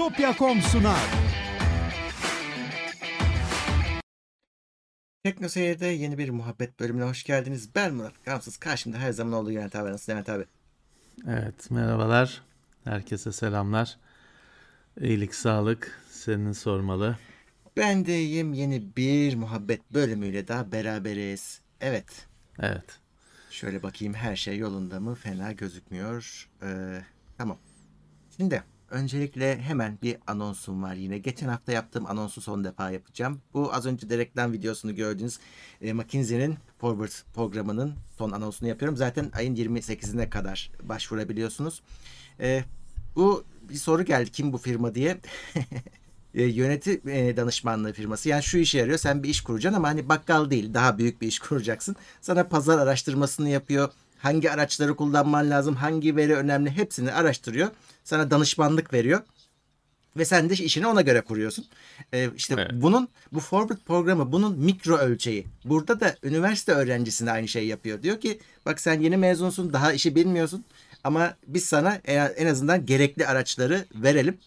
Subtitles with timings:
[0.00, 1.10] Bitopya.com sunar.
[5.24, 7.74] Tekno Seyir'de yeni bir muhabbet bölümüne hoş geldiniz.
[7.74, 8.56] Ben Murat Gamsız.
[8.56, 9.90] Karşımda her zaman olduğu Levent abi.
[9.90, 10.44] Nasılsın Levent abi?
[11.28, 12.42] Evet merhabalar.
[12.84, 13.98] Herkese selamlar.
[15.00, 17.18] İyilik, sağlık senin sormalı.
[17.76, 18.52] Ben de iyiyim.
[18.52, 21.60] Yeni bir muhabbet bölümüyle daha beraberiz.
[21.80, 22.26] Evet.
[22.58, 22.98] Evet.
[23.50, 25.14] Şöyle bakayım her şey yolunda mı?
[25.14, 26.48] Fena gözükmüyor.
[26.62, 27.02] Ee,
[27.38, 27.58] tamam.
[28.36, 31.18] Şimdi öncelikle hemen bir anonsum var yine.
[31.18, 33.40] Geçen hafta yaptığım anonsu son defa yapacağım.
[33.54, 35.38] Bu az önce de reklam videosunu gördüğünüz
[35.80, 38.96] e, McKinsey'nin Forward programının son anonsunu yapıyorum.
[38.96, 41.82] Zaten ayın 28'ine kadar başvurabiliyorsunuz.
[42.40, 42.64] E,
[43.16, 45.18] bu bir soru geldi kim bu firma diye.
[46.34, 48.28] e, yönetim e, danışmanlığı firması.
[48.28, 48.98] Yani şu işe yarıyor.
[48.98, 50.74] Sen bir iş kuracaksın ama hani bakkal değil.
[50.74, 51.96] Daha büyük bir iş kuracaksın.
[52.20, 53.90] Sana pazar araştırmasını yapıyor.
[54.18, 55.74] Hangi araçları kullanman lazım?
[55.74, 56.70] Hangi veri önemli?
[56.70, 57.70] Hepsini araştırıyor.
[58.10, 59.20] Sana danışmanlık veriyor.
[60.16, 61.64] Ve sen de işini ona göre kuruyorsun.
[62.12, 62.70] Ee, işte Evet.
[62.74, 65.46] bunun bu forward programı bunun mikro ölçeği.
[65.64, 68.02] Burada da üniversite öğrencisine aynı şey yapıyor.
[68.02, 70.64] Diyor ki bak sen yeni mezunsun daha işi bilmiyorsun.
[71.04, 71.94] Ama biz sana
[72.36, 74.38] en azından gerekli araçları verelim.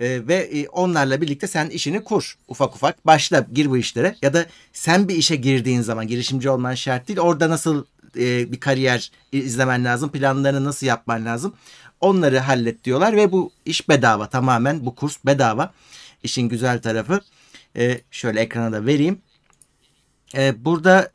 [0.00, 2.38] Ee, ve e, onlarla birlikte sen işini kur.
[2.48, 4.16] Ufak ufak başla gir bu işlere.
[4.22, 7.18] Ya da sen bir işe girdiğin zaman girişimci olman şart değil.
[7.18, 7.84] Orada nasıl
[8.16, 10.10] e, bir kariyer izlemen lazım.
[10.12, 11.54] Planlarını nasıl yapman lazım.
[12.04, 15.72] Onları hallet diyorlar ve bu iş bedava tamamen bu kurs bedava.
[16.22, 17.20] İşin güzel tarafı.
[17.76, 19.18] E, şöyle ekrana da vereyim.
[20.36, 21.10] E, burada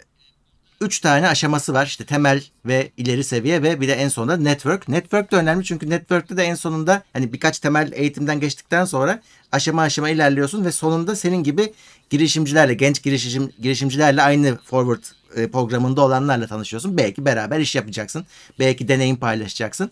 [0.81, 1.85] üç tane aşaması var.
[1.85, 4.87] İşte temel ve ileri seviye ve bir de en sonunda network.
[4.87, 9.81] Network de önemli çünkü network'te de en sonunda hani birkaç temel eğitimden geçtikten sonra aşama
[9.81, 11.73] aşama ilerliyorsun ve sonunda senin gibi
[12.09, 15.03] girişimcilerle, genç girişim, girişimcilerle aynı forward
[15.35, 16.97] e, programında olanlarla tanışıyorsun.
[16.97, 18.25] Belki beraber iş yapacaksın.
[18.59, 19.91] Belki deneyim paylaşacaksın.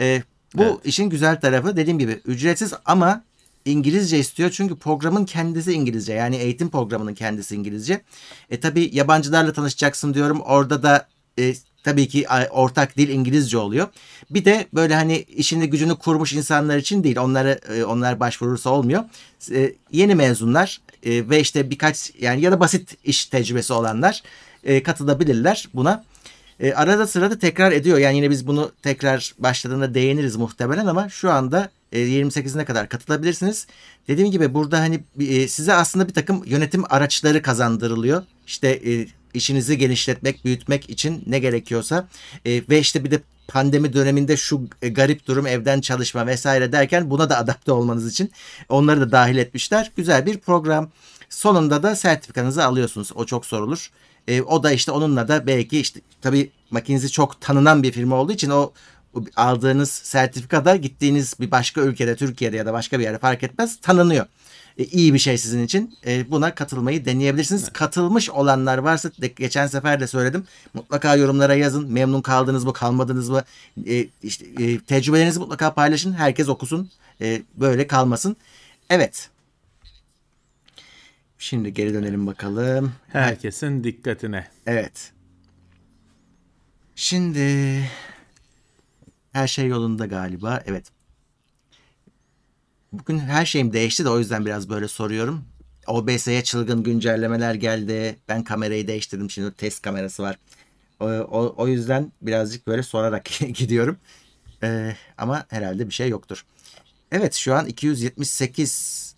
[0.00, 0.22] E,
[0.54, 0.74] bu Evet.
[0.84, 3.24] işin güzel tarafı dediğim gibi ücretsiz ama
[3.64, 6.12] İngilizce istiyor çünkü programın kendisi İngilizce.
[6.12, 8.00] Yani eğitim programının kendisi İngilizce.
[8.50, 10.40] E tabi yabancılarla tanışacaksın diyorum.
[10.40, 11.08] Orada da
[11.38, 13.88] e, tabii ki ortak dil İngilizce oluyor.
[14.30, 17.16] Bir de böyle hani işini gücünü kurmuş insanlar için değil.
[17.18, 19.04] Onları e, onlar başvurursa olmuyor.
[19.52, 24.22] E, yeni mezunlar e, ve işte birkaç yani ya da basit iş tecrübesi olanlar
[24.64, 26.04] e, katılabilirler buna.
[26.60, 27.98] E, arada sırada tekrar ediyor.
[27.98, 33.66] Yani yine biz bunu tekrar başladığında değiniriz muhtemelen ama şu anda e, 28'ine kadar katılabilirsiniz.
[34.08, 38.22] Dediğim gibi burada hani e, size aslında bir takım yönetim araçları kazandırılıyor.
[38.46, 42.08] İşte e, işinizi genişletmek, büyütmek için ne gerekiyorsa
[42.44, 47.10] E, ve işte bir de pandemi döneminde şu e, garip durum evden çalışma vesaire derken
[47.10, 48.30] buna da adapte olmanız için
[48.68, 49.90] onları da dahil etmişler.
[49.96, 50.90] Güzel bir program.
[51.30, 53.10] Sonunda da sertifikanızı alıyorsunuz.
[53.14, 53.90] O çok sorulur.
[54.28, 58.32] E, o da işte onunla da belki işte tabii McKinsey çok tanınan bir firma olduğu
[58.32, 58.72] için o
[59.36, 64.26] aldığınız sertifikada gittiğiniz bir başka ülkede Türkiye'de ya da başka bir yerde fark etmez tanınıyor.
[64.78, 65.94] E, iyi bir şey sizin için.
[66.06, 67.72] E, buna katılmayı deneyebilirsiniz.
[67.72, 70.44] Katılmış olanlar varsa de, geçen sefer de söyledim.
[70.74, 71.92] Mutlaka yorumlara yazın.
[71.92, 73.42] Memnun kaldınız mı, kalmadınız mı?
[73.86, 76.12] E, işte e, tecrübelerinizi mutlaka paylaşın.
[76.12, 76.90] Herkes okusun.
[77.20, 78.36] E, böyle kalmasın.
[78.90, 79.30] Evet.
[81.40, 82.92] Şimdi geri dönelim bakalım.
[83.08, 84.46] Herkesin dikkatine.
[84.66, 85.12] Evet.
[86.94, 87.80] Şimdi
[89.32, 90.62] her şey yolunda galiba.
[90.66, 90.84] Evet.
[92.92, 95.44] Bugün her şeyim değişti de o yüzden biraz böyle soruyorum.
[95.86, 98.16] OBS'ye çılgın güncellemeler geldi.
[98.28, 99.30] Ben kamerayı değiştirdim.
[99.30, 100.38] Şimdi test kamerası var.
[101.00, 103.24] O, o, o yüzden birazcık böyle sorarak
[103.54, 103.96] gidiyorum.
[104.62, 106.44] Ee, ama herhalde bir şey yoktur.
[107.12, 109.14] Evet şu an 278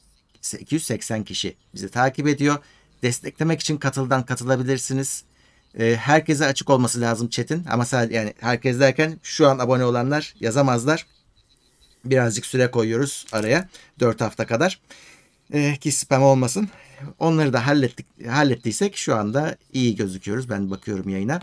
[0.58, 2.58] 280 kişi bizi takip ediyor.
[3.03, 5.25] Desteklemek için katıldan katılabilirsiniz.
[5.78, 10.34] Ee, herkese açık olması lazım chat'in ama sadece yani herkes derken şu an abone olanlar
[10.41, 11.06] yazamazlar.
[12.04, 13.69] Birazcık süre koyuyoruz araya
[14.00, 14.81] 4 hafta kadar.
[15.52, 16.69] Ee, ki spam olmasın.
[17.19, 20.50] Onları da hallettik hallettiysek şu anda iyi gözüküyoruz.
[20.50, 21.41] Ben bakıyorum yayına.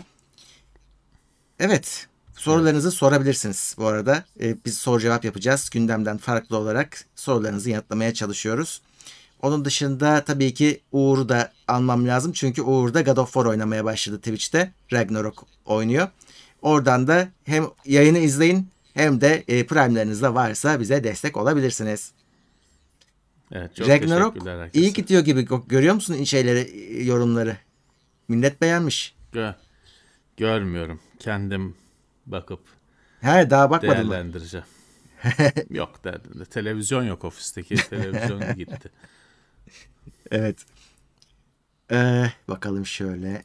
[1.60, 2.06] Evet.
[2.36, 4.24] Sorularınızı sorabilirsiniz bu arada.
[4.40, 5.70] Ee, biz soru cevap yapacağız.
[5.70, 8.80] Gündemden farklı olarak sorularınızı yanıtlamaya çalışıyoruz.
[9.42, 12.32] Onun dışında tabii ki Uğur'u da almam lazım.
[12.32, 14.72] Çünkü Uğur da God of War oynamaya başladı Twitch'te.
[14.92, 16.08] Ragnarok oynuyor.
[16.62, 22.12] Oradan da hem yayını izleyin hem de e, Prime'leriniz de varsa bize destek olabilirsiniz.
[23.52, 24.36] Evet, çok Ragnarok
[24.72, 25.48] iyi gidiyor gibi.
[25.68, 27.56] Görüyor musun şeyleri, e, yorumları?
[28.28, 29.14] Millet beğenmiş.
[29.34, 29.54] Gö-
[30.36, 31.00] görmüyorum.
[31.18, 31.74] Kendim
[32.26, 32.60] bakıp
[33.20, 34.12] He daha bakmadın mı?
[34.12, 34.66] değerlendireceğim.
[35.70, 38.90] yok de, de- televizyon yok ofisteki televizyon gitti.
[40.30, 40.64] Evet.
[41.92, 43.44] Ee, bakalım şöyle.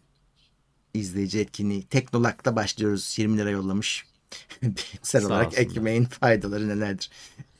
[0.94, 1.84] izleyici etkinliği.
[1.84, 3.16] Teknolak'ta başlıyoruz.
[3.20, 4.06] 20 lira yollamış.
[4.62, 5.64] Bilimsel Sağ olarak olsunlar.
[5.64, 7.10] ekmeğin faydaları nelerdir?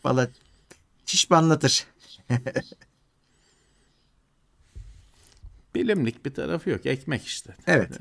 [0.04, 0.28] Valla
[1.06, 1.88] şişmanlatır.
[5.76, 6.86] Bilimlik bir tarafı yok.
[6.86, 7.56] Ekmek işte.
[7.68, 7.92] Evet.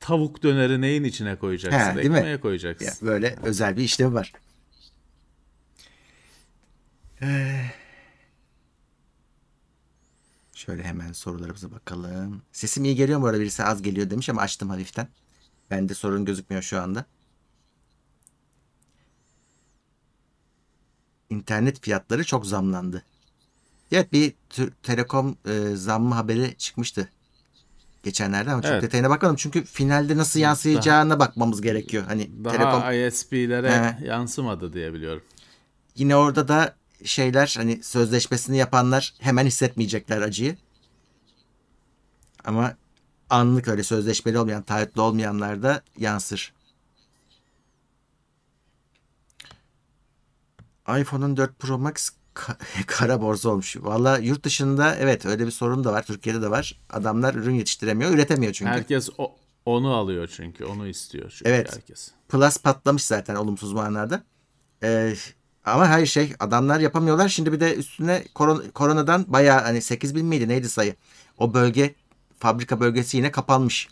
[0.00, 1.90] Tavuk döneri neyin içine koyacaksın?
[1.90, 2.16] He, değil mi?
[2.16, 2.86] Ekmeğe koyacaksın.
[2.86, 4.32] Ya, böyle özel bir işlevi var.
[7.22, 7.64] Ee,
[10.54, 12.42] şöyle hemen sorularımıza bakalım.
[12.52, 13.26] Sesim iyi geliyor mu?
[13.26, 15.08] Orada birisi az geliyor demiş ama açtım hafiften.
[15.70, 17.04] Bende sorun gözükmüyor şu anda.
[21.30, 23.02] İnternet fiyatları çok zamlandı.
[23.92, 24.34] Evet bir
[24.82, 27.08] telekom e, zammı haberi çıkmıştı
[28.02, 28.82] geçenlerde ama çok Evet.
[28.82, 29.36] detayına bakalım.
[29.36, 32.04] Çünkü finalde nasıl yansıyacağına bakmamız gerekiyor.
[32.06, 35.22] Hani Daha telekom ISP'lere yansımadı diye biliyorum.
[35.96, 36.74] yine orada da
[37.04, 40.56] şeyler hani sözleşmesini yapanlar hemen hissetmeyecekler acıyı.
[42.44, 42.76] Ama
[43.30, 46.52] anlık öyle sözleşmeli olmayan, taahhütlü olmayanlar da yansır.
[50.88, 52.56] iPhone'un 4 Pro Max ka-
[52.86, 53.76] kara borsa olmuş.
[53.80, 56.02] Valla yurt dışında evet öyle bir sorun da var.
[56.06, 56.80] Türkiye'de de var.
[56.90, 58.70] Adamlar ürün yetiştiremiyor, üretemiyor çünkü.
[58.70, 59.36] Herkes o,
[59.66, 60.64] onu alıyor çünkü.
[60.64, 61.76] Onu istiyor çünkü Evet.
[61.76, 62.10] herkes.
[62.28, 64.22] Plus patlamış zaten olumsuz manada.
[64.82, 65.14] Ee,
[65.64, 67.28] ama her şey adamlar yapamıyorlar.
[67.28, 70.94] Şimdi bir de üstüne koron- koronadan bayağı hani 8 bin miydi neydi sayı?
[71.38, 71.94] O bölge
[72.38, 73.88] fabrika bölgesi yine kapanmış.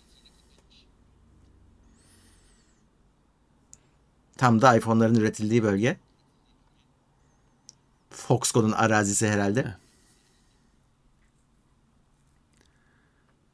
[4.38, 5.96] Tam da iPhone'ların üretildiği bölge.
[8.10, 9.76] Foxconn'un arazisi herhalde.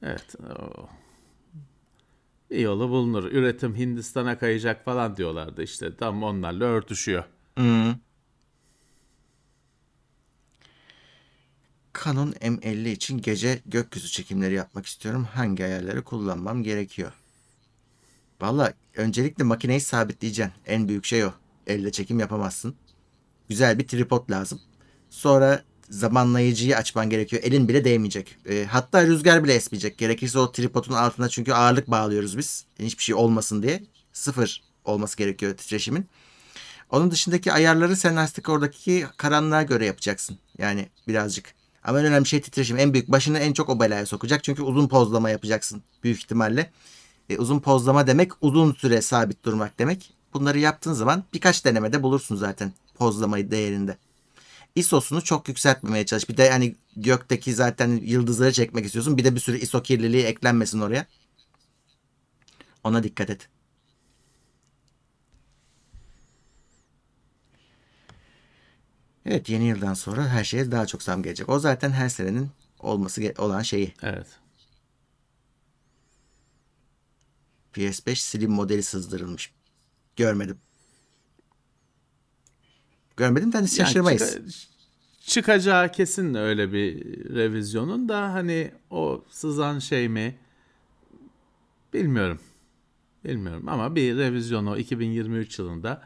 [0.03, 0.35] Evet.
[0.61, 0.89] o-
[2.51, 3.25] Bir yolu bulunur.
[3.25, 5.97] Üretim Hindistan'a kayacak falan diyorlardı işte.
[5.97, 7.25] Tam onlarla örtüşüyor.
[7.57, 7.95] Hmm.
[12.05, 15.29] Canon M50 için gece gökyüzü çekimleri yapmak istiyorum.
[15.35, 17.13] Hangi ayarları kullanmam gerekiyor?
[18.41, 20.55] Valla öncelikle makineyi sabitleyeceksin.
[20.67, 21.33] En büyük şey o.
[21.67, 22.75] Elle çekim yapamazsın.
[23.49, 24.61] Güzel bir tripod lazım.
[25.11, 27.43] Sonra zamanlayıcıyı açman gerekiyor.
[27.43, 28.37] Elin bile değmeyecek.
[28.49, 29.99] E, hatta rüzgar bile esmeyecek.
[29.99, 32.65] Gerekirse o tripodun altına çünkü ağırlık bağlıyoruz biz.
[32.79, 33.83] Hiçbir şey olmasın diye.
[34.13, 36.07] Sıfır olması gerekiyor titreşimin.
[36.91, 40.39] Onun dışındaki ayarları sen artık oradaki karanlığa göre yapacaksın.
[40.59, 41.58] Yani birazcık.
[41.85, 42.79] Ama en önemli şey titreşim.
[42.79, 44.45] En büyük başını en çok o belaya sokacak.
[44.45, 46.71] Çünkü uzun pozlama yapacaksın büyük ihtimalle.
[47.29, 50.11] E, uzun pozlama demek uzun süre sabit durmak demek.
[50.35, 53.97] Bunları yaptığın zaman birkaç denemede bulursun zaten pozlamayı değerinde.
[54.75, 56.29] ISO'sunu çok yükseltmemeye çalış.
[56.29, 59.19] Bir de hani gökteki zaten yıldızları çekmek istiyorsun.
[59.19, 61.07] Bir de bir sürü ISO kirliliği eklenmesin oraya.
[62.85, 63.49] Ona dikkat et.
[69.31, 71.49] Evet yeni yıldan sonra her şeye daha çok zam gelecek.
[71.49, 72.49] O zaten her senenin
[72.79, 73.93] olması olan şeyi.
[74.03, 74.27] Evet.
[77.75, 79.53] PS5 Slim modeli sızdırılmış.
[80.17, 80.59] Görmedim.
[83.17, 84.23] Görmedim de hani Yani şaşırmayız.
[84.23, 84.69] çıka-
[85.21, 87.05] çıkacağı kesin öyle bir
[87.35, 90.39] revizyonun da hani o sızan şey mi
[91.95, 92.41] bilmiyorum.
[93.25, 96.03] Bilmiyorum ama bir revizyonu 2023 yılında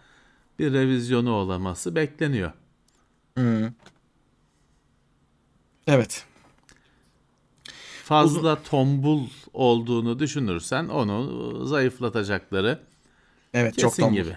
[0.59, 2.53] bir revizyonu olaması bekleniyor.
[5.87, 6.25] Evet.
[8.05, 12.81] Fazla tombul olduğunu düşünürsen onu zayıflatacakları
[13.55, 14.17] Evet çok kesin tombul.
[14.17, 14.37] gibi.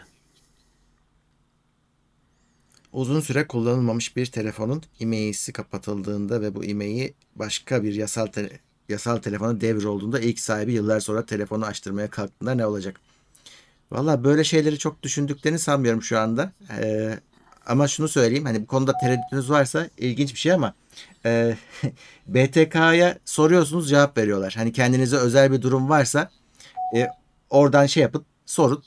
[2.94, 8.60] Uzun süre kullanılmamış bir telefonun e-mail'si kapatıldığında ve bu e-mail'i başka bir yasal te-
[8.90, 13.00] yasal telefona devrolduğunda ilk sahibi yıllar sonra telefonu açtırmaya kalktığında ne olacak?
[13.92, 16.52] Valla böyle şeyleri çok düşündüklerini sanmıyorum şu anda.
[16.80, 17.20] Ee,
[17.66, 20.74] ama şunu söyleyeyim hani bu konuda tereddütünüz varsa ilginç bir şey ama
[21.26, 21.56] e,
[22.28, 24.54] BTK'ya soruyorsunuz cevap veriyorlar.
[24.58, 26.32] Hani kendinize özel bir durum varsa
[26.96, 27.08] e,
[27.50, 28.84] oradan şey yapın sorun.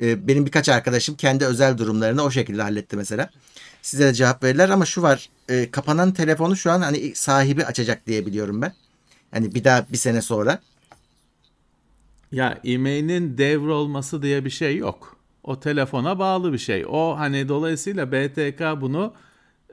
[0.00, 3.30] E, benim birkaç arkadaşım kendi özel durumlarını o şekilde halletti mesela.
[3.82, 8.06] Size de cevap verirler ama şu var e, kapanan telefonu şu an hani sahibi açacak
[8.06, 8.72] diye biliyorum ben.
[9.30, 10.60] Hani bir daha bir sene sonra.
[12.32, 15.15] Ya e-mailin devrolması diye bir şey yok.
[15.46, 16.84] O telefona bağlı bir şey.
[16.88, 19.12] O hani dolayısıyla BTK bunu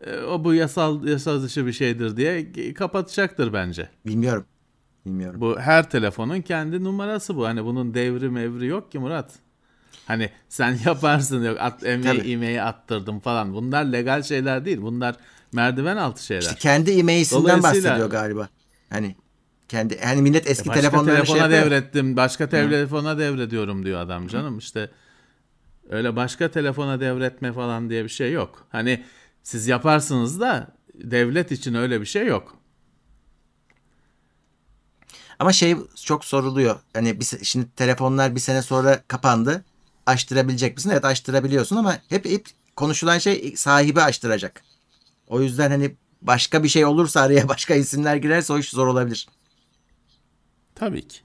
[0.06, 3.90] e, o bu yasal yasal dışı bir şeydir diye kapatacaktır bence.
[4.06, 4.46] Bilmiyorum.
[5.06, 5.42] Bilmiyorum.
[5.42, 7.46] Bu her telefonun kendi numarası bu.
[7.46, 9.32] Hani bunun devri mevri yok ki Murat.
[10.06, 12.32] Hani sen yaparsın yok at, Tabii.
[12.32, 13.54] e-mail'i attırdım falan.
[13.54, 14.82] Bunlar legal şeyler değil.
[14.82, 15.16] Bunlar
[15.54, 16.42] merdiven altı şeyler.
[16.42, 18.50] İşte kendi Dolayısıyla- bahsediyor galiba.
[18.90, 19.16] Hani
[19.68, 21.72] kendi hani millet eski Başka telefonlarını şey telefona yapıyor.
[21.72, 22.16] devrettim.
[22.16, 24.58] Başka telefona devrediyorum diyor adam canım.
[24.58, 24.90] İşte
[25.94, 28.68] öyle başka telefona devretme falan diye bir şey yok.
[28.70, 29.04] Hani
[29.44, 32.58] siz yaparsınız da devlet için öyle bir şey yok.
[35.40, 36.80] Ama şey çok soruluyor.
[36.94, 39.66] Hani bir, şimdi telefonlar bir sene sonra kapandı.
[40.06, 40.90] Açtırabilecek misin?
[40.90, 42.46] Evet açtırabiliyorsun ama hep, hep
[42.76, 44.64] konuşulan şey sahibi açtıracak.
[45.28, 49.28] O yüzden hani başka bir şey olursa araya başka isimler girerse o iş zor olabilir.
[50.76, 51.20] Tabii ki.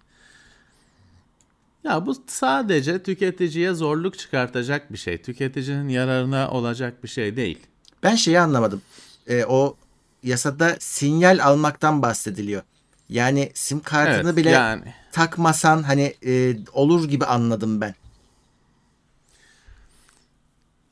[1.89, 5.23] Ya bu sadece tüketiciye zorluk çıkartacak bir şey.
[5.23, 7.59] Tüketicinin yararına olacak bir şey değil.
[8.03, 8.83] Ben şeyi anlamadım.
[9.27, 9.77] Ee, o
[10.23, 12.63] yasada sinyal almaktan bahsediliyor.
[13.09, 14.95] Yani sim kartını Evet, bile yani.
[15.13, 17.95] takmasan hani e, olur gibi anladım ben.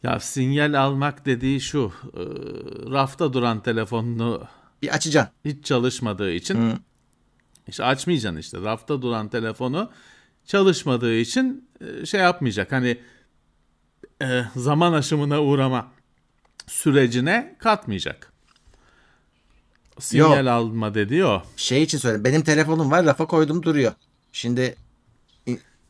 [0.03, 1.93] Ya sinyal almak dediği şu.
[2.15, 2.21] e,
[2.93, 4.45] rafta duran telefonunu
[4.83, 5.33] Bir açacaksın.
[5.45, 6.73] hiç çalışmadığı için
[7.69, 8.61] işte açmayacaksın işte.
[8.61, 9.91] Rafta duran telefonu
[10.47, 12.73] çalışmadığı için e, şey yapmayacak.
[12.73, 12.99] Hani
[14.23, 15.89] e, zaman aşımına uğrama
[16.67, 18.33] sürecine katmayacak.
[19.99, 21.43] Sinyal alma dediği o.
[21.57, 22.25] Şey için söyledim.
[22.25, 23.93] Benim telefonum var rafa koydum duruyor.
[24.33, 24.77] Şimdi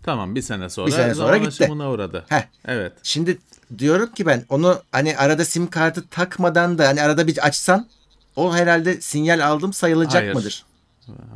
[0.07, 1.73] Tamam bir sene sonra, Bir sene sonra gitti.
[1.73, 2.25] uğradı.
[2.29, 2.43] Heh.
[2.65, 2.93] Evet.
[3.03, 3.39] Şimdi
[3.79, 7.89] diyorum ki ben onu hani arada sim kartı takmadan da hani arada bir açsan
[8.37, 10.35] o herhalde sinyal aldım sayılacak Hayır.
[10.35, 10.65] mıdır?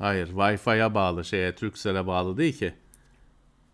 [0.00, 2.75] Hayır Wi-Fi'ye bağlı şeye Turkcell'e bağlı değil ki.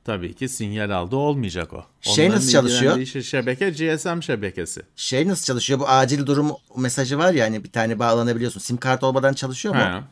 [0.06, 1.84] Tabii ki sinyal aldı olmayacak o.
[2.00, 2.80] Şey nasıl çalışıyor?
[2.80, 4.82] ilgilendiği şey şebeke GSM şebekesi.
[4.96, 5.80] Şey nasıl çalışıyor?
[5.80, 8.60] Bu acil durum mesajı var ya hani bir tane bağlanabiliyorsun.
[8.60, 9.80] Sim kart olmadan çalışıyor mu?
[9.80, 10.02] He.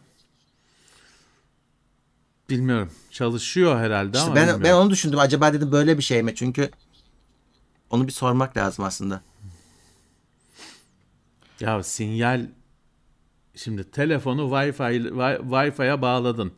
[2.50, 2.90] Bilmiyorum.
[3.10, 4.64] Çalışıyor herhalde İşte ama ben bilmiyorum.
[4.64, 5.18] ben onu düşündüm.
[5.18, 6.34] Acaba dedim böyle bir şey mi?
[6.34, 6.70] Çünkü
[7.90, 9.22] onu bir sormak lazım aslında.
[11.60, 12.46] Ya sinyal
[13.54, 16.52] şimdi telefonu Wi-Fi Wi- Wi-Fi'ye bağladın.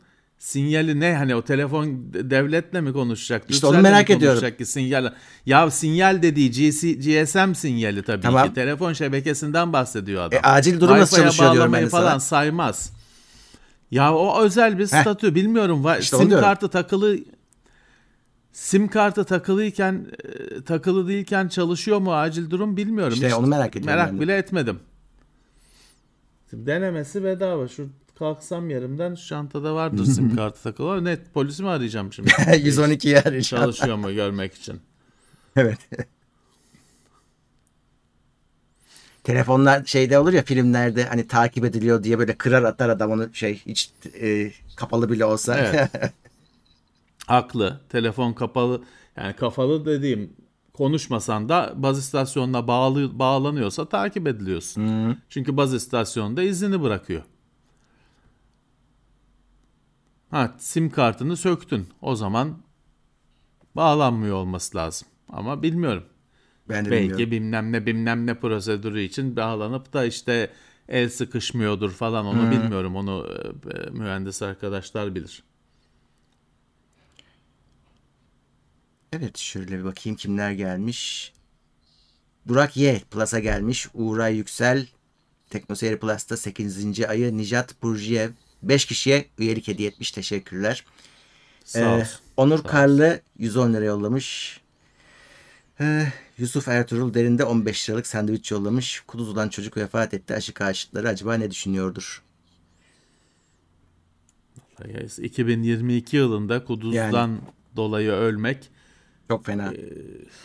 [0.47, 3.43] Sinyali ne hani o telefon devletle mi konuşacak?
[3.49, 4.57] İşte onu merak ediyorum.
[4.59, 5.13] Ki sinyal.
[5.47, 8.49] Ya sinyal dediği GC, GSM sinyali tabii Tamam.
[8.49, 8.55] ki.
[8.55, 10.39] Telefon şebekesinden bahsediyor adam.
[10.39, 12.21] E, acil durum nasıl çalışıyor diyorum ben falan sana.
[12.21, 12.93] saymaz.
[13.91, 15.85] Ya o özel bir statü bilmiyorum.
[15.85, 17.19] Va- İşte sim kartı takılı
[18.53, 20.07] sim kartı takılıyken
[20.59, 23.15] e, takılı değilken çalışıyor mu acil durum bilmiyorum.
[23.15, 24.81] İşte Hiç onu merak ediyorum Merak bile etmedim.
[26.53, 27.69] Denemesi bedava.
[27.69, 27.89] Şu
[28.19, 31.05] kalksam yerimden şu çantada vardır sim kartı takılı.
[31.05, 32.31] Net polisi mi arayacağım şimdi?
[32.47, 33.65] 112'yi arayacağım.
[33.65, 34.81] Çalışıyor mu görmek için.
[35.57, 35.79] Evet.
[39.25, 43.63] Telefonlar şeyde olur ya filmlerde hani takip ediliyor diye böyle kırar atar adam onu şey
[43.67, 45.59] hiç e, kapalı bile olsa.
[45.59, 45.91] Evet.
[47.27, 47.81] Haklı.
[47.89, 48.83] Telefon kapalı.
[49.17, 50.33] Yani kapalı dediğim
[50.73, 55.19] konuşmasan da baz istasyonuna bağlı bağlanıyorsa takip ediliyorsun.
[55.29, 57.23] Çünkü baz istasyonunda izini bırakıyor.
[60.37, 61.89] Ha, sim kartını söktün.
[62.03, 62.63] O zaman
[63.77, 65.09] bağlanmıyor olması lazım.
[65.29, 66.05] Ama bilmiyorum.
[66.69, 67.31] ben de Belki bilmiyorum.
[67.31, 70.51] bilmem ne bilmem ne prosedürü için bağlanıp da işte
[70.89, 72.97] el sıkışmıyordur falan onu bilmiyorum.
[72.97, 75.43] Onu e, e, mühendis arkadaşlar bilir.
[79.13, 81.33] Evet şöyle bir bakayım kimler gelmiş.
[82.47, 83.89] Burak Y Plus'a gelmiş.
[83.95, 84.87] Uğray Yüksel
[85.51, 87.05] Teknoseyir Plus'ta 8.
[87.05, 88.31] ayı Nijat Burjiyev
[88.63, 90.11] 5 kişiye üyelik hediye etmiş.
[90.11, 90.85] Teşekkürler.
[91.65, 92.07] Sağ Ee.
[92.37, 92.69] Onur Sağ olsun.
[92.69, 94.61] Karlı 110 lira yollamış.
[95.81, 96.07] Ee,
[96.39, 99.01] Yusuf Ertuğrul derinde 15 liralık sandviç yollamış.
[99.07, 100.35] Kuduz'dan çocuk vefat etti.
[100.35, 102.23] Aşı karşıtları acaba ne düşünüyordur?
[105.19, 107.39] 2022 yılında kuduzdan
[107.77, 108.71] dolayı ölmek
[109.29, 109.73] Çok fena.
[109.73, 109.79] Ee,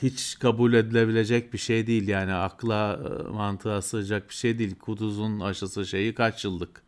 [0.02, 4.76] hiç kabul edilebilecek bir şey değil yani akla e, mantığa sığacak bir şey değil.
[4.76, 6.82] Kuduzun aşısı şeyi kaç yıllık?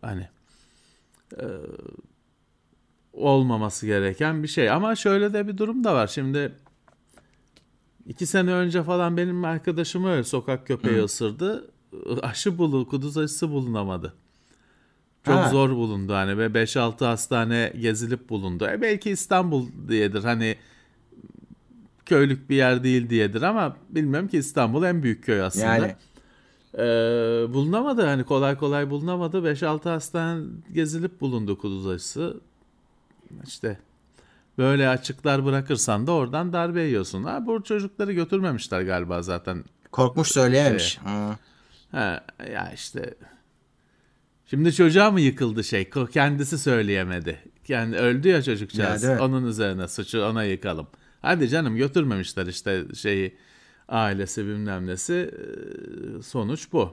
[0.00, 0.28] Hani
[1.36, 1.44] e,
[3.12, 6.06] olmaması gereken bir şey ama şöyle de bir durum da var.
[6.06, 6.52] Şimdi
[8.06, 11.70] iki sene önce falan benim arkadaşımı öyle sokak köpeği ısırdı.
[12.22, 14.14] Aşı bulu, kuduz aşısı bulunamadı.
[15.24, 15.48] Çok Ha.
[15.48, 18.66] zor bulundu hani ve 5-6 hastane gezilip bulundu.
[18.66, 20.56] E belki İstanbul diyedir hani
[22.06, 25.66] köylük bir yer değil diyedir ama bilmiyorum ki İstanbul en büyük köy aslında.
[25.66, 25.96] Yani
[26.74, 26.82] Ee,
[27.48, 29.38] bulunamadı hani kolay kolay bulunamadı.
[29.38, 32.40] 5-6 hastane gezilip bulundu kuduz aşısı.
[33.46, 33.78] İşte
[34.58, 37.24] böyle açıklar bırakırsan da oradan darbe yiyorsun.
[37.24, 39.64] Ha, bu çocukları götürmemişler galiba zaten.
[39.92, 40.98] korkmuş söyleyememiş.
[40.98, 41.36] Hı.
[41.96, 43.14] Ha, ya işte
[44.46, 45.90] şimdi çocuğa mı yıkıldı şey?
[46.12, 47.38] Kendisi söyleyemedi.
[47.68, 49.02] Yani öldü ya çocukcağız.
[49.02, 49.24] Ya?
[49.24, 50.86] Onun üzerine suçu ona yıkalım.
[51.22, 53.36] Hadi canım götürmemişler işte şeyi
[53.90, 55.30] ailesi bilmem nesi.
[56.18, 56.92] Ee, Sonuç bu.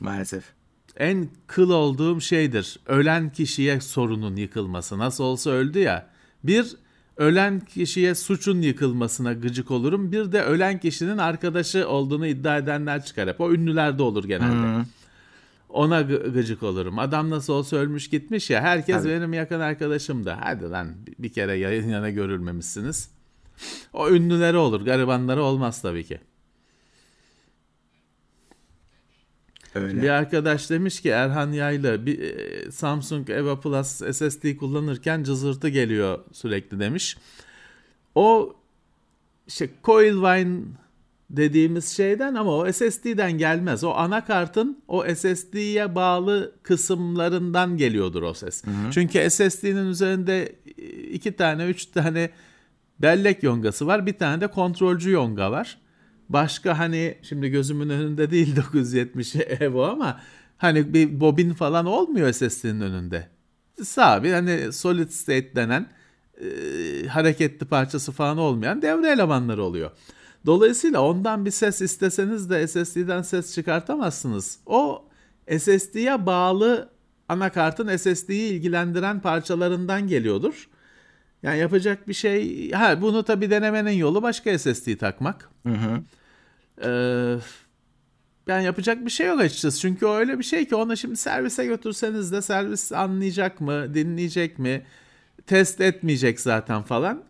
[0.00, 0.44] Maalesef.
[0.96, 2.80] En kıl olduğum şeydir.
[2.86, 4.98] Ölen kişiye sorunun yıkılması.
[4.98, 6.10] Nasıl olsa öldü ya.
[6.44, 6.76] Bir,
[7.16, 10.12] ölen kişiye suçun yıkılmasına gıcık olurum.
[10.12, 13.40] Bir de ölen kişinin arkadaşı olduğunu iddia edenler çıkar hep.
[13.40, 14.84] O ünlülerde olur genelde.
[15.68, 16.98] Ona gı- gıcık olurum.
[16.98, 18.60] Adam nasıl olsa ölmüş gitmiş ya.
[18.62, 19.08] Herkes Tabii.
[19.08, 20.38] benim yakın arkadaşım da.
[20.40, 20.88] Hadi lan
[21.18, 23.10] bir kere yayın yana görülmemişsiniz.
[23.92, 26.20] O ünlüleri olur, garibanları olmaz tabii ki.
[29.74, 30.02] Öyle.
[30.02, 36.18] Bir arkadaş demiş ki Erhan Yaylı bir e, Samsung Eva Plus SSD kullanırken cızırtı geliyor
[36.32, 37.16] sürekli demiş.
[38.14, 38.56] O
[39.46, 40.62] işte Coilvine
[41.30, 43.84] dediğimiz şeyden ama o SSD'den gelmez.
[43.84, 48.64] O anakartın o SSD'ye bağlı kısımlarından geliyordur o ses.
[48.90, 50.52] Çünkü SSD'nin üzerinde
[51.12, 52.30] iki tane, üç tane
[53.02, 54.06] bellek yongası var.
[54.06, 55.78] Bir tane de kontrolcü yonga var.
[56.28, 60.20] Başka hani şimdi gözümün önünde değil 970 Evo ama
[60.56, 63.28] hani bir bobin falan olmuyor SSD'nin önünde.
[63.82, 65.86] Sabit hani solid state denen
[66.40, 66.46] e,
[67.06, 69.90] hareketli parçası falan olmayan devre elemanları oluyor.
[70.46, 74.58] Dolayısıyla ondan bir ses isteseniz de SSD'den ses çıkartamazsınız.
[74.66, 75.04] O
[75.58, 76.90] SSD'ye bağlı
[77.28, 80.68] anakartın SSD'yi ilgilendiren parçalarından geliyordur.
[81.42, 82.70] Yani yapacak bir şey...
[82.70, 85.50] Ha bunu tabii denemenin yolu başka SSD takmak.
[85.66, 86.02] Hı hı.
[86.84, 87.38] Ee,
[88.46, 89.80] yani yapacak bir şey yok açıkçası.
[89.80, 94.58] Çünkü o öyle bir şey ki onu şimdi servise götürseniz de servis anlayacak mı, dinleyecek
[94.58, 94.82] mi,
[95.46, 97.24] test etmeyecek zaten falan.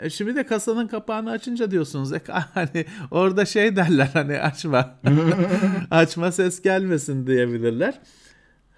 [0.00, 2.20] Ee, şimdi de kasanın kapağını açınca diyorsunuz e,
[2.54, 4.98] hani orada şey derler hani açma
[5.90, 8.00] açma ses gelmesin diyebilirler.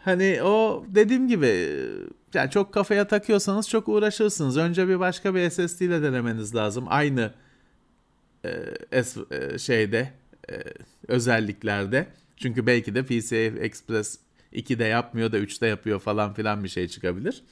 [0.04, 1.80] Hani o dediğim gibi
[2.36, 4.56] yani çok kafaya takıyorsanız çok uğraşırsınız.
[4.56, 6.84] Önce bir başka bir SSD ile denemeniz lazım.
[6.88, 7.32] Aynı
[8.92, 10.12] e, S, e, şeyde
[10.50, 10.54] e,
[11.08, 12.06] özelliklerde.
[12.36, 14.18] Çünkü belki de PCI Express
[14.52, 17.42] 2'de yapmıyor da 3'te yapıyor falan filan bir şey çıkabilir.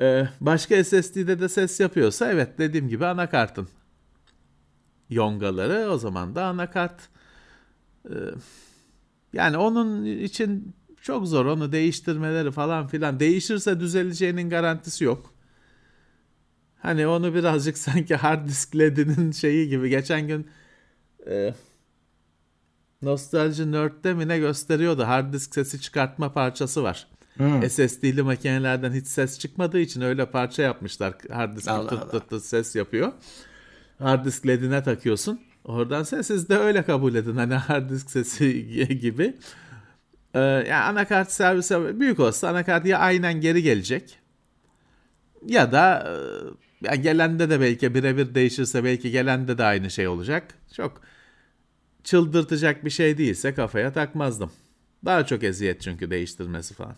[0.00, 3.68] Ee, başka SSD'de de ses yapıyorsa evet dediğim gibi anakartın
[5.10, 7.08] yongaları o zaman da anakart
[8.10, 8.14] ee,
[9.32, 10.74] yani onun için
[11.06, 15.34] çok zor onu değiştirmeleri falan filan değişirse düzeleceğinin garantisi yok.
[16.78, 20.46] Hani onu birazcık sanki hard disk LED'inin şeyi gibi geçen gün
[21.30, 21.54] e,
[23.02, 27.06] Nostalji Nerd'de mi ne gösteriyordu hard disk sesi çıkartma parçası var.
[27.36, 27.70] Hmm.
[27.70, 31.14] SSD'li makinelerden hiç ses çıkmadığı için öyle parça yapmışlar.
[31.32, 33.12] Hard disk tıt tıt tıt ses yapıyor.
[33.98, 35.40] Hard disk LED'ine takıyorsun.
[35.64, 37.36] Oradan ses siz de öyle kabul edin.
[37.36, 38.68] Hani hard disk sesi
[39.00, 39.36] gibi.
[40.36, 44.18] Ee, yani anakart servise büyük olsa anakart ya aynen geri gelecek.
[45.46, 46.08] Ya da
[46.82, 50.54] e, ya gelende de belki birebir değişirse belki gelende de aynı şey olacak.
[50.76, 51.00] Çok
[52.04, 54.52] çıldırtacak bir şey değilse kafaya takmazdım.
[55.04, 56.96] Daha çok eziyet çünkü değiştirmesi falan.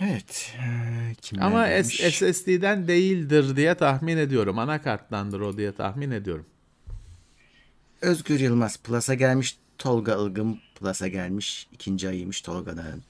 [0.00, 0.54] Evet.
[0.58, 1.66] Ee, kimler Ama?
[1.66, 4.58] S- SSD'den değildir diye tahmin ediyorum.
[4.58, 6.46] Anakarttandır o diye tahmin ediyorum.
[8.00, 9.56] Özgür Yılmaz Plus'a gelmiş.
[9.78, 11.66] Tolga Ilgın Plus'a gelmiş.
[11.72, 13.02] İkinci ayıymış Tolga'nın.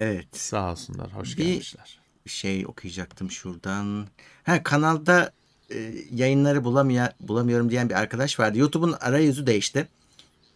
[0.00, 0.26] Evet.
[0.32, 1.12] Sağ olsunlar.
[1.12, 1.98] Hoş Bir- gelmişler.
[2.26, 4.06] Bir şey okuyacaktım şuradan.
[4.44, 5.32] Ha kanalda
[5.74, 8.58] e, yayınları bulamaya, bulamıyorum diyen bir arkadaş vardı.
[8.58, 9.88] YouTube'un arayüzü değişti.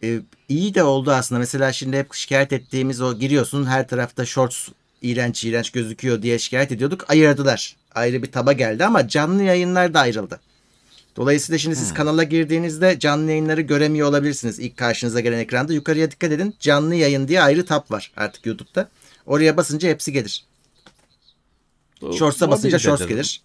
[0.03, 1.39] E, iyi de oldu aslında.
[1.39, 4.67] Mesela şimdi hep şikayet ettiğimiz o giriyorsun her tarafta shorts
[5.01, 7.09] iğrenç iğrenç gözüküyor diye şikayet ediyorduk.
[7.09, 7.75] Ayırdılar.
[7.95, 10.39] Ayrı bir taba geldi ama canlı yayınlar da ayrıldı.
[11.15, 14.59] Dolayısıyla şimdi siz kanala girdiğinizde canlı yayınları göremiyor olabilirsiniz.
[14.59, 16.55] İlk karşınıza gelen ekranda yukarıya dikkat edin.
[16.59, 18.89] Canlı yayın diye ayrı tab var artık YouTube'da.
[19.25, 20.45] Oraya basınca hepsi gelir.
[22.17, 23.41] Shorts'a basınca shorts gelir.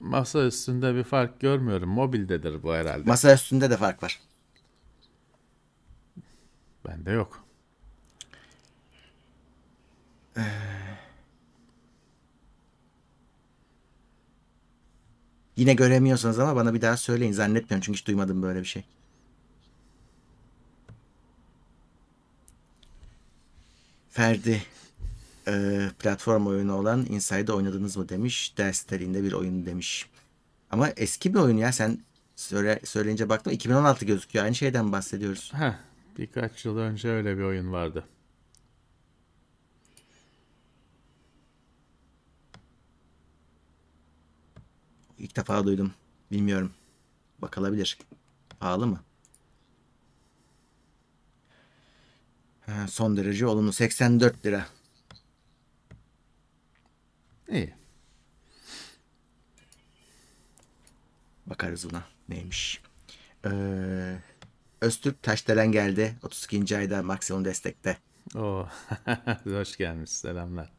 [0.00, 1.88] Masa üstünde bir fark görmüyorum.
[1.88, 3.08] Mobildedir bu herhalde.
[3.08, 4.20] Masa üstünde de fark var.
[6.88, 7.44] Bende yok.
[15.56, 17.32] Yine göremiyorsanız ama bana bir daha söyleyin.
[17.32, 18.84] Zannetmiyorum çünkü hiç duymadım böyle bir şey.
[24.10, 24.62] Ferdi
[25.48, 28.54] e, platform oyunu olan Inside'ı oynadınız mı demiş.
[28.58, 30.06] Ders niteliğinde bir oyun demiş.
[30.70, 31.72] Ama eski bir oyun ya.
[31.72, 31.98] Sen
[32.36, 34.44] söyle, söyleyince baktım 2016 gözüküyor.
[34.44, 35.52] Aynı şeyden bahsediyoruz.
[35.54, 35.72] Heh,
[36.18, 38.04] birkaç yıl önce öyle bir oyun vardı.
[45.18, 45.94] İlk defa duydum.
[46.32, 46.72] Bilmiyorum.
[47.38, 47.98] Bakılabilir.
[48.60, 49.00] Pahalı mı?
[52.66, 53.72] Ha, son derece olumlu.
[53.72, 54.66] 84 lira.
[57.48, 57.74] İyi.
[61.46, 62.04] Bakarız buna.
[62.28, 62.82] Neymiş?
[63.44, 64.18] Ee,
[64.80, 66.16] Öztürk Taşdelen geldi.
[66.22, 66.76] 32.
[66.76, 67.98] ayda maksimum destekte.
[68.34, 68.68] Oo.
[69.44, 70.10] Hoş gelmiş.
[70.10, 70.75] Selamlar.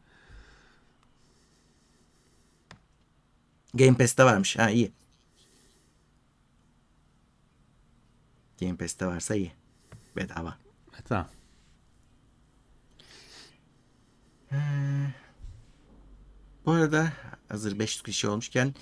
[3.78, 4.58] Game Pass'te varmış.
[4.58, 4.92] Ha iyi.
[8.62, 9.52] Game Pass'te varsa iyi.
[10.16, 10.58] Bedava.
[11.00, 11.28] E, tamam.
[16.66, 17.14] Bu arada
[17.50, 18.76] hazır 500 kişi olmuşken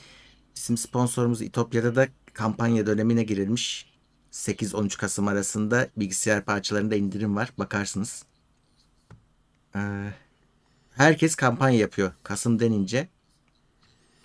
[0.55, 3.95] bizim sponsorumuz İtopya'da da kampanya dönemine girilmiş.
[4.31, 7.53] 8-13 Kasım arasında bilgisayar parçalarında indirim var.
[7.58, 8.25] Bakarsınız.
[9.75, 10.13] Ee,
[10.91, 12.12] herkes kampanya yapıyor.
[12.23, 13.10] Kasım denince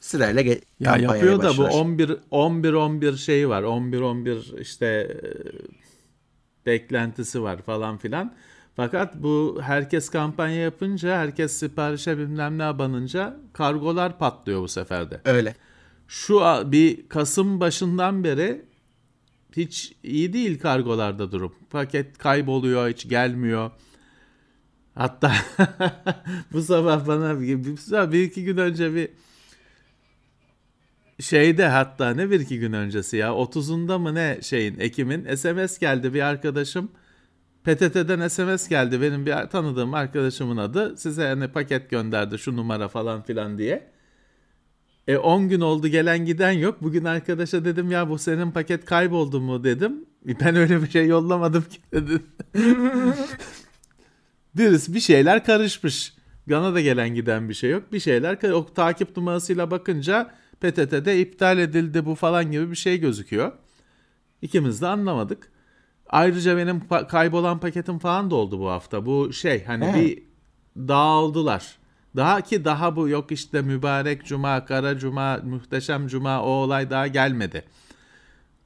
[0.00, 1.80] sırayla ge- Ya yapıyor da bu başlar.
[1.80, 3.62] 11 11 11 şeyi var.
[3.62, 5.20] 11 11 işte e,
[6.66, 8.34] beklentisi var falan filan.
[8.76, 15.20] Fakat bu herkes kampanya yapınca, herkes siparişe bilmem ne abanınca kargolar patlıyor bu sefer de.
[15.24, 15.54] Öyle.
[16.08, 18.64] Şu bir Kasım başından beri
[19.56, 21.54] hiç iyi değil kargolarda durum.
[21.70, 23.70] Paket kayboluyor, hiç gelmiyor.
[24.94, 25.32] Hatta
[26.52, 29.08] bu sabah bana bir, bir, bir iki gün önce bir
[31.20, 36.14] şeyde hatta ne bir iki gün öncesi ya 30'unda mı ne şeyin Ekim'in SMS geldi
[36.14, 36.90] bir arkadaşım
[37.64, 43.22] PTT'den SMS geldi benim bir tanıdığım arkadaşımın adı size hani paket gönderdi şu numara falan
[43.22, 43.90] filan diye.
[45.09, 46.83] E 10 gün oldu gelen giden yok.
[46.83, 50.04] Bugün arkadaşa dedim ya bu senin paket kayboldu mu dedim.
[50.40, 52.22] Ben öyle bir şey yollamadım ki dedim.
[54.56, 56.14] Birisi bir şeyler karışmış.
[56.50, 57.92] Bana da gelen giden bir şey yok.
[57.92, 63.52] Bir şeyler o takip numarasıyla bakınca PTT'de iptal edildi bu falan gibi bir şey gözüküyor.
[64.42, 65.52] İkimiz de anlamadık.
[66.06, 69.06] Ayrıca benim kaybolan paketim falan da oldu bu hafta.
[69.06, 69.94] Bu şey hani He.
[69.94, 70.22] bir
[70.88, 71.78] dağıldılar.
[72.16, 77.06] Daha ki daha bu yok işte mübarek cuma, kara cuma, muhteşem cuma o olay daha
[77.06, 77.64] gelmedi.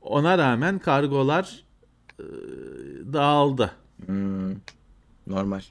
[0.01, 1.65] Ona rağmen kargolar
[2.19, 2.25] e,
[3.13, 3.73] dağıldı.
[4.07, 4.55] Hmm,
[5.27, 5.63] normal.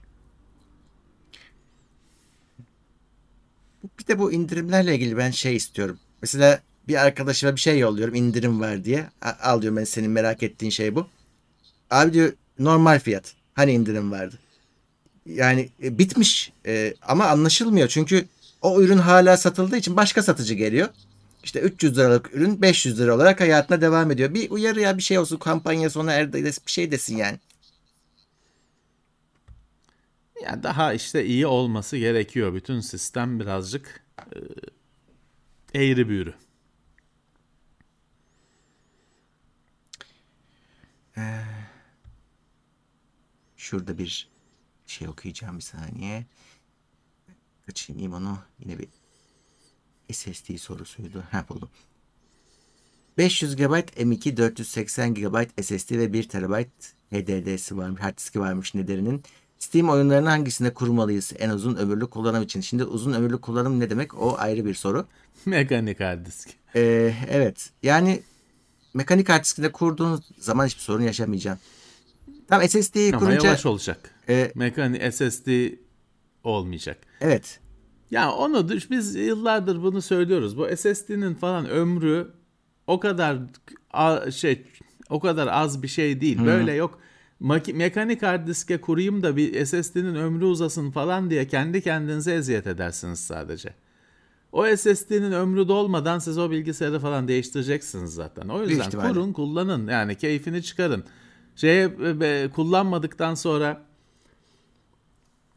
[3.99, 5.99] Bir de bu indirimlerle ilgili ben şey istiyorum.
[6.23, 9.09] Mesela bir arkadaşıma bir şey yolluyorum indirim var diye.
[9.41, 11.07] Al diyorum ben senin merak ettiğin şey bu.
[11.91, 13.33] Abi diyor normal fiyat.
[13.53, 14.35] Hani indirim vardı.
[15.25, 17.87] Yani e, bitmiş E, ama anlaşılmıyor.
[17.87, 18.25] Çünkü
[18.61, 20.89] o ürün hala satıldığı için başka satıcı geliyor.
[21.43, 24.33] İşte 300 liralık ürün 500 lira olarak hayatına devam ediyor.
[24.33, 27.39] Bir uyarı ya bir şey olsun kampanya sona erdi bir şey desin yani.
[30.43, 32.53] Ya daha işte iyi olması gerekiyor.
[32.53, 34.37] Bütün sistem birazcık e,
[35.73, 36.33] eğri büğrü.
[43.57, 44.29] Şurada bir
[44.85, 46.25] şey okuyacağım bir saniye.
[47.65, 48.39] Kaçırmayayım onu.
[48.59, 48.87] Yine bir
[50.11, 51.23] SSD sorusuydu.
[51.31, 51.69] Ha buldum.
[53.17, 56.65] 500 GB M2, 480 GB SSD ve 1 TB
[57.11, 59.23] HDD'si varmış, hard diski varmış Nether'inin.
[59.63, 62.61] Steam oyunlarını hangisinde kurmalıyız en uzun ömürlü kullanım için?
[62.61, 64.21] Şimdi uzun ömürlü kullanım ne demek?
[64.21, 65.05] O ayrı bir soru.
[65.45, 66.49] Mekanik hard disk.
[66.75, 67.69] Ee, evet.
[67.83, 68.21] Yani
[68.93, 71.61] mekanik hard diskinde kurduğunuz zaman hiçbir sorun yaşamayacaksın.
[72.47, 73.47] Tam SSD'yi Ama kurunca...
[73.47, 74.11] yavaş olacak.
[74.29, 75.47] e, Mekanik SSD
[76.43, 76.97] olmayacak.
[77.21, 77.59] evet.
[78.11, 80.57] Ya onu düş biz yıllardır bunu söylüyoruz.
[80.57, 82.27] Bu SSD'nin falan ömrü
[82.87, 83.37] o kadar
[84.31, 84.65] şey
[85.09, 86.45] o kadar az bir şey değil.
[86.45, 86.99] Böyle yok
[87.41, 92.67] maki- mekanik hard diske kurayım da bir SSD'nin ömrü uzasın falan diye kendi kendinize eziyet
[92.67, 93.73] edersiniz sadece.
[94.51, 98.49] O SSD'nin ömrü dolmadan siz o bilgisayarı falan değiştireceksiniz zaten.
[98.49, 99.87] O yüzden kurun, kullanın.
[99.87, 101.03] Yani keyfini çıkarın.
[101.55, 101.89] Şeye
[102.21, 103.81] e, kullanmadıktan sonra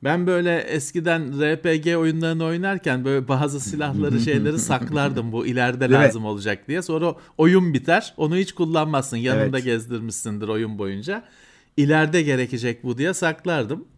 [0.05, 5.97] ben böyle eskiden RPG oyunlarını oynarken böyle bazı silahları şeyleri saklardım bu ileride Değil mi?
[5.97, 6.83] lazım olacak diye.
[6.83, 9.65] Sonra oyun biter onu hiç kullanmazsın yanında Evet.
[9.65, 11.25] gezdirmişsindir oyun boyunca.
[11.77, 13.89] İleride gerekecek bu diye saklardım.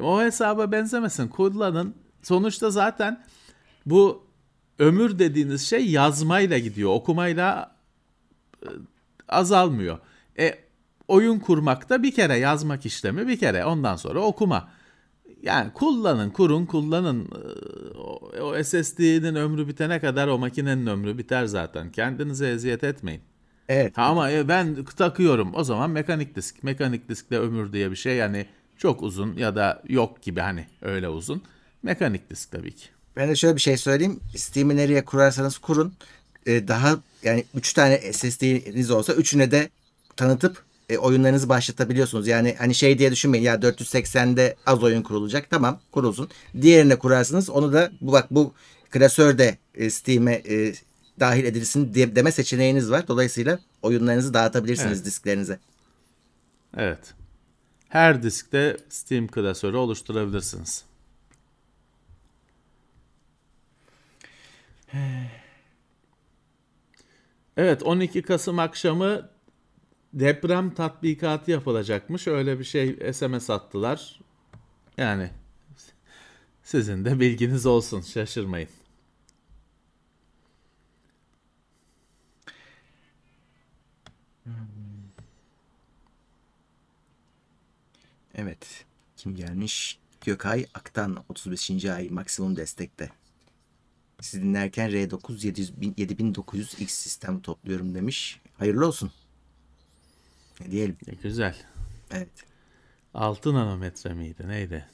[0.00, 1.94] O hesaba benzemesin kullanın.
[2.22, 3.24] Sonuçta zaten
[3.86, 4.26] bu
[4.78, 7.76] ömür dediğiniz şey yazmayla gidiyor okumayla
[8.62, 8.68] e,
[9.28, 9.98] azalmıyor.
[10.38, 10.58] E
[11.08, 14.68] oyun kurmakta bir kere yazmak işlemi bir kere ondan sonra okuma.
[15.42, 17.28] Yani kullanın, kurun, kullanın.
[17.98, 21.92] O, o SSD'nin ömrü bitene kadar o makinenin ömrü biter zaten.
[21.92, 23.22] Kendinize eziyet etmeyin.
[23.68, 23.98] Evet.
[23.98, 25.50] Ama e, ben takıyorum.
[25.54, 26.62] O zaman mekanik disk.
[26.62, 28.46] Mekanik diskte ömür diye bir şey yani
[28.78, 31.42] çok uzun ya da yok gibi hani öyle uzun.
[31.82, 32.86] Mekanik disk tabii ki.
[33.16, 34.20] Ben de şöyle bir şey söyleyeyim.
[34.36, 35.94] Steam'i nereye kurarsanız kurun.
[36.46, 39.68] Ee, daha yani 3 tane SSD'niz olsa üçüne de
[40.16, 42.28] tanıtıp e, oyunlarınızı başlatabiliyorsunuz.
[42.28, 45.50] Yani hani şey diye düşünmeyin ya 480'de az oyun kurulacak.
[45.50, 46.28] Tamam kurulsun.
[46.62, 47.50] Diğerine kurarsınız.
[47.50, 48.54] Onu da bu bak bu
[48.90, 50.74] klasör de e, Steam'e e,
[51.22, 53.08] dahil edilsin de- deme seçeneğiniz var.
[53.08, 55.06] Dolayısıyla oyunlarınızı dağıtabilirsiniz Evet.
[55.06, 55.58] disklerinize.
[56.76, 57.14] Evet.
[57.88, 60.84] Her diskte Steam klasörü oluşturabilirsiniz.
[67.56, 69.30] Evet 12 Kasım akşamı
[70.14, 72.26] deprem tatbikatı yapılacakmış.
[72.28, 74.20] Öyle bir şey SMS attılar.
[74.98, 75.30] Yani
[76.62, 78.68] sizin de bilginiz olsun şaşırmayın.
[88.34, 88.84] Evet.
[89.16, 89.98] Kim gelmiş?
[90.20, 91.84] Gökay Aktan 35.
[91.84, 93.10] ay maksimum destekte.
[94.20, 98.40] Siz dinlerken R9 700 7900 X sistem topluyorum demiş.
[98.58, 99.12] Hayırlı olsun.
[100.60, 100.96] Ne diyelim.
[101.06, 101.56] E, güzel.
[102.10, 102.44] Evet.
[103.14, 104.48] 6 nanometre miydi?
[104.48, 104.86] Neydi?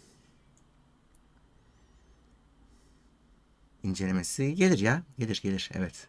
[3.83, 5.03] İncelemesi gelir ya.
[5.19, 5.71] Gelir gelir.
[5.75, 6.09] Evet.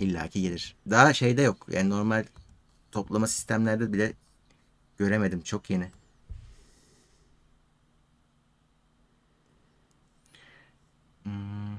[0.00, 0.76] İlla ki gelir.
[0.90, 1.66] Daha şeyde yok.
[1.70, 2.24] Yani normal
[2.92, 4.12] toplama sistemlerde bile
[4.98, 5.40] göremedim.
[5.40, 5.90] Çok yeni.
[11.24, 11.76] Hmm.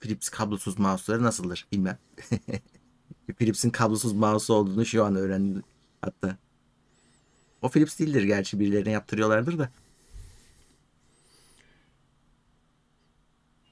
[0.00, 1.98] Philips kablosuz mouse'ları nasıldır bilmem.
[3.38, 5.62] Philips'in kablosuz mouse olduğunu şu an öğrendim
[6.02, 6.36] hatta.
[7.62, 9.70] O Philips değildir gerçi birilerine yaptırıyorlardır da.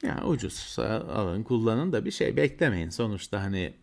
[0.02, 2.90] Ya ucuzsa alın kullanın da bir şey beklemeyin.
[2.90, 3.74] Sonuçta hani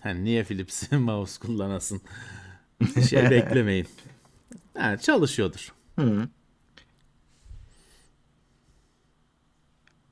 [0.00, 2.00] hani niye Philips mouse kullanasın?
[2.80, 3.86] Bir şey beklemeyin.
[4.78, 5.72] Yani çalışıyordur.
[5.98, 6.28] Hı.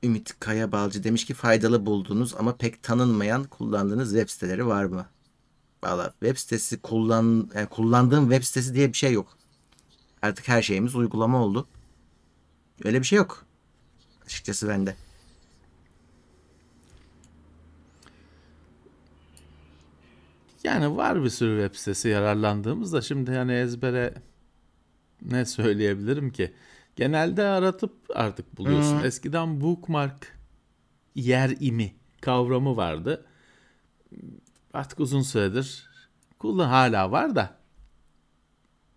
[0.03, 5.05] Ümit Kaya Balcı demiş ki faydalı bulduğunuz ama pek tanınmayan kullandığınız web siteleri var mı?
[5.83, 9.37] Valla web sitesi kullan yani kullandığım web sitesi diye bir şey yok.
[10.21, 11.67] Artık her şeyimiz uygulama oldu.
[12.83, 13.45] Öyle bir şey yok.
[14.25, 14.95] Açıkçası bende.
[20.63, 24.13] Yani var bir sürü web sitesi yararlandığımız da şimdi yani ezbere
[25.21, 26.53] ne söyleyebilirim ki?
[26.97, 28.97] Genelde aratıp artık buluyorsun.
[28.97, 29.05] Hmm.
[29.05, 30.37] Eskiden bookmark
[31.15, 33.25] yer imi kavramı vardı.
[34.73, 35.89] Artık uzun süredir
[36.39, 37.57] kullan hala var da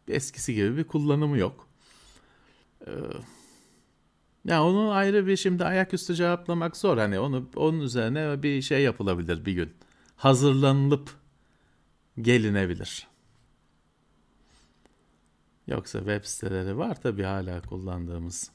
[0.08, 1.68] eskisi gibi bir kullanımı yok.
[2.86, 2.90] Ee,
[4.44, 6.98] ya onu ayrı bir şimdi ayaküstü cevaplamak zor.
[6.98, 9.72] Hani onu onun üzerine bir şey yapılabilir bir gün.
[10.16, 11.10] Hazırlanılıp
[12.20, 13.09] gelinebilir.
[15.70, 18.50] Yoksa web siteleri var tabii hala kullandığımız.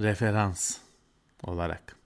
[0.00, 0.78] Referans
[1.42, 1.96] olarak.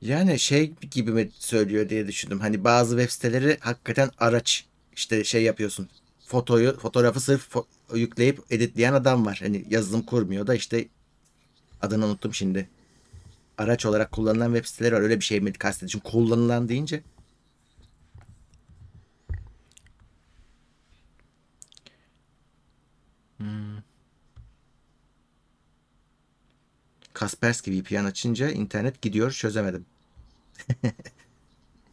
[0.00, 2.40] Yani şey gibi mi söylüyor diye düşündüm.
[2.40, 4.66] Hani bazı web siteleri hakikaten araç.
[4.92, 5.88] İşte şey yapıyorsun.
[6.26, 9.38] Fotoyu, fotoğrafı sırf fo- yükleyip editleyen adam var.
[9.42, 10.88] Hani yazılım kurmuyor da işte
[11.82, 12.68] adını unuttum şimdi.
[13.58, 15.00] Araç olarak kullanılan web siteleri var.
[15.00, 16.00] Öyle bir şey mi kastediyorsun?
[16.00, 17.02] Kullanılan deyince.
[27.16, 29.86] Kaspersky VPN açınca internet gidiyor çözemedim.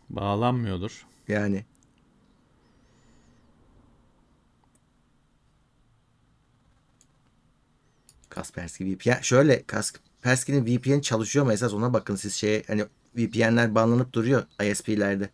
[0.10, 1.06] Bağlanmıyordur.
[1.28, 1.66] Yani
[8.30, 14.14] Kaspersky VPN şöyle Kaspersky'nin VPN çalışıyor mu esas ona bakın siz şeye hani VPN'ler bağlanıp
[14.14, 15.30] duruyor ISP'lerde.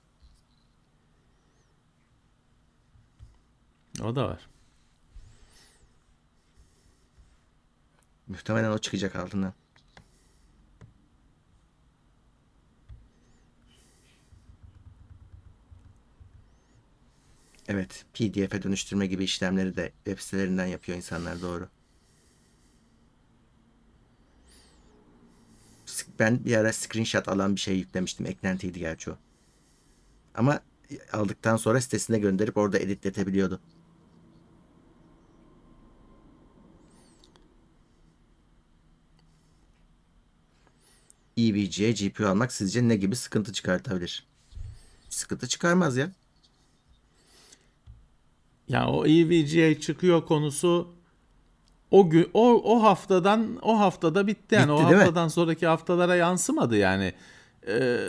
[4.04, 4.50] O da var.
[8.28, 9.54] Muhtemelen o çıkacak altından.
[17.70, 21.70] Evet, PDF'e dönüştürme gibi işlemleri de web sitelerinden yapıyor insanlar doğru.
[26.20, 28.26] Ben bir ara screenshot alan bir şey yüklemiştim.
[28.26, 29.18] Eklentiydi gerçi o.
[30.36, 30.62] Ama
[31.14, 33.60] aldıktan sonra sitesine gönderip orada editletebiliyordu.
[41.38, 44.28] EVG'ye GPU almak sizce ne gibi sıkıntı çıkartabilir?
[45.10, 46.12] Sıkıntı çıkarmaz ya.
[48.70, 50.94] Ya o EVGA çıkıyor konusu
[51.92, 54.96] o gün o o haftadan o haftada bitti yani Bitti, o değil mi?
[54.96, 57.14] haftadan sonraki haftalara yansımadı yani.
[57.68, 58.00] Ee,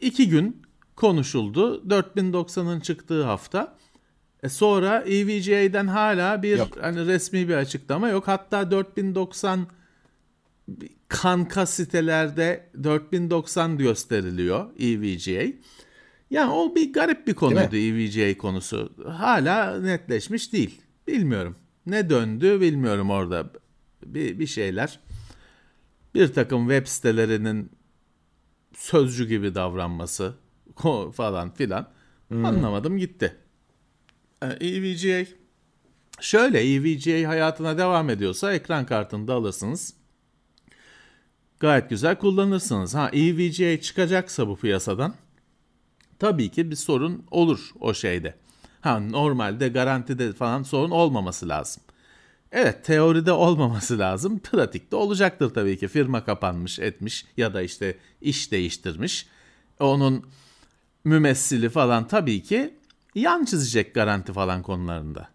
[0.00, 0.62] iki gün
[0.96, 3.76] konuşuldu 4090'ın çıktığı hafta.
[4.42, 6.68] E sonra EVGA'den hala bir Yok.
[6.80, 8.28] hani resmi bir açıklama yok.
[8.28, 9.66] Hatta 4090
[11.08, 15.52] kanka sitelerde 4090 gösteriliyor EVGA.
[16.34, 18.92] Yani o bir garip bir konuydu EVGA konusu.
[19.08, 20.80] Hala netleşmiş değil.
[21.06, 21.56] Bilmiyorum.
[21.86, 23.50] Ne döndü bilmiyorum orada.
[24.06, 25.00] Bir, bir şeyler.
[26.14, 27.70] Bir takım web sitelerinin
[28.76, 30.34] sözcü gibi davranması
[31.12, 31.88] falan filan.
[32.30, 33.36] Anlamadım gitti.
[34.42, 35.30] E, EVGA
[36.20, 39.94] şöyle EVGA hayatına devam ediyorsa ekran kartını da alırsınız.
[41.60, 42.94] Gayet güzel kullanırsınız.
[42.94, 45.14] Ha EVGA çıkacaksa bu piyasadan
[46.24, 48.34] tabii ki bir sorun olur o şeyde.
[48.80, 51.82] Ha normalde garantide falan sorun olmaması lazım.
[52.52, 54.38] Evet teoride olmaması lazım.
[54.38, 55.88] Pratikte olacaktır tabii ki.
[55.88, 59.26] Firma kapanmış etmiş ya da işte iş değiştirmiş.
[59.80, 60.26] Onun
[61.04, 62.74] mümessili falan tabii ki
[63.14, 65.28] yan çizecek garanti falan konularında.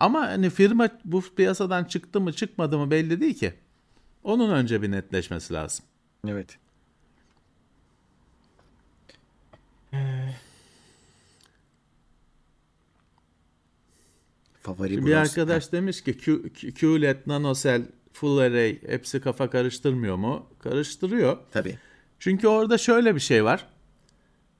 [0.00, 3.54] Ama hani firma bu piyasadan çıktı mı çıkmadı mı belli değil ki.
[4.22, 5.84] Onun önce bir netleşmesi lazım.
[6.28, 6.63] Evet.
[14.62, 20.46] Favori Bir arkadaş demiş ki Q- Q- QLED, NanoCell, Full Array hepsi kafa karıştırmıyor mu?
[20.58, 21.38] Karıştırıyor.
[21.52, 21.78] Tabii.
[22.18, 23.66] Çünkü orada şöyle bir şey var.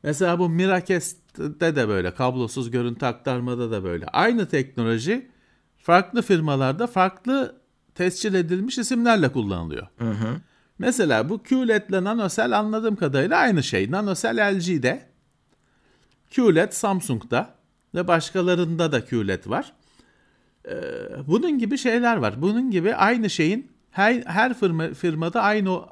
[0.02, 4.06] Mesela bu Miracast'te de böyle, kablosuz görüntü aktarmada da böyle.
[4.06, 5.30] Aynı teknoloji
[5.78, 7.60] farklı firmalarda farklı
[7.94, 9.86] tescil edilmiş isimlerle kullanılıyor.
[9.98, 10.36] Hı hı.
[10.78, 13.90] Mesela bu QLED ile NanoCell anladığım kadarıyla aynı şey.
[13.90, 15.06] NanoCell LG'de,
[16.36, 17.54] QLED Samsung'da
[17.94, 19.72] ve başkalarında da QLED var.
[20.68, 20.72] Ee,
[21.26, 22.42] bunun gibi şeyler var.
[22.42, 25.82] Bunun gibi aynı şeyin her, her firma, firmada aynı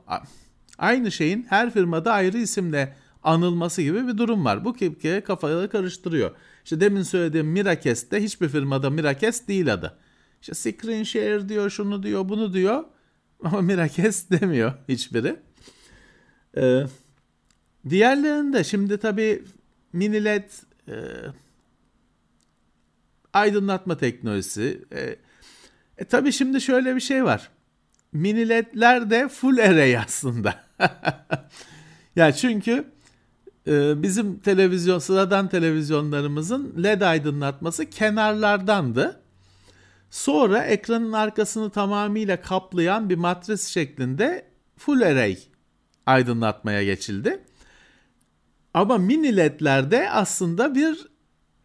[0.79, 4.65] aynı şeyin her firmada ayrı isimle anılması gibi bir durum var.
[4.65, 6.31] Bu kepke kafaları karıştırıyor.
[6.65, 9.99] İşte demin söylediğim Miracast'te hiçbir firmada Miracast değil adı.
[10.41, 12.85] İşte Screen Share diyor, şunu diyor, bunu diyor.
[13.45, 15.37] Ama Miracast demiyor hiçbiri.
[16.57, 16.83] Ee,
[17.89, 19.43] diğerlerinde şimdi tabii
[19.93, 20.49] mini LED
[20.89, 20.95] e,
[23.33, 24.85] aydınlatma teknolojisi.
[24.93, 25.17] E,
[25.99, 27.51] e tabii şimdi şöyle bir şey var.
[28.13, 30.65] Mini LED'ler de full array aslında.
[32.17, 32.85] ya çünkü
[33.67, 39.21] e, bizim televizyon sıradan televizyonlarımızın LED aydınlatması kenarlardandı.
[40.11, 45.39] Sonra ekranın arkasını tamamıyla kaplayan bir matris şeklinde full array
[46.07, 47.45] aydınlatmaya geçildi.
[48.75, 51.07] Ama mini ledlerde aslında bir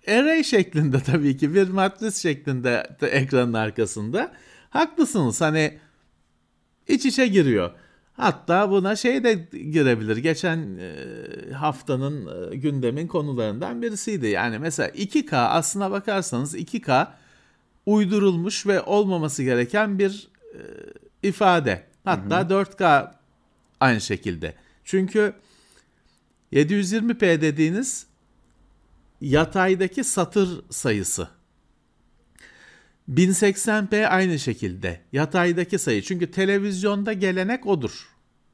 [0.08, 4.32] array şeklinde tabii ki bir matris şeklinde de ekranın arkasında.
[4.70, 5.78] Haklısınız hani
[6.88, 7.72] iç içe giriyor.
[8.13, 10.17] Hatta buna şey de girebilir.
[10.17, 14.28] Geçen e, haftanın e, gündemin konularından birisiydi.
[14.28, 17.08] Yani mesela 2K aslına bakarsanız 2K
[17.86, 20.60] uydurulmuş ve olmaması gereken bir e,
[21.28, 21.84] ifade.
[22.04, 22.63] Hatta hı hı.
[22.63, 23.12] 4K
[23.80, 24.54] aynı şekilde.
[24.84, 25.34] Çünkü
[26.54, 28.08] 720p dediğiniz
[29.22, 31.30] yataydaki satır sayısı.
[33.10, 36.02] 1080p aynı şekilde yataydaki sayı.
[36.02, 38.10] Çünkü televizyonda gelenek odur.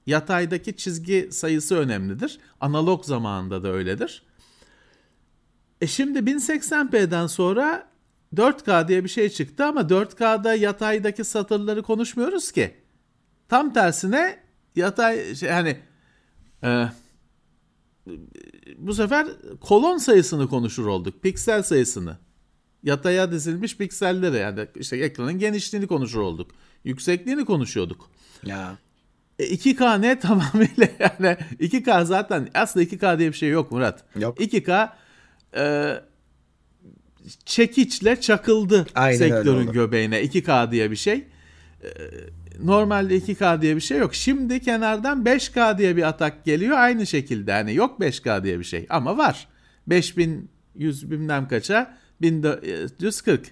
[0.05, 2.39] Yataydaki çizgi sayısı önemlidir.
[2.61, 4.23] Analog zamanında da öyledir.
[5.81, 7.87] E şimdi 1080p'den sonra
[8.35, 12.73] 4K diye bir şey çıktı ama 4K'da yataydaki satırları konuşmuyoruz ki.
[13.49, 14.39] Tam tersine
[14.75, 15.77] yatay şey, hani
[16.63, 16.87] e,
[18.77, 19.27] bu sefer
[19.61, 21.23] kolon sayısını konuşur olduk.
[21.23, 22.17] Piksel sayısını.
[22.83, 26.51] Yataya dizilmiş pikselleri yani işte ekranın genişliğini konuşur olduk.
[26.83, 28.09] Yüksekliğini konuşuyorduk.
[28.45, 28.77] Ya.
[29.39, 34.03] E, 2K ne tamamıyla yani 2K zaten aslında 2K diye bir şey yok Murat.
[34.19, 34.39] Yok.
[34.39, 34.89] 2K
[35.55, 35.93] e,
[37.45, 41.13] çekiçle çakıldı Aynen sektörün göbeğine 2K diye bir şey.
[41.83, 41.89] E,
[42.59, 44.15] normalde 2K diye bir şey yok.
[44.15, 47.51] Şimdi kenardan 5K diye bir atak geliyor aynı şekilde.
[47.51, 49.47] Hani yok 5K diye bir şey ama var.
[49.87, 53.51] 5100 bilmem kaça 1440.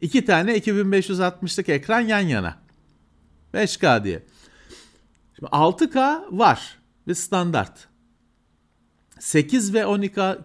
[0.00, 2.58] İki tane 2560'lık ekran yan yana.
[3.54, 4.22] 5K diye.
[5.36, 7.88] Şimdi 6K var bir standart.
[9.18, 10.38] 8 ve 12K,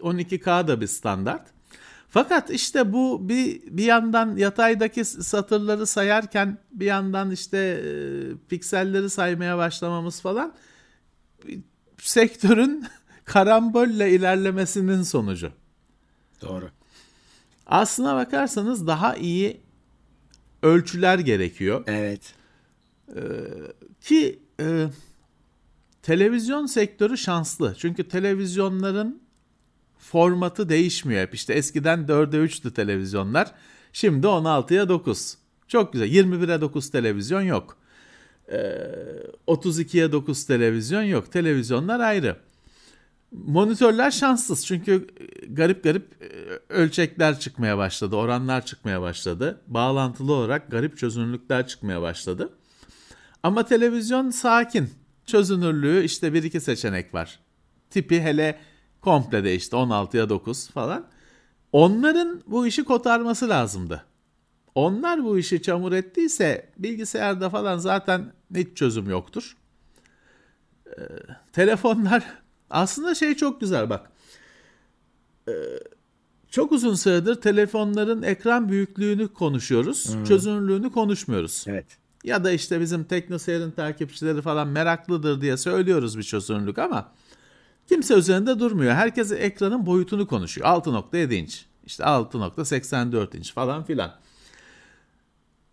[0.00, 1.53] 12K da bir standart.
[2.14, 7.90] Fakat işte bu bir bir yandan yataydaki satırları sayarken bir yandan işte e,
[8.48, 10.54] pikselleri saymaya başlamamız falan
[11.98, 12.86] sektörün
[13.24, 15.52] karambolle ilerlemesinin sonucu.
[16.42, 16.70] Doğru.
[17.66, 19.60] Aslına bakarsanız daha iyi
[20.62, 21.84] ölçüler gerekiyor.
[21.86, 22.34] Evet.
[23.08, 23.20] Ee,
[24.00, 24.86] ki e,
[26.02, 27.74] televizyon sektörü şanslı.
[27.78, 29.23] Çünkü televizyonların
[30.10, 31.34] formatı değişmiyor hep.
[31.34, 33.52] İşte eskiden 4'e 3'tü televizyonlar.
[33.92, 35.38] Şimdi 16'ya 9.
[35.68, 36.08] Çok güzel.
[36.08, 37.76] 21'e 9 televizyon yok.
[38.48, 38.56] Ee,
[39.46, 41.32] 32'ye 9 televizyon yok.
[41.32, 42.36] Televizyonlar ayrı.
[43.32, 45.06] Monitörler şanssız çünkü
[45.48, 46.28] garip garip e,
[46.68, 49.60] ölçekler çıkmaya başladı, oranlar çıkmaya başladı.
[49.66, 52.52] Bağlantılı olarak garip çözünürlükler çıkmaya başladı.
[53.42, 54.90] Ama televizyon sakin.
[55.26, 57.38] Çözünürlüğü işte bir iki seçenek var.
[57.90, 58.58] Tipi hele
[59.04, 61.06] komple değişti 16'ya 9 falan.
[61.72, 64.04] Onların bu işi kotarması lazımdı.
[64.74, 69.56] Onlar bu işi çamur ettiyse bilgisayarda falan zaten hiç çözüm yoktur.
[70.86, 71.02] Ee,
[71.52, 72.24] telefonlar
[72.70, 74.10] aslında şey çok güzel bak.
[75.48, 75.52] Ee,
[76.50, 80.16] Çok uzun süredir telefonların ekran büyüklüğünü konuşuyoruz.
[80.28, 81.64] Çözünürlüğünü konuşmuyoruz.
[81.68, 81.86] Evet.
[82.24, 87.12] Ya da işte bizim TeknoSeyir'in takipçileri falan meraklıdır diye söylüyoruz bir çözünürlük ama
[87.88, 88.94] kimse üzerinde durmuyor.
[88.94, 90.68] Herkes ekranın boyutunu konuşuyor.
[90.68, 94.14] 6.7 inç, işte 6.84 inç falan filan.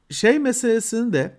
[0.10, 1.38] Şey meselesini de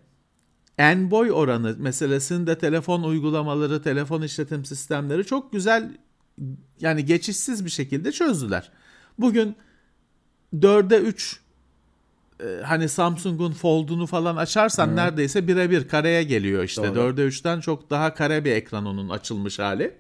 [0.79, 5.97] en boy oranı meselesini de telefon uygulamaları, telefon işletim sistemleri çok güzel
[6.81, 8.71] yani geçişsiz bir şekilde çözdüler.
[9.19, 9.57] Bugün
[10.55, 11.41] 4'e 3
[12.41, 16.95] e, hani Samsung'un Fold'unu falan açarsan neredeyse birebir kareye geliyor işte.
[16.95, 16.99] Doğru.
[16.99, 19.95] 4'e 3'ten çok daha kare bir ekran onun açılmış hali.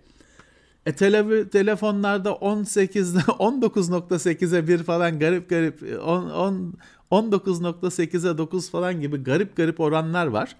[0.86, 6.74] E tele, telefonlarda 18'de 19.8'e 1 falan garip garip 10, 10,
[7.10, 10.56] 19.8'e 9 falan gibi garip garip oranlar var.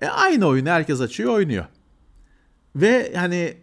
[0.00, 1.64] E aynı oyunu herkes açıyor oynuyor.
[2.76, 3.56] Ve hani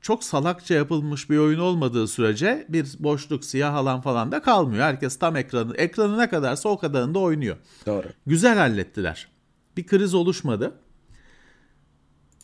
[0.00, 4.84] çok salakça yapılmış bir oyun olmadığı sürece bir boşluk siyah alan falan da kalmıyor.
[4.84, 7.56] Herkes tam ekranı ekranı ne kadarsa o kadarında oynuyor.
[7.86, 8.06] Doğru.
[8.26, 9.28] Güzel hallettiler.
[9.76, 10.74] Bir kriz oluşmadı.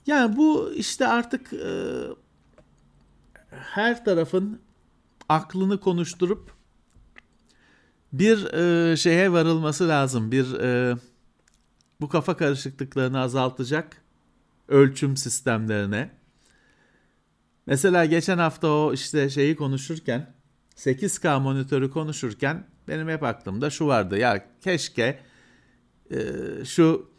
[0.07, 2.03] Yani bu işte artık e,
[3.51, 4.61] her tarafın
[5.29, 6.53] aklını konuşturup
[8.13, 10.33] bir e, şeye varılması lazım.
[10.33, 10.97] Bir e,
[12.01, 14.03] bu kafa karışıklıklarını azaltacak
[14.69, 16.11] ölçüm sistemlerine.
[17.67, 20.35] Mesela geçen hafta o işte şeyi konuşurken
[20.77, 24.19] 8K monitörü konuşurken benim hep aklımda şu vardı.
[24.19, 25.21] Ya keşke
[26.11, 26.19] e,
[26.65, 27.11] şu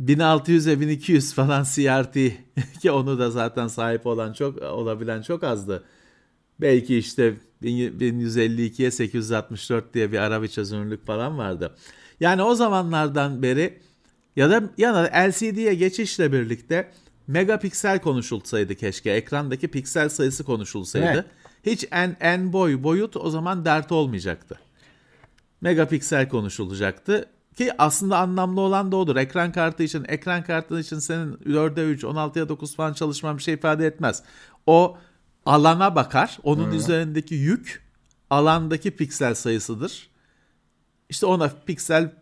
[0.00, 2.14] 1600'e 1200 falan CRT
[2.82, 5.84] ki onu da zaten sahip olan çok olabilen çok azdı.
[6.60, 11.76] Belki işte 1152'ye 864 diye bir ara bir çözünürlük falan vardı.
[12.20, 13.80] Yani o zamanlardan beri
[14.36, 16.90] ya da ya da LCD'ye geçişle birlikte
[17.26, 19.10] megapiksel konuşulsaydı keşke.
[19.10, 21.06] Ekrandaki piksel sayısı konuşulsaydı.
[21.06, 21.24] Evet.
[21.66, 24.58] Hiç en en boy boyut o zaman dert olmayacaktı.
[25.60, 27.26] Megapiksel konuşulacaktı.
[27.56, 29.16] Ki aslında anlamlı olan da odur.
[29.16, 33.54] Ekran kartı için, ekran kartı için senin 4'e 3, 16'ya 9 falan çalışman bir şey
[33.54, 34.22] ifade etmez.
[34.66, 34.98] O
[35.46, 36.38] alana bakar.
[36.42, 37.82] Onun üzerindeki yük
[38.30, 40.10] alandaki piksel sayısıdır.
[41.08, 42.12] İşte ona piksel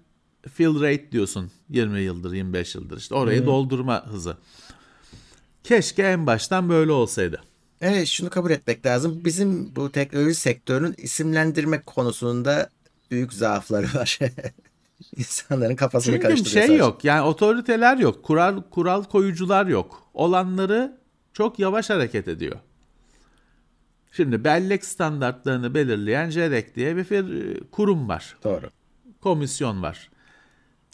[0.48, 4.36] fill rate diyorsun 20 yıldır 25 yıldır işte orayı doldurma hızı.
[5.64, 7.42] Keşke en baştan böyle olsaydı.
[7.80, 9.24] Evet şunu kabul etmek lazım.
[9.24, 12.70] Bizim bu teknoloji sektörünün isimlendirme konusunda
[13.10, 14.18] büyük zaafları var.
[15.16, 16.84] İnsanların kafasını Çünkü bir karıştırıyor şey sadece.
[16.84, 20.02] yok yani otoriteler yok kural kural koyucular yok.
[20.14, 20.98] Olanları
[21.32, 22.56] çok yavaş hareket ediyor.
[24.12, 27.06] Şimdi bellek standartlarını belirleyen JEDEC diye bir
[27.70, 28.36] kurum var.
[28.44, 28.70] Doğru.
[29.20, 30.10] komisyon var.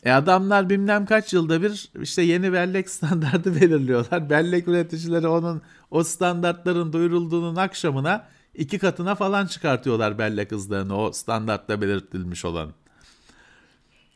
[0.05, 4.31] E adamlar bilmem kaç yılda bir işte yeni bellek standartı belirliyorlar.
[4.31, 11.81] Bellek üreticileri onun o standartların duyurulduğunun akşamına iki katına falan çıkartıyorlar bellek hızlarını o standartta
[11.81, 12.73] belirtilmiş olan.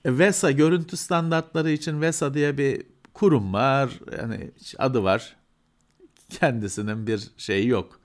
[0.05, 2.83] E, VESA görüntü standartları için VESA diye bir
[3.15, 3.91] kurum var.
[4.19, 5.37] Yani adı var.
[6.31, 8.01] Kendisinin bir şeyi yok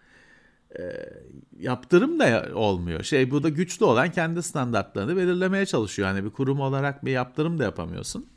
[1.60, 3.04] yaptırım da olmuyor.
[3.04, 6.08] Şey bu da güçlü olan kendi standartlarını belirlemeye çalışıyor.
[6.08, 8.30] Yani bir kurum olarak bir yaptırım da yapamıyorsun.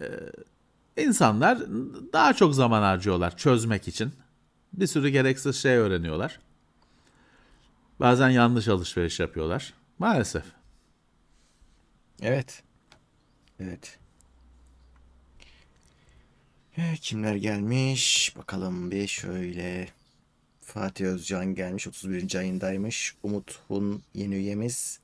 [0.00, 0.06] Ee,
[1.02, 1.58] insanlar
[2.12, 4.12] daha çok zaman harcıyorlar çözmek için.
[4.72, 6.40] Bir sürü gereksiz şey öğreniyorlar.
[8.00, 9.74] Bazen yanlış alışveriş yapıyorlar.
[9.98, 10.44] Maalesef.
[12.22, 12.62] Evet.
[13.60, 13.98] Evet.
[16.76, 18.34] Eh, Kimler gelmiş?
[18.36, 19.88] Bakalım bir şöyle.
[20.60, 21.86] Fatih Özcan gelmiş.
[21.88, 22.34] 31.
[22.38, 23.14] ayındaymış.
[23.22, 25.00] Umut Hun yeni üyemiz.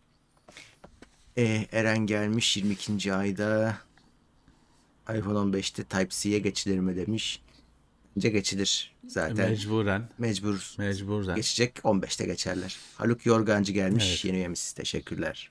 [1.37, 3.15] Eh, Eren gelmiş 22.
[3.15, 3.79] ayda.
[5.03, 7.43] iPhone 15'te Type-C'ye geçilir mi demiş.
[8.17, 9.51] Bence geçilir zaten.
[9.51, 10.09] Mecburen.
[10.19, 11.37] Mecbur Mecburen.
[11.37, 11.77] geçecek.
[11.85, 12.79] 15'te geçerler.
[12.95, 14.05] Haluk Yorgancı gelmiş.
[14.09, 14.25] Evet.
[14.25, 14.73] Yeni üyemiz.
[14.73, 15.49] Teşekkürler.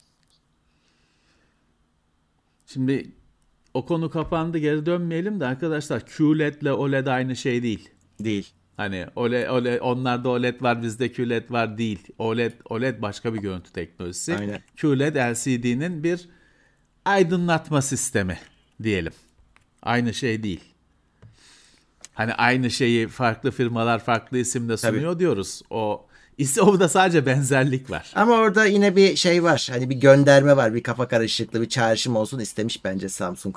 [2.68, 3.11] Şimdi
[3.74, 7.89] o konu kapandı geri dönmeyelim de arkadaşlar QLED ile OLED aynı şey değil.
[8.20, 8.49] Değil.
[8.78, 11.99] Hani OLED, OLED, onlarda OLED var bizde QLED var değil.
[12.18, 14.38] OLED OLED başka bir görüntü teknolojisi.
[14.38, 14.61] Aynen.
[14.82, 16.30] QLED LCD'nin bir
[17.05, 18.39] aydınlatma sistemi
[18.84, 19.13] diyelim.
[19.82, 20.63] Aynı şey değil.
[22.13, 25.61] Hani aynı şeyi farklı firmalar farklı isimle sunuyor diyoruz.
[25.70, 26.07] O
[26.38, 28.12] ise o da sadece benzerlik var.
[28.16, 29.68] Ama orada yine bir şey var.
[29.72, 30.74] Hani bir gönderme var.
[30.74, 33.56] Bir kafa karışıklığı, bir çağrışım olsun istemiş bence Samsung.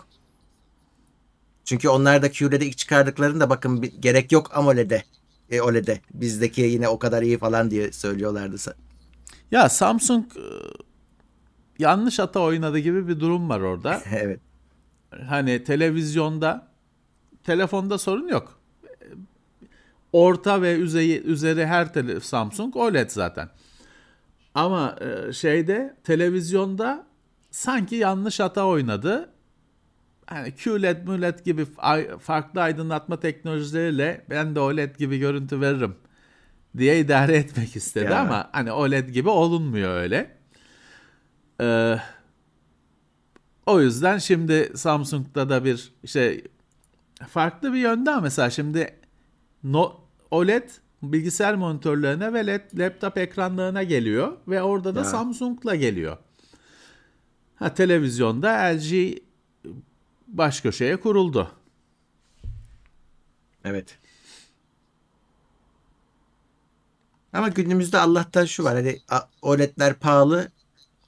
[1.64, 5.05] Çünkü onlar da QLED'i ilk çıkardıklarında bakın bir, gerek yok AMOLED'e.
[5.51, 6.01] E, OLED'e.
[6.14, 8.57] Bizdeki yine o kadar iyi falan diye söylüyorlardı.
[9.51, 10.45] Ya Samsung e,
[11.78, 14.01] yanlış hata oynadı gibi bir durum var orada.
[14.11, 14.41] evet.
[15.28, 16.68] Hani televizyonda,
[17.45, 18.59] telefonda sorun yok.
[20.12, 23.48] Orta ve üzeri, üzeri her tele, Samsung OLED zaten.
[24.54, 27.06] Ama e, şeyde televizyonda
[27.50, 29.30] sanki yanlış hata oynadı.
[30.26, 31.66] Hani QLED, MULED gibi
[32.18, 35.96] farklı aydınlatma teknolojileriyle ben de OLED gibi görüntü veririm
[36.78, 38.20] diye idare etmek istedi ya.
[38.20, 40.36] ama hani OLED gibi olunmuyor öyle.
[41.61, 41.96] Ee,
[43.66, 46.44] o yüzden şimdi Samsung'da da bir şey
[47.28, 48.99] farklı bir yönde mesela şimdi
[49.64, 50.00] no,
[50.30, 50.68] OLED
[51.02, 55.04] bilgisayar monitörlerine ve LED, laptop ekranlarına geliyor ve orada da.
[55.04, 56.16] Samsung'la geliyor.
[57.56, 59.18] Ha televizyonda LG
[60.28, 61.50] baş köşeye kuruldu.
[63.64, 63.98] Evet.
[67.32, 68.74] Ama günümüzde Allah'tan şu var.
[68.74, 68.98] Hani
[69.42, 70.48] OLED'ler pahalı.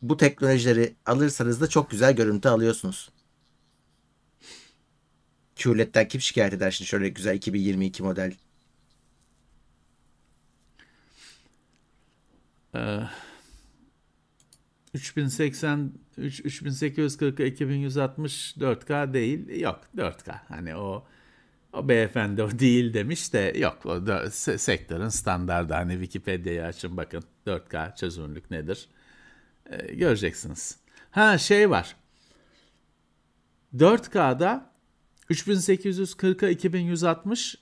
[0.03, 3.11] Bu teknolojileri alırsanız da çok güzel görüntü alıyorsunuz.
[5.57, 8.35] QLED'den kim şikayet eder şimdi şöyle güzel 2022 model?
[12.75, 13.01] Ee,
[14.95, 19.61] 3080 3840 2160 4K değil.
[19.61, 20.39] Yok 4K.
[20.49, 21.07] Hani o
[21.73, 27.25] o beyefendi o değil demiş de yok o da sektörün standardı hani Wikipedia'yı açın bakın
[27.47, 28.89] 4K çözünürlük nedir
[29.71, 30.79] ee, göreceksiniz.
[31.11, 31.97] Ha şey var
[33.77, 34.72] 4K'da
[35.31, 37.57] 3840'a 2160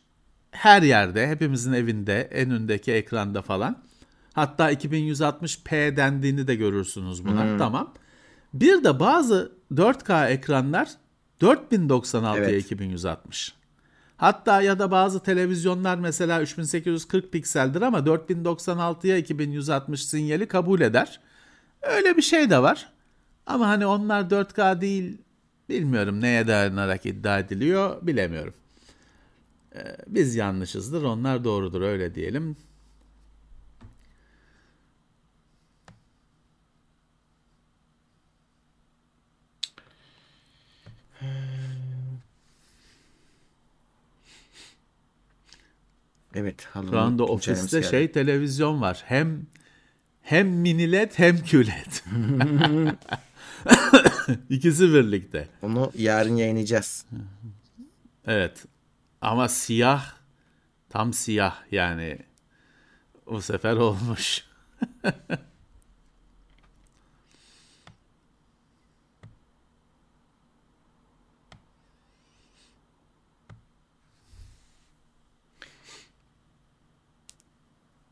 [0.50, 3.82] her yerde hepimizin evinde en öndeki ekranda falan
[4.32, 7.58] hatta 2160p dendiğini de görürsünüz buna hmm.
[7.58, 7.94] tamam.
[8.54, 10.88] Bir de bazı 4K ekranlar
[11.40, 12.64] 4096'ya evet.
[12.64, 13.54] 2160.
[14.16, 21.20] Hatta ya da bazı televizyonlar mesela 3840 pikseldir ama 4096'ya 2160 sinyali kabul eder.
[21.82, 22.88] Öyle bir şey de var.
[23.46, 25.18] Ama hani onlar 4K değil
[25.70, 28.54] bilmiyorum neye dayanarak iddia ediliyor bilemiyorum.
[29.74, 32.56] Ee, biz yanlışızdır onlar doğrudur öyle diyelim.
[46.34, 46.68] Evet.
[46.90, 49.02] Şu anda ofiste şey televizyon var.
[49.06, 49.46] Hem
[50.22, 51.92] hem mini led hem QLED.
[54.50, 55.48] İkisi birlikte.
[55.62, 57.06] Onu yarın yayınlayacağız.
[58.26, 58.64] Evet.
[59.20, 60.14] Ama siyah
[60.88, 62.18] tam siyah yani
[63.26, 64.44] bu sefer olmuş.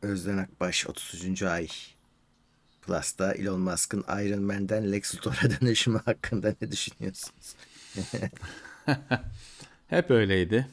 [0.01, 1.43] Özden Akbaş 30.
[1.43, 1.67] ay.
[2.89, 7.55] Plus'ta Elon Musk'ın Iron Man'den Lex Luthor'a dönüşümü hakkında ne düşünüyorsunuz?
[9.87, 10.67] Hep öyleydi.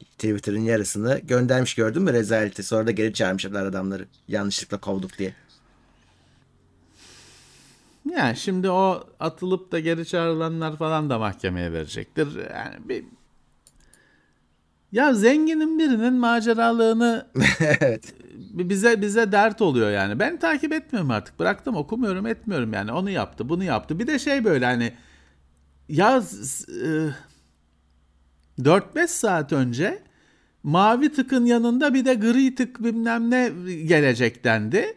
[0.00, 2.62] Twitter'ın yarısını göndermiş gördün mü rezaleti?
[2.62, 4.08] Sonra da geri çağırmışlar adamları.
[4.28, 5.34] Yanlışlıkla kovduk diye.
[8.10, 12.50] Yani şimdi o atılıp da geri çağrılanlar falan da mahkemeye verecektir.
[12.54, 13.04] Yani bir
[14.94, 17.26] ya zenginin birinin maceralığını
[17.60, 18.14] evet.
[18.52, 20.18] bize bize dert oluyor yani.
[20.18, 21.38] Ben takip etmiyorum artık.
[21.38, 22.92] Bıraktım okumuyorum etmiyorum yani.
[22.92, 23.98] Onu yaptı, bunu yaptı.
[23.98, 24.92] Bir de şey böyle hani
[25.88, 26.22] ya
[28.58, 30.02] e, 4-5 saat önce
[30.62, 33.52] mavi tıkın yanında bir de gri tık bilmem ne
[33.84, 34.96] gelecek dendi.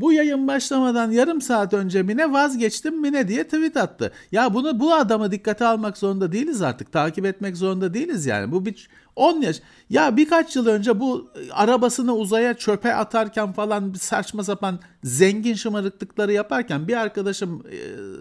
[0.00, 4.12] Bu yayın başlamadan yarım saat önce Mine vazgeçtim Mine diye tweet attı.
[4.32, 6.92] Ya bunu bu adamı dikkate almak zorunda değiliz artık.
[6.92, 8.52] Takip etmek zorunda değiliz yani.
[8.52, 9.60] Bu bir 10 yaş.
[9.90, 16.32] Ya birkaç yıl önce bu arabasını uzaya çöpe atarken falan bir saçma sapan zengin şımarıklıkları
[16.32, 17.78] yaparken bir arkadaşım e,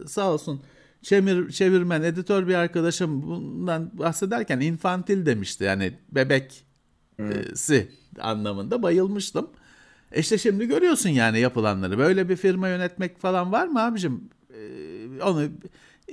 [0.07, 0.61] sağ olsun
[1.01, 5.63] çevir, çevirmen, editör bir arkadaşım bundan bahsederken infantil demişti.
[5.63, 6.61] Yani bebeksi
[7.17, 8.21] hmm.
[8.21, 9.49] anlamında bayılmıştım.
[10.15, 11.97] İşte şimdi görüyorsun yani yapılanları.
[11.97, 14.29] Böyle bir firma yönetmek falan var mı abicim?
[14.53, 15.43] Ee, onu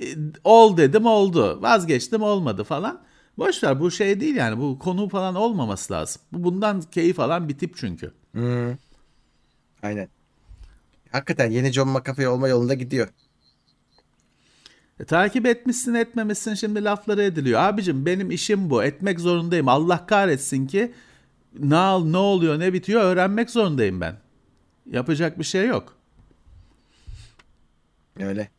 [0.01, 0.05] e,
[0.43, 1.61] ol dedim oldu.
[1.61, 3.01] Vazgeçtim olmadı falan.
[3.37, 6.21] Boş ver bu şey değil yani bu konu falan olmaması lazım.
[6.33, 8.11] Bu bundan keyif alan bir tip çünkü.
[8.31, 8.75] Hmm.
[9.83, 10.07] Aynen.
[11.11, 13.07] Hakikaten yeni John McAfee olma yolunda gidiyor.
[14.99, 17.59] E, takip etmişsin etmemişsin şimdi lafları ediliyor.
[17.59, 18.83] Abicim benim işim bu.
[18.83, 19.67] Etmek zorundayım.
[19.67, 20.93] Allah kahretsin ki
[21.59, 24.15] ne, ne oluyor ne bitiyor öğrenmek zorundayım ben.
[24.85, 25.97] Yapacak bir şey yok.
[28.19, 28.49] Öyle.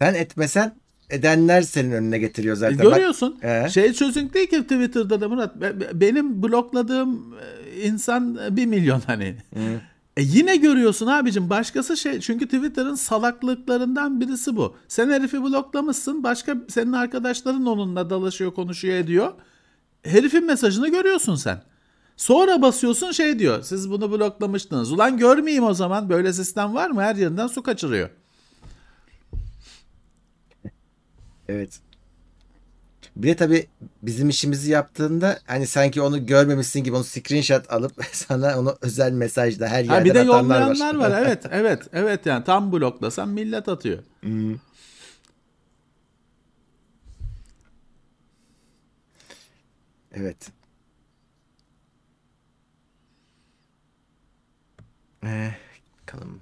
[0.00, 0.74] Sen etmesen
[1.10, 2.78] edenler senin önüne getiriyor zaten.
[2.78, 3.34] E, görüyorsun.
[3.34, 3.68] Bak, ee?
[3.70, 5.56] Şey çözüm değil ki Twitter'da da Murat.
[5.94, 9.36] Benim blokladığım e, insan bir milyon hani.
[9.54, 9.80] Hı.
[10.16, 14.76] E yine görüyorsun abicim başkası şey çünkü Twitter'ın salaklıklarından birisi bu.
[14.88, 19.32] Sen herifi bloklamışsın başka senin arkadaşların onunla dalaşıyor konuşuyor ediyor.
[20.04, 21.62] herifin mesajını görüyorsun sen.
[22.22, 23.62] Sonra basıyorsun şey diyor.
[23.62, 24.92] Siz bunu bloklamıştınız.
[24.92, 26.08] Ulan görmeyeyim o zaman.
[26.08, 27.02] Böyle sistem var mı?
[27.02, 28.10] Her yerinden su kaçırıyor.
[31.48, 31.80] Evet.
[33.16, 33.66] Bir de tabii
[34.02, 39.68] bizim işimizi yaptığında hani sanki onu görmemişsin gibi onu screenshot alıp sana onu özel mesajla
[39.68, 41.10] her yerden Ha bir de yollayanlar var.
[41.10, 41.22] var.
[41.24, 43.98] Evet, evet, evet yani tam bloklasan millet atıyor.
[44.20, 44.54] Hmm.
[50.12, 50.61] Evet.
[55.24, 55.54] Ee,
[56.02, 56.40] bakalım.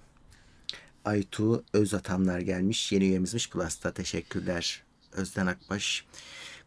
[1.05, 2.93] Aytu Özatamlar gelmiş.
[2.93, 3.93] Yeni üyemizmiş Plus'ta.
[3.93, 4.83] Teşekkürler.
[5.13, 6.05] Özden Akbaş.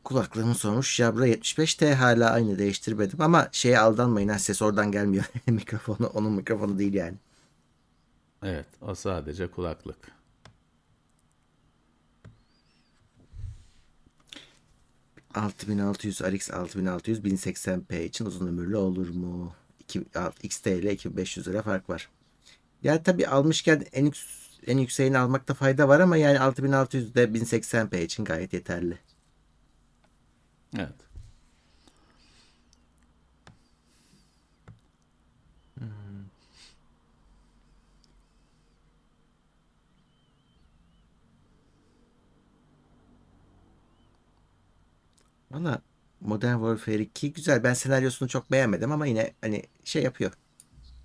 [0.03, 0.95] Kulaklığımı sormuş.
[0.95, 4.29] Jabra 75T hala aynı değiştirmedim ama şeye aldanmayın.
[4.29, 5.25] Ha, ses oradan gelmiyor.
[5.47, 7.17] Mikrofonu onun mikrofonu değil yani.
[8.43, 10.13] Evet o sadece kulaklık.
[15.33, 19.55] ...6600 RX 6600 1080p için uzun ömürlü olur mu?
[19.93, 20.05] 2,
[20.43, 22.09] XT ile 2500 lira fark var.
[22.83, 24.15] Yani tabii almışken en, yük,
[24.67, 28.99] en yükseğini almakta fayda var ama yani 6600 de 1080p için gayet yeterli.
[30.77, 30.93] Evet.
[35.79, 35.87] Hmm.
[45.51, 45.81] Valla
[46.25, 47.63] Modern Warfare 2 güzel.
[47.63, 50.31] Ben senaryosunu çok beğenmedim ama yine hani şey yapıyor.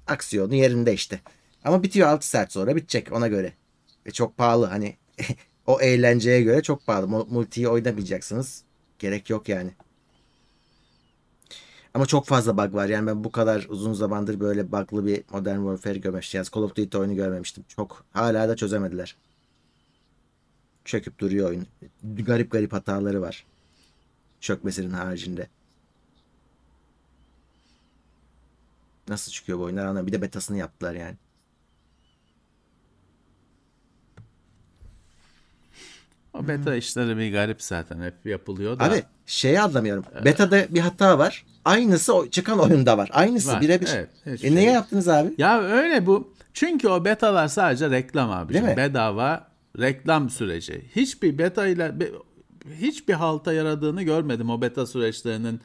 [0.06, 1.20] Aksiyonu yerinde işte.
[1.64, 3.52] Ama bitiyor 6 saat sonra bitecek ona göre.
[4.06, 4.96] Ve çok pahalı hani
[5.66, 7.08] o eğlenceye göre çok pahalı.
[7.08, 8.62] Multiyi oynamayacaksınız.
[8.98, 9.70] Gerek yok yani.
[11.94, 12.88] Ama çok fazla bug var.
[12.88, 16.38] Yani ben bu kadar uzun zamandır böyle bug'lı bir Modern Warfare görmemiştim.
[16.38, 17.64] Yani Call of Duty oyunu görmemiştim.
[17.68, 19.16] Çok hala da çözemediler.
[20.84, 21.66] Çöküp duruyor oyun.
[22.02, 23.46] Garip garip hataları var.
[24.40, 25.48] Çökmesinin haricinde.
[29.08, 30.06] Nasıl çıkıyor bu oyunlar.
[30.06, 31.16] Bir de betasını yaptılar yani.
[36.34, 36.78] O beta hmm.
[36.78, 38.84] işleri bir garip zaten hep yapılıyor da.
[38.84, 40.04] Abi şeyi anlamıyorum.
[40.20, 41.46] Ee, Beta'da bir hata var.
[41.64, 43.08] Aynısı çıkan oyunda var.
[43.12, 43.88] Aynısı birebir.
[43.94, 44.54] Evet, e şey.
[44.54, 45.34] neye yaptınız abi?
[45.38, 46.34] Ya öyle bu.
[46.54, 48.54] Çünkü o betalar sadece reklam abi.
[48.54, 48.76] Değil mi?
[48.76, 50.84] Bedava reklam süreci.
[50.96, 52.00] Hiçbir beta ile
[52.80, 55.60] hiçbir halta yaradığını görmedim o beta süreçlerinin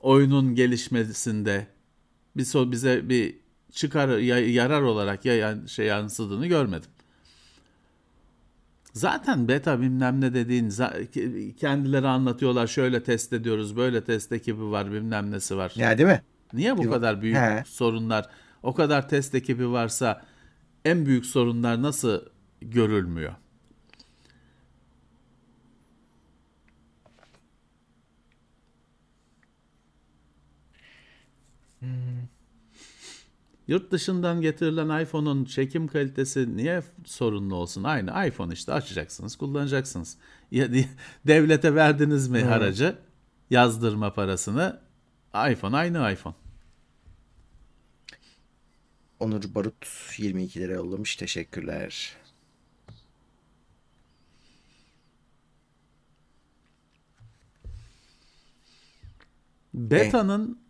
[0.00, 1.66] oyunun gelişmesinde.
[2.36, 3.36] Bir bize bir
[3.72, 6.90] çıkar yarar olarak ya şey yansıdığını görmedim.
[8.92, 10.72] Zaten beta bilmem ne dediğin
[11.56, 15.72] kendileri anlatıyorlar şöyle test ediyoruz böyle test ekibi var bilmem nesi var.
[15.76, 16.22] Ya değil mi?
[16.52, 17.62] Niye bu kadar büyük He.
[17.66, 18.28] sorunlar
[18.62, 20.24] o kadar test ekibi varsa
[20.84, 22.20] en büyük sorunlar nasıl
[22.60, 23.32] görülmüyor?
[33.68, 37.84] Yurt dışından getirilen iPhone'un çekim kalitesi niye sorunlu olsun?
[37.84, 40.16] Aynı iPhone işte açacaksınız, kullanacaksınız.
[41.26, 42.48] Devlete verdiniz mi hmm.
[42.48, 42.98] haracı,
[43.50, 44.80] yazdırma parasını?
[45.50, 46.34] iPhone aynı iPhone.
[49.20, 49.86] Onur Barut
[50.18, 51.16] 22 lira yollamış.
[51.16, 52.16] Teşekkürler.
[59.74, 60.65] Beta'nın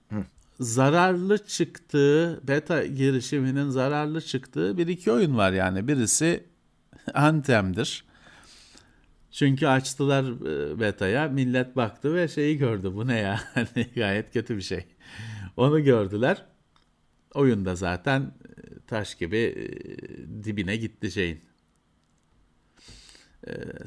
[0.60, 5.88] zararlı çıktığı, beta girişiminin zararlı çıktığı bir iki oyun var yani.
[5.88, 6.44] Birisi
[7.14, 8.04] Anthem'dir.
[9.30, 12.94] Çünkü açtılar e, beta'ya, millet baktı ve şeyi gördü.
[12.94, 13.40] Bu ne ya?
[13.54, 14.84] Hani gayet kötü bir şey.
[15.56, 16.46] Onu gördüler.
[17.34, 21.40] Oyunda zaten e, taş gibi e, dibine gitti şeyin.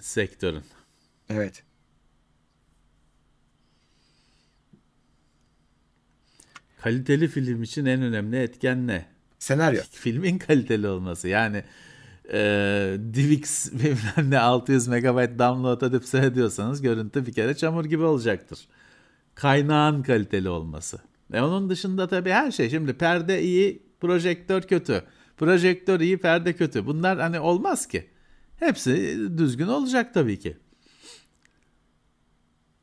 [0.01, 0.63] sektörün.
[1.29, 1.63] Evet.
[6.81, 9.05] Kaliteli film için en önemli etken ne?
[9.39, 9.81] Senaryo.
[9.91, 11.27] Filmin kaliteli olması.
[11.27, 11.63] Yani
[12.33, 18.67] e, DivX bilmem ne 600 MB download edip seyrediyorsanız görüntü bir kere çamur gibi olacaktır.
[19.35, 20.99] Kaynağın kaliteli olması.
[21.33, 22.69] E onun dışında tabii her şey.
[22.69, 25.03] Şimdi perde iyi, projektör kötü.
[25.37, 26.85] Projektör iyi, perde kötü.
[26.85, 28.09] Bunlar hani olmaz ki.
[28.55, 30.57] Hepsi düzgün olacak tabii ki.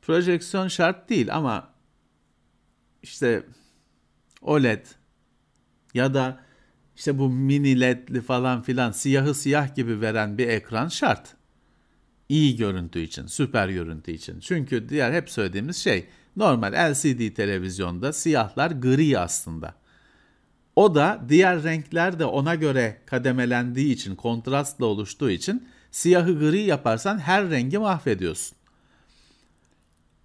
[0.01, 1.73] Projeksiyon şart değil ama
[3.03, 3.43] işte
[4.47, 4.85] OLED
[5.93, 6.39] ya da
[6.95, 11.35] işte bu mini ledli falan filan siyahı siyah gibi veren bir ekran şart.
[12.29, 14.39] İyi görüntü için, süper görüntü için.
[14.39, 19.75] Çünkü diğer hep söylediğimiz şey normal LCD televizyonda siyahlar gri aslında.
[20.75, 27.19] O da diğer renkler de ona göre kademelendiği için, kontrastla oluştuğu için siyahı gri yaparsan
[27.19, 28.57] her rengi mahvediyorsun.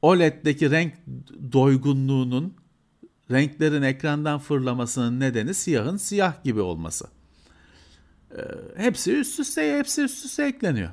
[0.02, 0.94] OLED'deki renk
[1.52, 2.61] doygunluğunun
[3.32, 7.06] renklerin ekrandan fırlamasının nedeni siyahın siyah gibi olması.
[8.36, 8.42] Ee,
[8.76, 10.90] hepsi üst üste hepsi üst üste ekleniyor.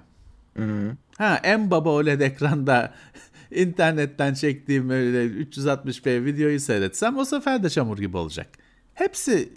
[0.57, 0.97] Hı.
[1.17, 2.93] Ha en baba OLED ekranda
[3.51, 8.47] internetten çektiğim öyle 360p videoyu seyretsem o sefer de çamur gibi olacak.
[8.93, 9.53] Hepsi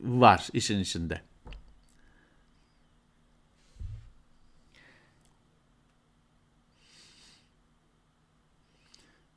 [0.00, 1.20] var işin içinde.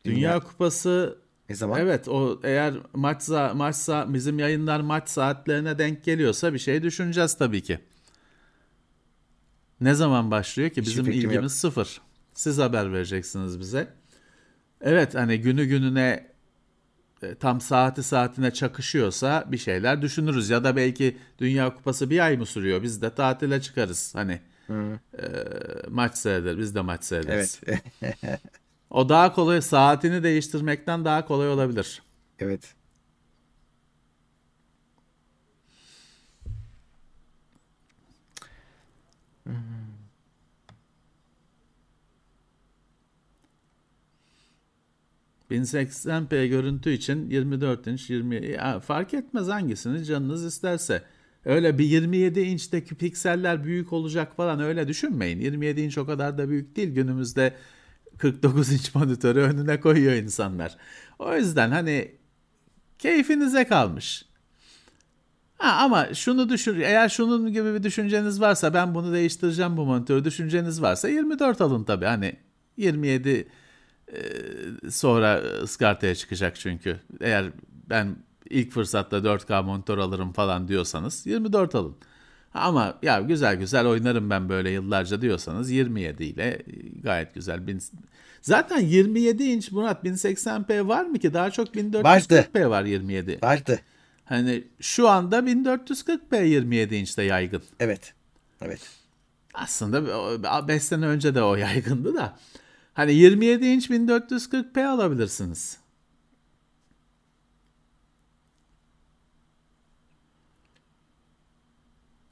[0.06, 1.18] Dünya Kupası
[1.50, 1.80] ne zaman?
[1.80, 7.64] Evet o eğer maç maçsa bizim yayınlar maç saatlerine denk geliyorsa bir şey düşüneceğiz tabii
[7.64, 7.80] ki.
[9.82, 10.82] Ne zaman başlıyor ki?
[10.82, 11.52] Bizim ilgimiz yok.
[11.52, 12.02] sıfır.
[12.34, 13.88] Siz haber vereceksiniz bize.
[14.82, 16.28] Evet hani günü gününe
[17.24, 20.50] e, tam saati saatine çakışıyorsa bir şeyler düşünürüz.
[20.50, 22.84] Ya da belki Dünya Kupası bir ay mı sürüyor?
[22.84, 24.16] Biz de tatile çıkarız.
[24.16, 24.40] Hani
[25.20, 25.24] e,
[25.88, 26.58] maç seyreder.
[26.58, 27.62] Biz de maç seyrederiz.
[27.66, 27.82] Evet.
[28.90, 29.62] o daha kolay.
[29.62, 32.02] Saatini değiştirmekten daha kolay olabilir.
[32.40, 32.76] Evet.
[45.52, 51.04] 1080p görüntü için 24 inç 20 ya fark etmez hangisini canınız isterse.
[51.46, 55.40] Öyle bir 27 inçteki pikseller büyük olacak falan öyle düşünmeyin.
[55.40, 56.90] 27 inç o kadar da büyük değil.
[56.90, 57.54] Günümüzde
[58.20, 60.78] 49 inç monitörü önüne koyuyor insanlar.
[61.20, 62.12] O yüzden hani
[63.00, 64.26] keyfinize kalmış.
[65.58, 70.26] Ha, ama şunu düşün, eğer şunun gibi bir düşünceniz varsa ben bunu değiştireceğim bu monitörü
[70.26, 72.06] düşünceniz varsa 24 alın tabii.
[72.06, 72.36] Hani
[72.78, 73.48] 27
[74.14, 77.00] ee, sonra ıskartaya çıkacak çünkü.
[77.22, 77.52] Eğer
[77.90, 78.16] ben
[78.50, 81.96] ilk fırsatta 4K monitör alırım falan diyorsanız 24 alın.
[82.54, 86.62] Ama ya güzel güzel oynarım ben böyle yıllarca diyorsanız 27 ile
[87.04, 87.68] gayet güzel.
[88.42, 91.34] Zaten 27 inç Murat 1080p var mı ki?
[91.34, 93.40] Daha çok 1440p var 27.
[93.44, 93.80] Vardı.
[94.26, 97.64] Hani şu anda 1440p 27 inçte yaygın.
[97.80, 98.14] Evet.
[98.62, 98.82] Evet.
[99.54, 102.40] Aslında 5 sene önce de o yaygındı da.
[102.94, 105.78] Hani 27 inç 1440p alabilirsiniz.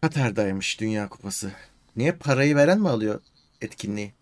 [0.02, 1.52] Katar'daymış Dünya Kupası.
[1.96, 3.22] Niye parayı veren mi alıyor
[3.62, 4.17] etkinliği?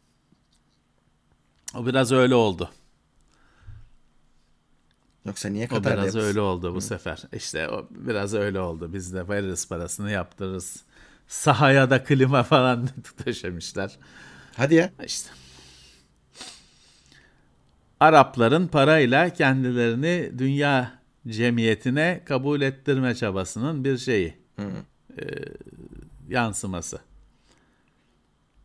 [1.76, 2.69] O biraz öyle oldu.
[5.26, 6.19] Yoksa niye Katar'da O biraz yapsın?
[6.19, 6.82] öyle oldu bu Hı.
[6.82, 7.23] sefer.
[7.34, 8.93] İşte o biraz öyle oldu.
[8.93, 10.84] Biz de veririz parasını yaptırırız.
[11.28, 12.89] Sahaya da klima falan
[13.26, 13.97] döşemişler.
[14.57, 14.91] Hadi ya.
[15.05, 15.30] İşte.
[17.99, 24.38] Arapların parayla kendilerini dünya cemiyetine kabul ettirme çabasının bir şeyi.
[25.17, 25.23] E,
[26.30, 26.99] yansıması.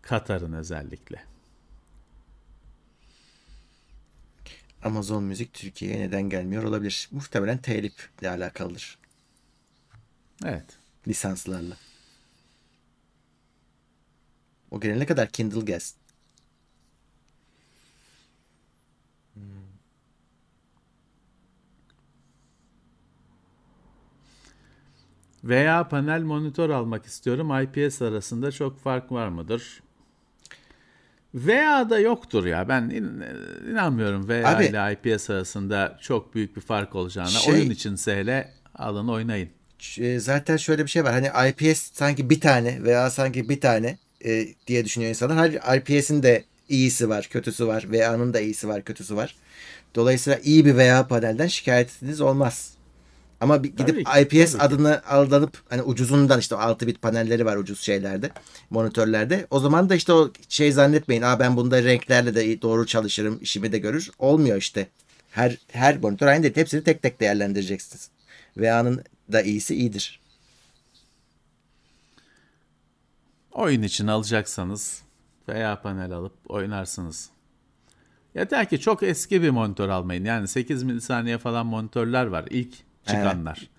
[0.02, 1.22] Katar'ın özellikle.
[4.82, 7.08] Amazon Müzik Türkiye'ye neden gelmiyor olabilir?
[7.12, 8.98] Muhtemelen telifle alakalıdır.
[10.44, 10.78] Evet.
[11.08, 11.76] Lisanslarla.
[14.70, 16.00] O gelene kadar Kindle gelsin.
[25.44, 27.50] Veya panel monitör almak istiyorum.
[27.60, 29.82] IPS arasında çok fark var mıdır?
[31.34, 32.68] Veya da yoktur ya.
[32.68, 33.22] Ben in,
[33.70, 37.28] inanmıyorum veya Abi, ile IPS arasında çok büyük bir fark olacağına.
[37.28, 39.48] Şey, Oyun için hele alın oynayın.
[39.98, 41.12] E, zaten şöyle bir şey var.
[41.12, 45.56] Hani IPS sanki bir tane veya sanki bir tane e, diye düşünüyor insanlar.
[45.62, 47.86] Halbuki IPS'in de iyisi var, kötüsü var.
[47.90, 49.36] VA'nın da iyisi var, kötüsü var.
[49.94, 52.74] Dolayısıyla iyi bir VA panelden şikayetiniz olmaz.
[53.40, 57.56] Ama bir gidip tabii IPS tabii adını aldanıp hani ucuzundan işte 6 bit panelleri var
[57.56, 58.30] ucuz şeylerde,
[58.70, 59.46] monitörlerde.
[59.50, 61.22] O zaman da işte o şey zannetmeyin.
[61.22, 64.10] Aa ben bunda renklerle de doğru çalışırım, işimi de görür.
[64.18, 64.86] Olmuyor işte.
[65.30, 66.56] Her her monitör aynı değil.
[66.56, 68.10] Hepsini tek tek değerlendireceksiniz.
[68.56, 70.20] VA'nın da iyisi iyidir.
[73.52, 75.02] Oyun için alacaksanız
[75.48, 77.30] veya panel alıp oynarsınız.
[78.34, 80.24] Yeter ki çok eski bir monitör almayın.
[80.24, 82.44] Yani 8 milisaniye falan monitörler var.
[82.50, 82.74] İlk
[83.10, 83.58] çıkanlar.
[83.60, 83.70] Evet.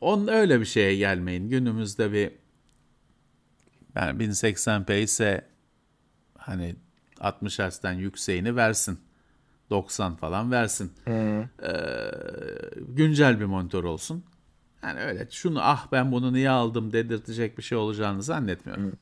[0.00, 1.48] Onun öyle bir şeye gelmeyin.
[1.48, 2.32] Günümüzde bir
[3.96, 5.46] yani 1080p ise
[6.38, 6.76] hani
[7.20, 9.00] 60 Hz'den yükseğini versin.
[9.70, 10.92] 90 falan versin.
[11.08, 11.50] Ee,
[12.88, 14.24] güncel bir monitör olsun.
[14.82, 18.86] Yani öyle şunu ah ben bunu niye aldım dedirtecek bir şey olacağını zannetmiyorum.
[18.86, 18.92] Hı.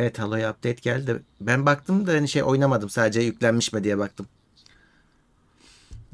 [0.00, 1.22] Evet Halo'ya update geldi.
[1.40, 2.90] Ben baktım da hani şey oynamadım.
[2.90, 4.26] Sadece yüklenmiş mi diye baktım.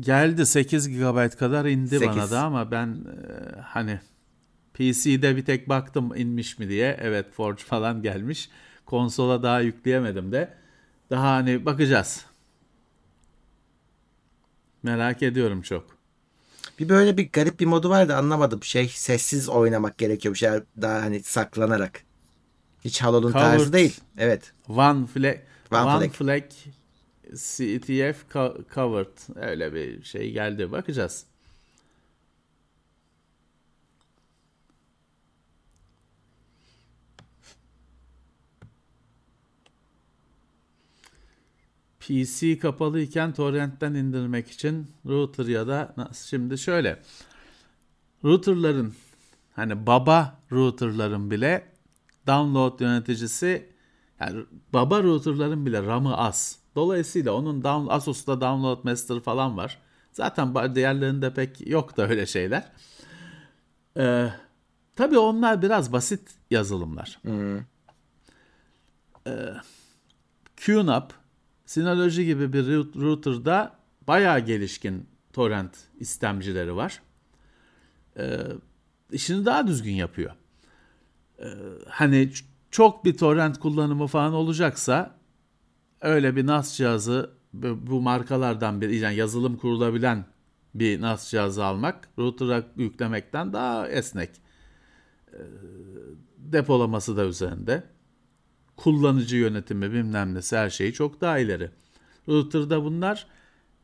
[0.01, 2.09] Geldi 8 GB kadar indi 8.
[2.09, 4.01] bana da ama ben e, hani
[4.75, 6.97] PC'de bir tek baktım inmiş mi diye.
[7.01, 8.51] Evet Forge falan gelmiş.
[8.87, 10.55] Konsola daha yükleyemedim de.
[11.11, 12.27] Daha hani bakacağız.
[14.83, 15.97] Merak ediyorum çok.
[16.79, 18.63] Bir böyle bir garip bir modu vardı anlamadım.
[18.63, 20.35] Şey sessiz oynamak gerekiyor.
[20.35, 22.06] Bir şey daha hani saklanarak.
[22.87, 23.33] Hiç Covered.
[23.33, 24.01] tarzı değil.
[24.19, 24.53] Evet.
[24.69, 25.37] One flag,
[25.73, 26.13] One one, flag.
[26.13, 26.43] flag
[27.35, 30.73] CTF co- covered öyle bir şey geldi.
[30.73, 31.25] Bakacağız.
[42.01, 47.03] PC kapalıyken torrentten indirmek için router ya da nasıl şimdi şöyle
[48.25, 48.95] routerların
[49.57, 51.65] hani baba routerların bile
[52.27, 53.69] download yöneticisi
[54.21, 56.59] yani baba routerların bile RAM'ı az.
[56.75, 59.79] Dolayısıyla onun down, Asus'ta download master falan var.
[60.13, 62.73] Zaten diğerlerinde pek yok da öyle şeyler.
[63.97, 64.31] Ee,
[64.97, 67.21] tabii onlar biraz basit yazılımlar.
[69.27, 69.55] Ee,
[70.57, 71.13] QNAP,
[71.67, 73.77] Synology gibi bir rout- router'da
[74.09, 77.03] bayağı gelişkin torrent istemcileri var.
[78.19, 78.39] Ee,
[79.13, 80.31] işini daha düzgün yapıyor.
[81.41, 81.45] Ee,
[81.89, 82.31] hani
[82.71, 85.19] çok bir torrent kullanımı falan olacaksa
[86.01, 90.25] öyle bir NAS cihazı bu bu markalardan bir yani yazılım kurulabilen
[90.75, 94.31] bir NAS cihazı almak router'a yüklemekten daha esnek.
[95.33, 95.39] Ee,
[96.39, 97.83] depolaması da üzerinde.
[98.77, 101.71] Kullanıcı yönetimi bilmem nesi her şeyi çok daha ileri.
[102.29, 103.27] Router'da bunlar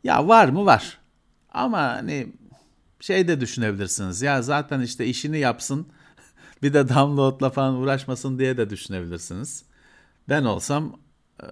[0.04, 0.98] ya var mı var.
[1.52, 2.32] Ama hani
[3.00, 4.22] şey de düşünebilirsiniz.
[4.22, 5.86] Ya zaten işte işini yapsın
[6.62, 9.64] bir de download'la falan uğraşmasın diye de düşünebilirsiniz.
[10.28, 11.00] Ben olsam
[11.42, 11.46] e,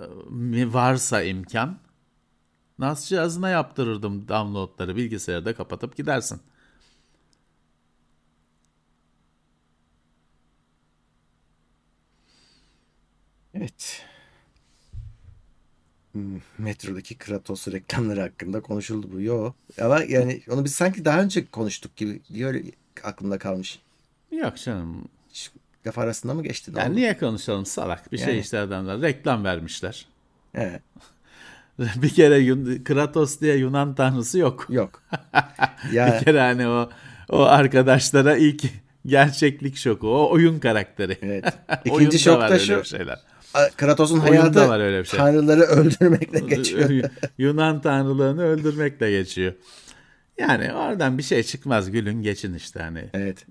[0.74, 1.78] varsa imkan
[2.78, 6.40] NAS cihazına yaptırırdım downloadları bilgisayarda kapatıp gidersin.
[13.54, 14.04] Evet.
[16.12, 19.20] Hmm, Metrodaki Kratos reklamları hakkında konuşuldu bu.
[19.20, 19.52] Yo.
[19.80, 22.62] Ama yani onu biz sanki daha önce konuştuk gibi öyle
[23.04, 23.80] aklımda kalmış.
[24.33, 25.09] Yok canım.
[25.31, 25.51] Hiç
[25.87, 26.72] laf arasında mı geçti?
[26.76, 26.97] Yani oldu?
[26.97, 28.39] niye konuşalım salak bir şey Yani.
[28.41, 29.03] işte adamlar.
[29.03, 30.07] Reklam vermişler.
[30.53, 30.81] He,
[31.97, 34.66] bir kere Kratos diye Yunan tanrısı yok.
[34.70, 35.03] yok.
[35.91, 36.91] Bir Ya kere hani o
[37.28, 38.62] o arkadaşlara ilk
[39.07, 40.09] gerçeklik şoku.
[40.09, 41.18] O oyun karakteri.
[41.22, 41.45] evet.
[41.85, 42.78] İkinci şok da şu.
[42.78, 43.18] bir şeyler.
[43.76, 45.18] Kratos'un hayatı var öyle bir şey.
[45.20, 47.11] tanrıları öldürmekle geçiyor.
[47.39, 49.53] Yunan tanrılığını öldürmekle geçiyor.
[50.41, 53.11] Yani oradan bir şey çıkmaz gülün geçin işte hani.
[53.14, 53.47] Evet.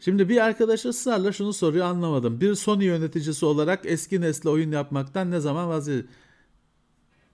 [0.00, 2.40] Şimdi bir arkadaş ısrarla şunu soruyor anlamadım.
[2.40, 6.08] Bir Sony yöneticisi olarak eski nesle oyun yapmaktan ne zaman vazgeçti?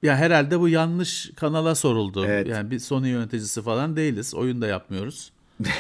[0.03, 2.25] Ya herhalde bu yanlış kanala soruldu.
[2.27, 2.47] Evet.
[2.47, 4.35] Yani bir Sony yöneticisi falan değiliz.
[4.35, 5.33] Oyun da yapmıyoruz.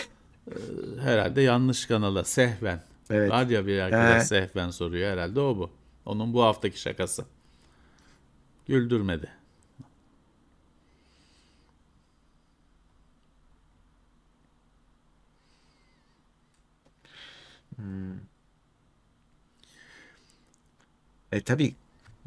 [0.50, 2.24] Ee, herhalde yanlış kanala.
[2.24, 2.82] Sehven.
[3.10, 3.30] Evet.
[3.30, 4.24] Var ya bir arkadaş He.
[4.24, 5.12] Sehven soruyor.
[5.12, 5.70] Herhalde o bu.
[6.06, 7.24] Onun bu haftaki şakası.
[8.66, 9.39] Güldürmedi.
[21.32, 21.74] E tabii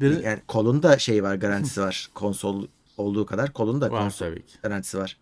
[0.00, 2.10] Bir, yani kolunda şey var garantisi var.
[2.14, 4.54] Konsol olduğu kadar kolunda var konsol tabii ki.
[4.62, 5.16] garantisi var.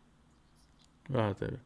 [1.11, 1.57] Var tabii.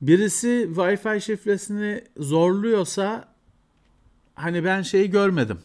[0.00, 3.28] Birisi Wi-Fi şifresini zorluyorsa
[4.34, 5.58] hani ben şeyi görmedim.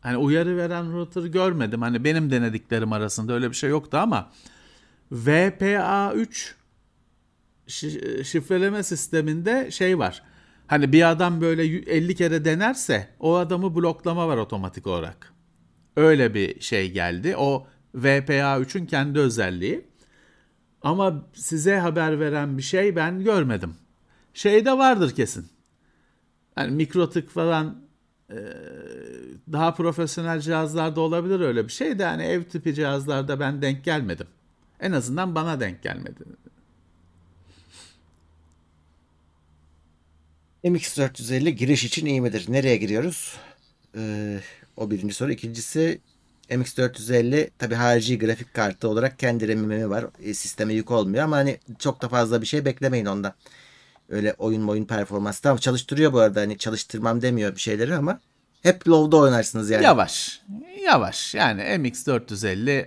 [0.00, 1.82] Hani uyarı veren router görmedim.
[1.82, 4.30] Hani benim denediklerim arasında öyle bir şey yoktu ama
[5.12, 6.52] VPA3 şi-
[8.24, 10.22] şifreleme sisteminde şey var.
[10.66, 15.32] Hani bir adam böyle 50 kere denerse o adamı bloklama var otomatik olarak.
[15.96, 17.36] Öyle bir şey geldi.
[17.36, 19.88] O VPA3'ün kendi özelliği.
[20.82, 23.74] Ama size haber veren bir şey ben görmedim.
[24.34, 25.46] Şey de vardır kesin.
[26.54, 27.82] Hani mikrotık falan
[28.30, 28.36] e,
[29.52, 34.26] daha profesyonel cihazlarda olabilir öyle bir şey de hani ev tipi cihazlarda ben denk gelmedim.
[34.80, 36.24] En azından bana denk gelmedi.
[40.64, 42.44] MX450 giriş için iyi midir?
[42.48, 43.36] Nereye giriyoruz?
[43.96, 44.38] Ee,
[44.76, 45.32] o birinci soru.
[45.32, 46.00] İkincisi
[46.50, 50.06] MX450 tabi harici grafik kartı olarak kendi RAM'i var.
[50.24, 53.34] E, sisteme yük olmuyor ama hani çok da fazla bir şey beklemeyin ondan.
[54.08, 55.42] Öyle oyun oyun performansı.
[55.42, 56.40] Tamam çalıştırıyor bu arada.
[56.40, 58.20] Hani çalıştırmam demiyor bir şeyleri ama
[58.62, 59.84] hep low'da oynarsınız yani.
[59.84, 60.42] Yavaş.
[60.84, 61.34] Yavaş.
[61.34, 62.86] Yani MX450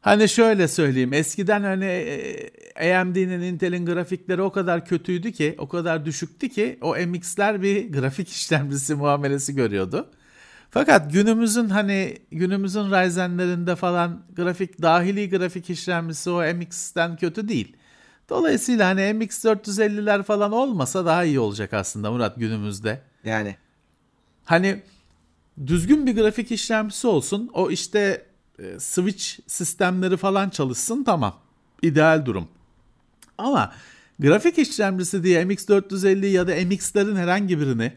[0.00, 1.12] Hani şöyle söyleyeyim.
[1.12, 6.96] Eskiden hani e, AMD'nin Intel'in grafikleri o kadar kötüydü ki, o kadar düşüktü ki o
[6.96, 10.10] MX'ler bir grafik işlemcisi muamelesi görüyordu.
[10.70, 17.76] Fakat günümüzün hani günümüzün Ryzen'lerinde falan grafik dahili grafik işlemcisi o MX'ten kötü değil.
[18.28, 23.02] Dolayısıyla hani MX 450'ler falan olmasa daha iyi olacak aslında Murat günümüzde.
[23.24, 23.56] Yani
[24.48, 24.82] Hani
[25.66, 27.50] düzgün bir grafik işlemcisi olsun.
[27.52, 28.26] O işte
[28.58, 31.36] e, switch sistemleri falan çalışsın tamam.
[31.82, 32.48] İdeal durum.
[33.38, 33.72] Ama
[34.18, 37.92] grafik işlemcisi diye MX450 ya da MX'lerin herhangi birini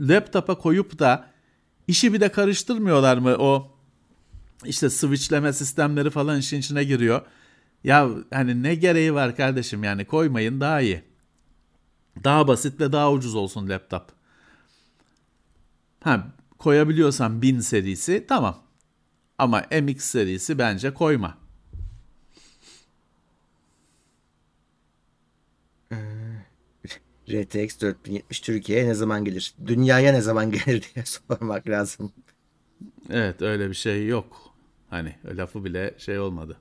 [0.00, 1.30] laptopa koyup da
[1.88, 3.36] işi bir de karıştırmıyorlar mı?
[3.38, 3.72] O
[4.64, 7.22] işte switchleme sistemleri falan işin içine giriyor.
[7.84, 11.02] Ya hani ne gereği var kardeşim yani koymayın daha iyi.
[12.24, 14.02] Daha basit ve daha ucuz olsun laptop.
[16.00, 16.28] Ha
[16.58, 18.67] koyabiliyorsan 1000 serisi tamam.
[19.38, 21.38] Ama MX serisi bence koyma.
[27.28, 29.54] RTX 4070 Türkiye'ye ne zaman gelir?
[29.66, 32.12] Dünyaya ne zaman gelir diye sormak lazım.
[33.10, 34.54] Evet öyle bir şey yok.
[34.90, 36.56] Hani lafı bile şey olmadı.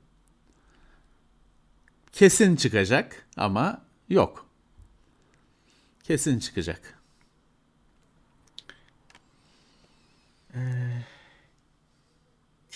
[2.12, 4.46] Kesin çıkacak ama yok.
[6.04, 7.00] Kesin çıkacak.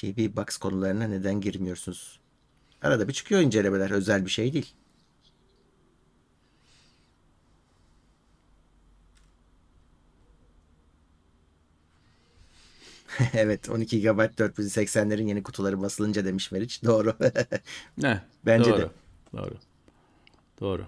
[0.02, 2.20] TV Box konularına neden girmiyorsunuz?
[2.82, 3.92] Arada bir çıkıyor incelemeler.
[3.92, 4.74] Özel bir şey değil.
[13.34, 16.84] evet 12 GB 4080'lerin yeni kutuları basılınca demiş Meriç.
[16.84, 17.16] Doğru.
[17.98, 18.22] Ne?
[18.46, 18.90] Bence doğru, de.
[19.34, 19.54] Doğru.
[20.60, 20.88] Doğru.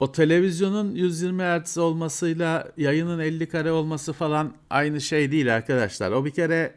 [0.00, 6.12] O televizyonun 120 Hz olmasıyla yayının 50 kare olması falan aynı şey değil arkadaşlar.
[6.12, 6.74] O bir kere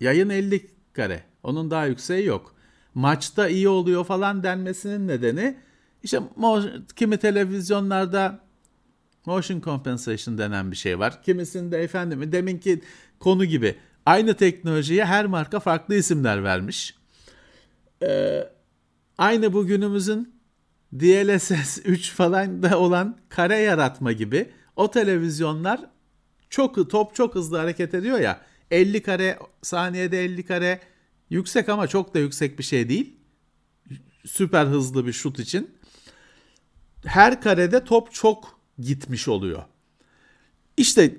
[0.00, 1.22] yayın 50 kare.
[1.42, 2.54] Onun daha yükseği yok.
[2.94, 5.56] Maçta iyi oluyor falan denmesinin nedeni
[6.02, 6.20] işte
[6.96, 8.40] kimi televizyonlarda
[9.26, 11.22] motion compensation denen bir şey var.
[11.22, 12.82] Kimisinde efendim deminki
[13.18, 13.76] konu gibi
[14.06, 16.94] aynı teknolojiye her marka farklı isimler vermiş.
[18.02, 18.48] Ee,
[19.18, 20.39] aynı bugünümüzün
[20.92, 25.80] DLSS 3 falan da olan kare yaratma gibi o televizyonlar
[26.50, 30.80] çok top çok hızlı hareket ediyor ya 50 kare saniyede 50 kare
[31.30, 33.16] yüksek ama çok da yüksek bir şey değil.
[34.24, 35.70] Süper hızlı bir şut için.
[37.04, 39.62] Her karede top çok gitmiş oluyor.
[40.76, 41.16] İşte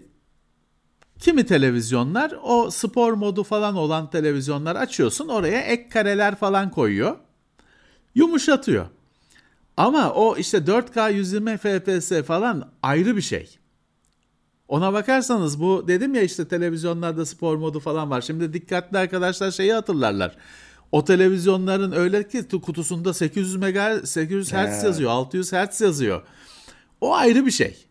[1.19, 7.17] kimi televizyonlar o spor modu falan olan televizyonlar açıyorsun oraya ek kareler falan koyuyor.
[8.15, 8.86] Yumuşatıyor.
[9.78, 13.57] Ama o işte 4K 120 FPS falan ayrı bir şey.
[14.67, 18.22] Ona bakarsanız bu dedim ya işte televizyonlarda spor modu falan var.
[18.22, 20.38] Şimdi dikkatli arkadaşlar şeyi hatırlarlar.
[20.91, 26.22] O televizyonların öyle ki kutusunda 800 mega 800 Hz yazıyor, 600 Hz yazıyor.
[27.01, 27.86] O ayrı bir şey.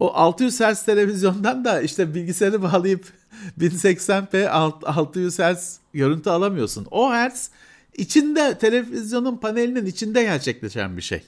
[0.00, 3.12] O 600 Hz televizyondan da işte bilgisayarı bağlayıp
[3.58, 6.86] 1080p 600 Hz görüntü alamıyorsun.
[6.90, 7.50] O Hz
[7.98, 11.22] içinde televizyonun panelinin içinde gerçekleşen bir şey.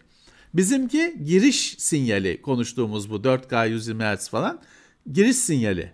[0.54, 4.60] Bizimki giriş sinyali konuştuğumuz bu 4K 120 Hz falan
[5.12, 5.92] giriş sinyali.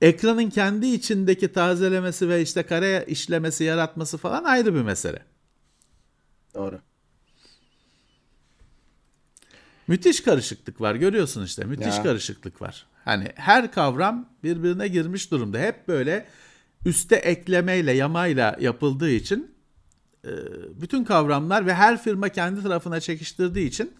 [0.00, 5.22] Ekranın kendi içindeki tazelemesi ve işte kare işlemesi yaratması falan ayrı bir mesele.
[6.54, 6.80] Doğru.
[9.88, 12.02] Müthiş karışıklık var görüyorsun işte müthiş Ya.
[12.02, 12.86] karışıklık var.
[13.04, 15.58] Hani her kavram birbirine girmiş durumda.
[15.58, 16.26] Hep böyle
[16.84, 19.54] üste eklemeyle yamayla yapıldığı için
[20.24, 20.30] e,
[20.80, 23.92] bütün kavramlar ve her firma kendi tarafına çekiştirdiği için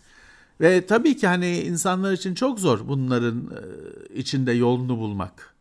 [0.60, 5.54] ve tabii ki hani insanlar için çok zor bunların e, içinde yolunu bulmak.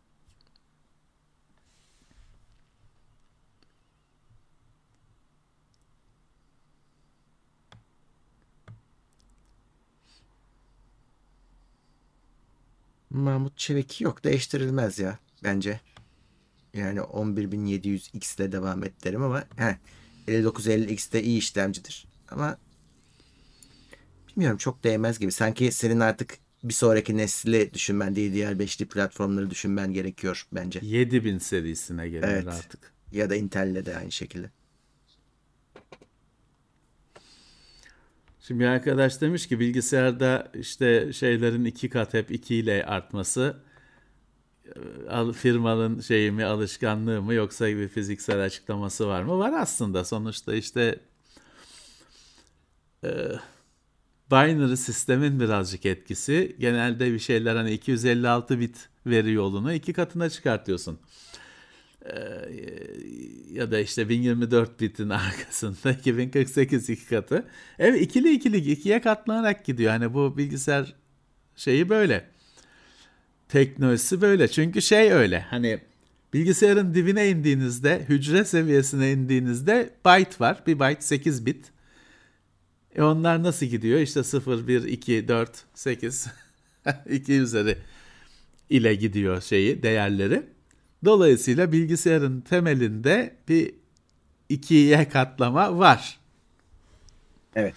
[13.10, 15.80] Mahmut Çevik yok değiştirilmez ya bence.
[16.74, 19.78] Yani 11700X ile devam et derim ama he,
[20.28, 22.06] 5950X de iyi işlemcidir.
[22.30, 22.58] Ama
[24.28, 25.32] bilmiyorum çok değmez gibi.
[25.32, 30.80] Sanki senin artık bir sonraki nesli düşünmen, DDR5'li platformları düşünmen gerekiyor bence.
[30.82, 32.48] 7000 serisine gelir Evet.
[32.48, 32.92] artık.
[33.12, 34.50] Ya da Intel'le de aynı şekilde.
[38.40, 43.56] Şimdi arkadaş demiş ki bilgisayarda işte şeylerin iki kat hep 2 ile artması
[45.32, 49.38] firmanın şeyi mi alışkanlığı mı yoksa bir fiziksel açıklaması var mı?
[49.38, 51.00] Var aslında sonuçta işte
[53.04, 53.10] e,
[54.30, 56.56] binary sistemin birazcık etkisi.
[56.58, 60.98] Genelde bir şeyler hani 256 bit veri yolunu iki katına çıkartıyorsun.
[62.04, 62.14] Ee,
[63.52, 67.46] ya da işte 1024 bitin arkasında 2048 iki katı.
[67.78, 69.90] Evet ikili ikili ikiye katlanarak gidiyor.
[69.90, 70.94] Hani bu bilgisayar
[71.56, 72.31] şeyi böyle.
[73.52, 74.48] Teknolojisi böyle.
[74.48, 75.40] Çünkü şey öyle.
[75.40, 75.78] Hani
[76.32, 80.62] bilgisayarın dibine indiğinizde, hücre seviyesine indiğinizde byte var.
[80.66, 81.72] Bir byte 8 bit.
[82.94, 84.00] E onlar nasıl gidiyor?
[84.00, 86.26] İşte 0, 1, 2, 4, 8,
[87.10, 87.78] 2 üzeri
[88.70, 90.42] ile gidiyor şeyi, değerleri.
[91.04, 93.74] Dolayısıyla bilgisayarın temelinde bir
[94.48, 96.18] ikiye katlama var.
[97.54, 97.74] Evet.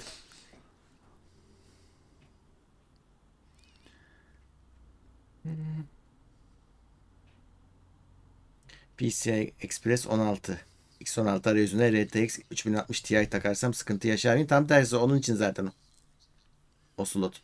[8.98, 10.60] PCI Express 16.
[11.02, 14.48] X16 arayüzüne RTX 3060 Ti takarsam sıkıntı yaşar mıyım?
[14.48, 15.72] Tam tersi onun için zaten
[16.98, 17.06] o.
[17.06, 17.42] Slot.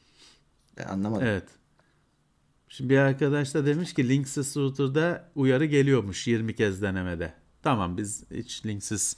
[0.78, 1.28] Ben anlamadım.
[1.28, 1.44] Evet.
[2.70, 7.34] Şimdi bir arkadaş da demiş ki linksiz router'da uyarı geliyormuş 20 kez denemede.
[7.64, 9.18] Tamam biz hiç linksiz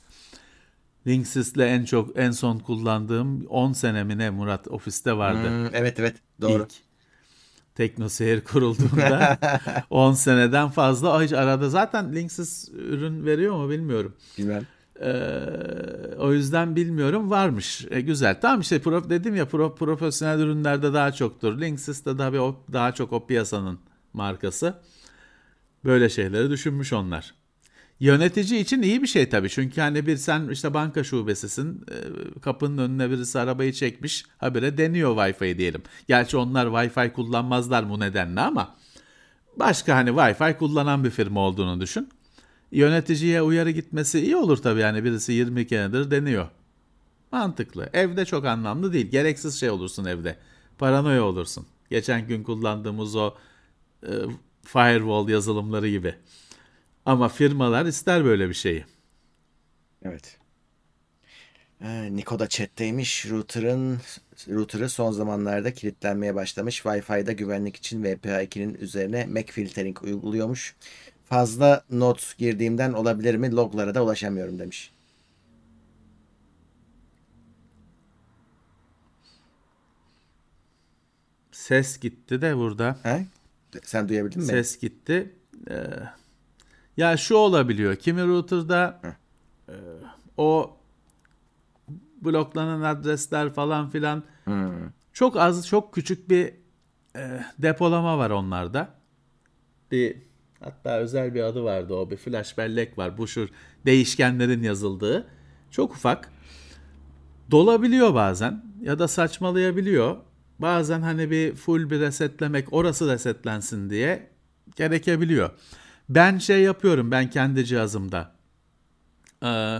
[1.07, 5.49] Linksys'le en çok en son kullandığım 10 senemine Murat ofiste vardı.
[5.49, 6.63] Hmm, evet evet doğru.
[6.63, 6.73] İlk
[7.75, 9.37] TeknoSeyir kurulduğunda
[9.89, 14.13] 10 seneden fazla hiç arada zaten Linksys ürün veriyor mu bilmiyorum.
[14.37, 14.67] Bilmem.
[15.01, 17.85] Ee, o yüzden bilmiyorum varmış.
[17.89, 18.41] E, güzel.
[18.41, 21.61] Tamam işte pro, dedim ya pro, profesyonel ürünlerde daha çoktur.
[21.61, 23.79] Linksys de daha, bir, o, daha çok o piyasanın
[24.13, 24.73] markası.
[25.85, 27.33] Böyle şeyleri düşünmüş onlar.
[27.99, 29.49] Yönetici için iyi bir şey tabii.
[29.49, 31.85] Çünkü hani bir sen işte banka şubesisin.
[31.91, 34.25] e, Kapının önüne birisi arabayı çekmiş.
[34.37, 35.81] Habire deniyor Wi-Fi diyelim.
[36.07, 38.75] Gerçi onlar Wi-Fi kullanmazlar bu nedenle ama
[39.59, 42.09] başka hani Wi-Fi kullanan bir firma olduğunu düşün.
[42.71, 46.47] Yöneticiye uyarı gitmesi iyi olur tabii yani birisi 20 keredir deniyor.
[47.31, 47.89] Mantıklı.
[47.93, 49.11] Evde çok anlamlı değil.
[49.11, 50.37] Gereksiz şey olursun evde.
[50.77, 51.65] Paranoya olursun.
[51.89, 53.33] Geçen gün kullandığımız o
[54.03, 54.11] e,
[54.63, 56.15] firewall yazılımları gibi.
[57.05, 58.85] Ama firmalar ister böyle bir şeyi.
[60.05, 60.37] Evet.
[61.81, 63.25] Ee, Niko da chatteymiş.
[63.29, 63.99] Router'ın
[64.49, 66.79] router'ı son zamanlarda kilitlenmeye başlamış.
[66.79, 70.75] Wi-Fi'da güvenlik için WPA2'nin üzerine MAC filtering uyguluyormuş.
[71.25, 73.51] Fazla not girdiğimden olabilir mi?
[73.51, 74.93] Loglara da ulaşamıyorum demiş.
[81.51, 82.97] Ses gitti de burada.
[83.03, 83.25] He?
[83.83, 84.47] Sen duyabildin mi?
[84.47, 85.33] Ses gitti.
[85.69, 85.75] Ee,
[86.97, 87.95] ya şu olabiliyor.
[87.95, 89.01] Kimi router'da
[89.67, 89.73] e,
[90.37, 90.77] o
[92.21, 94.71] bloklanan adresler falan filan Hmm.
[95.13, 96.53] çok az, çok küçük bir
[97.15, 98.89] e, depolama var onlarda.
[99.91, 100.17] Bir
[100.59, 102.09] hatta özel bir adı vardı o.
[102.09, 103.17] Bir flash bellek var.
[103.17, 103.47] Bu şu
[103.85, 105.27] değişkenlerin yazıldığı.
[105.71, 106.31] Çok ufak.
[107.51, 110.17] Dolabiliyor bazen ya da saçmalayabiliyor.
[110.59, 114.29] Bazen hani bir full bir resetlemek, orası resetlensin diye
[114.75, 115.49] gerekebiliyor.
[116.09, 118.31] Ben şey yapıyorum ben kendi cihazımda.
[119.43, 119.77] Ee,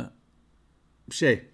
[1.12, 1.46] şey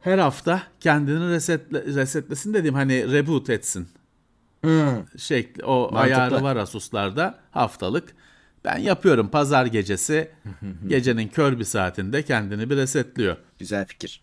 [0.00, 3.88] her hafta kendini resetle, resetlesin dediğim hani reboot etsin.
[4.62, 5.18] Hmm.
[5.18, 5.98] Şekli o Mantıklı.
[5.98, 8.16] ayarı var Asus'larda haftalık.
[8.64, 10.30] Ben yapıyorum pazar gecesi
[10.86, 13.36] gecenin kör bir saatinde kendini bir resetliyor.
[13.58, 14.22] Güzel fikir.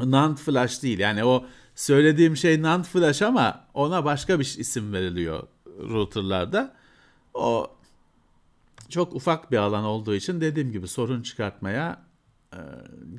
[0.00, 0.98] NAND flash değil.
[0.98, 6.74] Yani o söylediğim şey NAND flash ama ona başka bir isim veriliyor routerlarda.
[7.34, 7.70] O
[8.88, 12.02] çok ufak bir alan olduğu için dediğim gibi sorun çıkartmaya
[12.52, 12.58] e,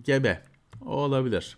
[0.05, 0.41] gebe.
[0.81, 1.57] O olabilir.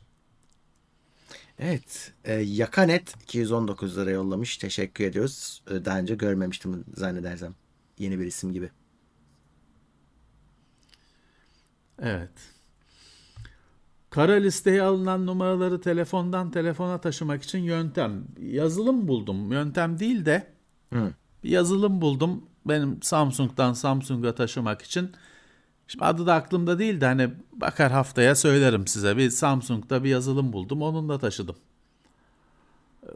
[1.60, 2.14] Evet.
[2.26, 4.58] E, Yakanet 219 lira yollamış.
[4.58, 5.64] Teşekkür ediyoruz.
[5.72, 7.56] E, daha önce görmemiştim zannedersem.
[7.98, 8.70] Yeni bir isim gibi.
[12.02, 12.32] Evet.
[14.10, 18.26] Kara listeye alınan numaraları telefondan telefona taşımak için yöntem.
[18.42, 19.52] Yazılım buldum.
[19.52, 20.48] Yöntem değil de
[20.94, 21.14] Hı.
[21.48, 22.46] Bir yazılım buldum.
[22.66, 25.12] Benim Samsung'dan Samsung'a taşımak için.
[25.88, 29.18] Şimdi adı da aklımda değil de hani bakar haftaya söylerim size.
[29.18, 30.82] Bir Samsung'da bir yazılım buldum.
[30.82, 31.56] Onunla taşıdım.
[33.04, 33.10] Ee,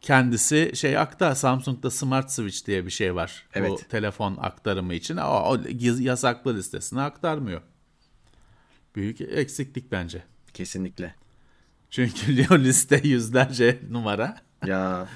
[0.00, 3.46] Kendisi şey akta Samsung'da Smart Switch diye bir şey var.
[3.54, 3.90] Bu Evet.
[3.90, 5.16] telefon aktarımı için.
[5.16, 7.62] O, o yasaklı listesine aktarmıyor.
[8.96, 10.22] Büyük eksiklik bence.
[10.54, 11.14] Kesinlikle.
[11.90, 14.36] Çünkü o liste yüzlerce numara.
[14.66, 15.08] Ya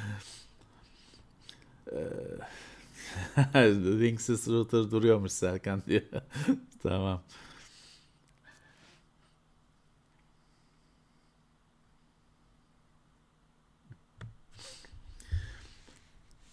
[4.00, 6.02] Linksys router duruyormuş Serkan diyor.
[6.82, 7.22] tamam.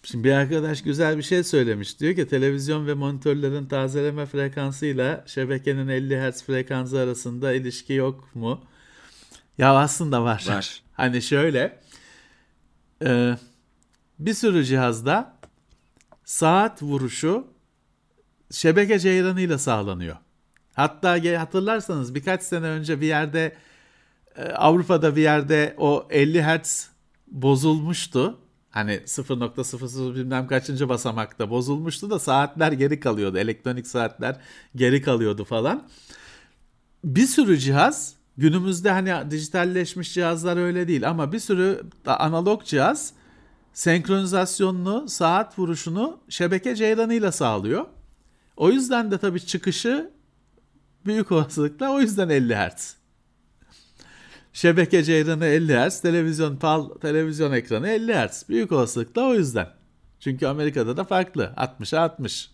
[0.02, 2.00] Şimdi bir arkadaş güzel bir şey söylemiş.
[2.00, 8.64] Diyor ki televizyon ve monitörlerin tazeleme frekansıyla şebekenin 50 Hz frekansı arasında ilişki yok mu?
[9.58, 10.44] Ya aslında var.
[10.48, 10.82] Var.
[10.92, 11.80] hani şöyle
[13.04, 13.36] e,
[14.18, 15.36] bir sürü cihazda
[16.24, 17.46] saat vuruşu
[18.50, 20.16] şebeke ceyranıyla sağlanıyor.
[20.74, 23.56] Hatta hatırlarsanız birkaç sene önce bir yerde
[24.36, 26.88] e, Avrupa'da bir yerde o 50 Hz
[27.26, 28.38] bozulmuştu.
[28.70, 33.38] Hani 0.00 bilmem kaçıncı basamakta bozulmuştu da saatler geri kalıyordu.
[33.38, 34.40] Elektronik saatler
[34.76, 35.88] geri kalıyordu falan.
[37.04, 43.12] Bir sürü cihaz günümüzde hani dijitalleşmiş cihazlar öyle değil ama bir sürü analog cihaz
[43.74, 47.86] senkronizasyonunu, saat vuruşunu şebeke ceyranıyla sağlıyor.
[48.56, 50.10] O yüzden de tabii çıkışı
[51.06, 52.96] büyük olasılıkla o yüzden 50 Hz.
[54.52, 58.48] Şebeke ceyranı 50 Hz, televizyon pal, televizyon ekranı 50 Hz.
[58.48, 59.68] Büyük olasılıkla o yüzden.
[60.20, 61.54] Çünkü Amerika'da da farklı.
[61.56, 62.50] 60'a 60.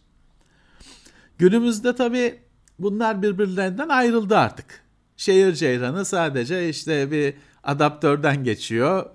[1.38, 2.38] Günümüzde tabii
[2.78, 4.82] bunlar birbirlerinden ayrıldı artık.
[5.16, 7.34] Şehir ceyranı sadece işte bir
[7.64, 9.10] adaptörden geçiyor.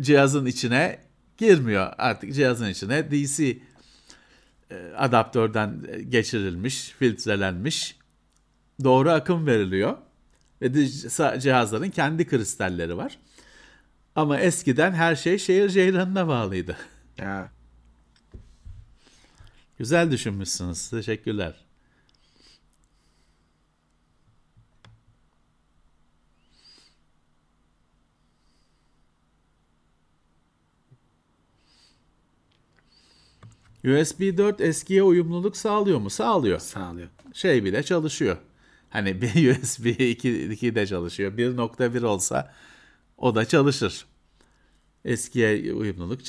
[0.00, 0.98] Cihazın içine
[1.38, 1.92] girmiyor.
[1.98, 3.58] Artık cihazın içine DC
[4.70, 7.96] e, adaptörden geçirilmiş, filtrelenmiş
[8.84, 9.96] doğru akım veriliyor.
[10.62, 10.88] Ve
[11.40, 13.18] cihazların kendi kristalleri var.
[14.16, 16.76] Ama eskiden her şey şehir ceyranına bağlıydı.
[17.18, 17.50] Ya.
[19.78, 20.90] Güzel düşünmüşsünüz.
[20.90, 21.65] Teşekkürler.
[33.86, 36.10] USB 4 eskiye uyumluluk sağlıyor mu?
[36.10, 36.58] Sağlıyor.
[36.58, 37.08] Sağlıyor.
[37.32, 38.36] Şey bile çalışıyor.
[38.90, 41.32] Hani bir USB 2, 2 de çalışıyor.
[41.32, 42.54] 1.1 olsa
[43.18, 44.06] o da çalışır.
[45.04, 46.20] Eskiye uyumluluk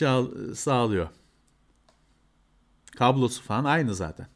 [0.58, 1.10] sağlıyor.
[2.96, 4.28] Kablosu falan aynı zaten.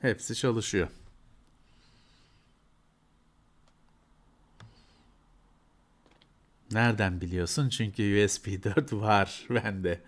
[0.00, 0.88] Hepsi çalışıyor.
[6.72, 7.68] Nereden biliyorsun?
[7.68, 10.00] Çünkü USB 4 var bende.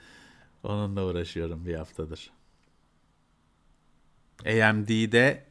[0.62, 2.30] Onunla uğraşıyorum bir haftadır.
[4.46, 5.44] AMD'de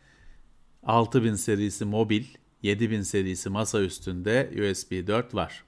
[0.84, 2.26] 6000 serisi mobil,
[2.64, 5.64] 7000 serisi masa üstünde USB 4 var.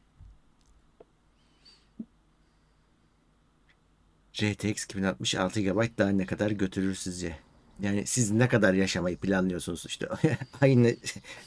[4.33, 7.39] GTX 2060 6 GB daha ne kadar götürür sizce?
[7.81, 10.07] Yani siz ne kadar yaşamayı planlıyorsunuz işte.
[10.61, 10.95] Aynı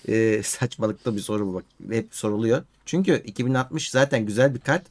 [0.08, 1.64] e, saçmalıkta bir soru bu bak.
[1.90, 2.62] Hep soruluyor.
[2.86, 4.82] Çünkü 2060 zaten güzel bir kart.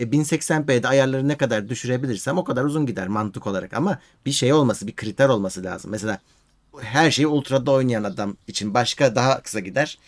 [0.00, 3.74] E, 1080p'de ayarları ne kadar düşürebilirsem o kadar uzun gider mantık olarak.
[3.74, 5.90] Ama bir şey olması, bir kriter olması lazım.
[5.90, 6.18] Mesela
[6.80, 9.98] her şeyi ultra'da oynayan adam için başka daha kısa gider.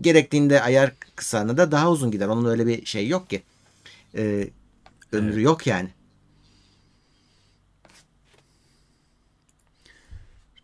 [0.00, 2.26] Gerektiğinde ayar kısana da daha uzun gider.
[2.26, 3.42] Onun öyle bir şey yok ki.
[4.16, 4.48] E,
[5.12, 5.44] ömrü evet.
[5.44, 5.88] yok yani.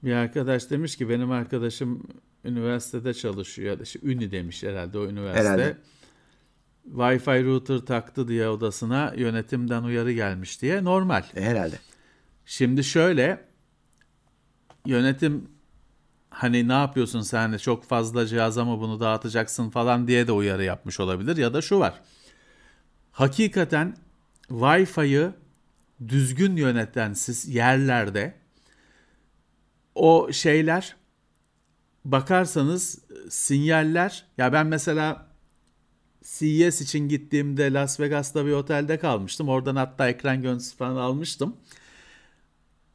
[0.04, 2.02] Bir arkadaş demiş ki benim arkadaşım
[2.44, 3.80] üniversitede çalışıyor.
[3.80, 5.48] İşte Ünü demiş herhalde o üniversite.
[5.48, 5.76] Herhalde.
[6.94, 11.22] Wi-Fi router taktı diye odasına yönetimden uyarı gelmiş diye normal.
[11.36, 11.78] E, herhalde.
[12.46, 13.44] Şimdi şöyle
[14.86, 15.48] yönetim
[16.30, 20.64] hani ne yapıyorsun sen de çok fazla cihaza mı bunu dağıtacaksın falan diye de uyarı
[20.64, 22.00] yapmış olabilir ya da şu var.
[23.12, 23.96] Hakikaten
[24.48, 25.30] Wi-Fi'yi
[26.08, 28.43] düzgün yöneten siz yerlerde
[29.94, 30.96] o şeyler
[32.04, 32.98] bakarsanız
[33.30, 35.26] sinyaller ya ben mesela
[36.22, 39.48] CES için gittiğimde Las Vegas'ta bir otelde kalmıştım.
[39.48, 41.56] Oradan hatta ekran görüntüsü falan almıştım.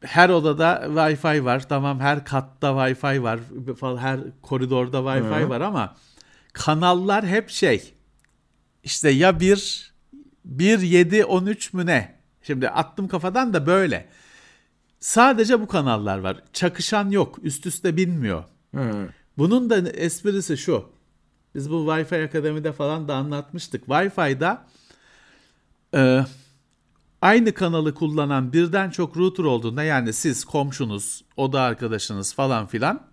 [0.01, 1.69] Her odada Wi-Fi var.
[1.69, 3.39] Tamam her katta Wi-Fi var.
[3.99, 5.49] Her koridorda Wi-Fi Hı.
[5.49, 5.95] var ama
[6.53, 7.93] kanallar hep şey.
[8.83, 9.93] İşte ya 1
[10.45, 12.19] 1 7 13 mü ne?
[12.41, 14.09] Şimdi attım kafadan da böyle.
[14.99, 16.43] Sadece bu kanallar var.
[16.53, 17.39] Çakışan yok.
[17.43, 18.43] Üst üste binmiyor.
[18.71, 19.07] Hmm.
[19.37, 20.85] Bunun da esprisi şu.
[21.55, 23.87] Biz bu Wi-Fi Akademi'de falan da anlatmıştık.
[23.87, 24.65] Wi-Fi'da
[25.95, 26.25] e,
[27.21, 33.09] aynı kanalı kullanan birden çok router olduğunda yani siz, komşunuz, oda arkadaşınız falan filan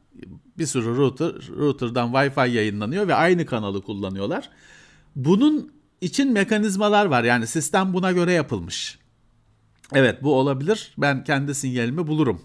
[0.59, 4.51] bir sürü router, router'dan Wi-Fi yayınlanıyor ve aynı kanalı kullanıyorlar.
[5.17, 7.25] Bunun için mekanizmalar var.
[7.25, 8.99] Yani sistem buna göre yapılmış.
[9.95, 10.95] Evet bu olabilir.
[10.99, 12.43] Ben kendi sinyalimi bulurum.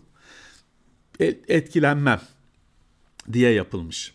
[1.47, 2.21] Etkilenmem
[3.33, 4.13] diye yapılmış.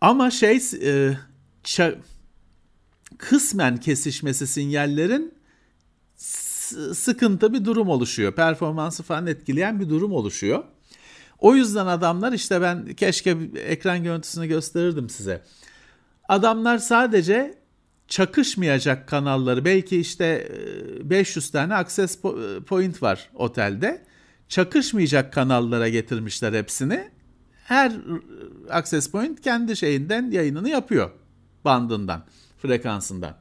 [0.00, 1.16] Ama şey e,
[1.64, 1.98] ça,
[3.18, 5.34] kısmen kesişmesi sinyallerin
[6.94, 8.32] sıkıntı bir durum oluşuyor.
[8.32, 10.64] Performansı falan etkileyen bir durum oluşuyor.
[11.38, 15.42] O yüzden adamlar işte ben keşke ekran görüntüsünü gösterirdim size.
[16.28, 17.61] Adamlar sadece
[18.08, 20.48] çakışmayacak kanalları belki işte
[21.02, 22.18] 500 e, tane access
[22.66, 24.04] point var otelde.
[24.48, 27.10] Çakışmayacak kanallara getirmişler hepsini.
[27.64, 27.94] Her e,
[28.70, 31.10] access point kendi şeyinden yayınını yapıyor
[31.64, 32.24] bandından,
[32.58, 33.36] frekansından.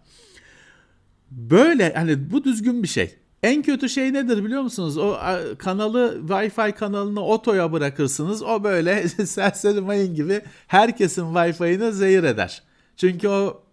[1.31, 3.15] Böyle hani bu düzgün bir şey.
[3.43, 4.97] En kötü şey nedir biliyor musunuz?
[4.97, 5.17] O
[5.57, 8.43] kanalı Wi-Fi kanalını otoya bırakırsınız.
[8.43, 12.63] O böyle serseri mayın gibi herkesin Wi-Fi'ini zehir eder.
[12.97, 13.63] Çünkü o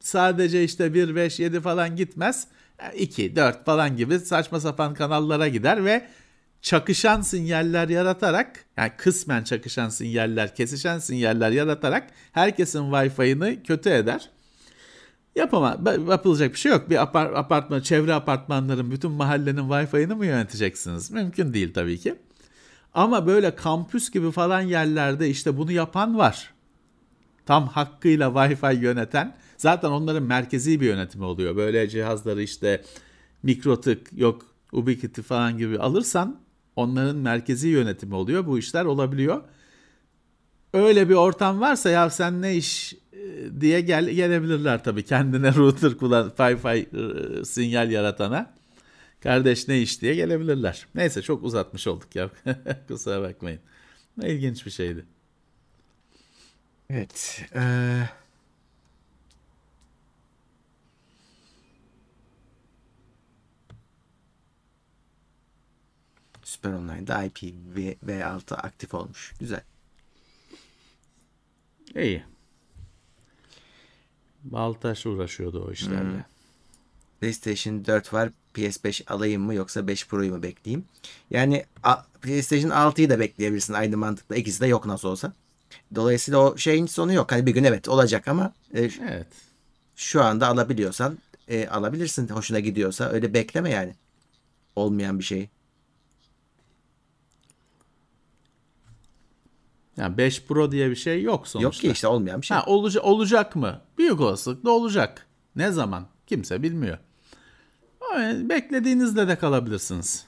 [0.00, 2.46] sadece işte 1, 5, 7 falan gitmez.
[2.94, 6.08] 2, 4 falan gibi saçma sapan kanallara gider ve
[6.62, 14.30] çakışan sinyaller yaratarak yani kısmen çakışan sinyaller, kesişen sinyaller yaratarak herkesin Wi-Fi'ini kötü eder.
[15.36, 15.78] Yapama,
[16.10, 16.90] yapılacak bir şey yok.
[16.90, 21.10] Bir apart, apartman, çevre apartmanların bütün mahallenin Wi-Fi'ini mi yöneteceksiniz?
[21.10, 22.14] Mümkün değil tabii ki.
[22.94, 26.54] Ama böyle kampüs gibi falan yerlerde işte bunu yapan var.
[27.46, 29.36] Tam hakkıyla Wi-Fi yöneten.
[29.56, 31.56] Zaten onların merkezi bir yönetimi oluyor.
[31.56, 32.82] Böyle cihazları işte
[33.42, 36.40] mikrotık yok Ubiquiti falan gibi alırsan
[36.76, 38.46] onların merkezi yönetimi oluyor.
[38.46, 39.42] Bu işler olabiliyor.
[40.72, 45.96] Öyle bir ortam varsa ya sen ne iş e, diye gel gelebilirler tabii kendine router
[45.96, 46.86] kullan Wi-Fi
[47.40, 48.54] e, sinyal yaratana.
[49.22, 50.86] Kardeş ne iş diye gelebilirler.
[50.94, 52.30] Neyse çok uzatmış olduk ya.
[52.88, 53.60] Kusura bakmayın.
[54.22, 55.04] İlginç bir şeydi.
[56.90, 57.42] Evet.
[57.54, 58.02] Ee...
[66.46, 69.34] Süper Online'da IPv6 aktif olmuş.
[69.40, 69.60] Güzel.
[71.94, 72.24] İyi.
[74.44, 76.00] Baltaş uğraşıyordu o işlerle.
[76.00, 76.22] Hmm.
[77.20, 78.30] PlayStation 4 var.
[78.54, 80.84] PS5 alayım mı yoksa 5 Pro'yu mu bekleyeyim?
[81.30, 81.64] Yani
[82.22, 84.36] PlayStation 6'yı da bekleyebilirsin aynı mantıkla.
[84.36, 85.32] İkisi de yok nasıl olsa.
[85.94, 87.32] Dolayısıyla o şeyin sonu yok.
[87.32, 89.26] Hani bir gün evet olacak ama e, evet.
[89.96, 91.18] şu anda alabiliyorsan
[91.48, 92.28] e, alabilirsin.
[92.28, 93.94] Hoşuna gidiyorsa öyle bekleme yani.
[94.76, 95.48] Olmayan bir şey.
[99.96, 101.64] Yani 5 Pro diye bir şey yok sonuçta.
[101.64, 102.56] Yok ki işte olmayan bir şey.
[102.56, 103.80] Ha, olacak, olacak mı?
[103.98, 105.26] Büyük olasılıkla olacak.
[105.56, 106.06] Ne zaman?
[106.26, 106.98] Kimse bilmiyor.
[108.12, 110.26] Yani beklediğinizde de kalabilirsiniz.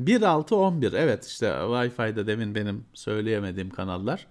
[0.00, 4.26] 1.6.11 evet işte Wi-Fi'de demin benim söyleyemediğim kanallar.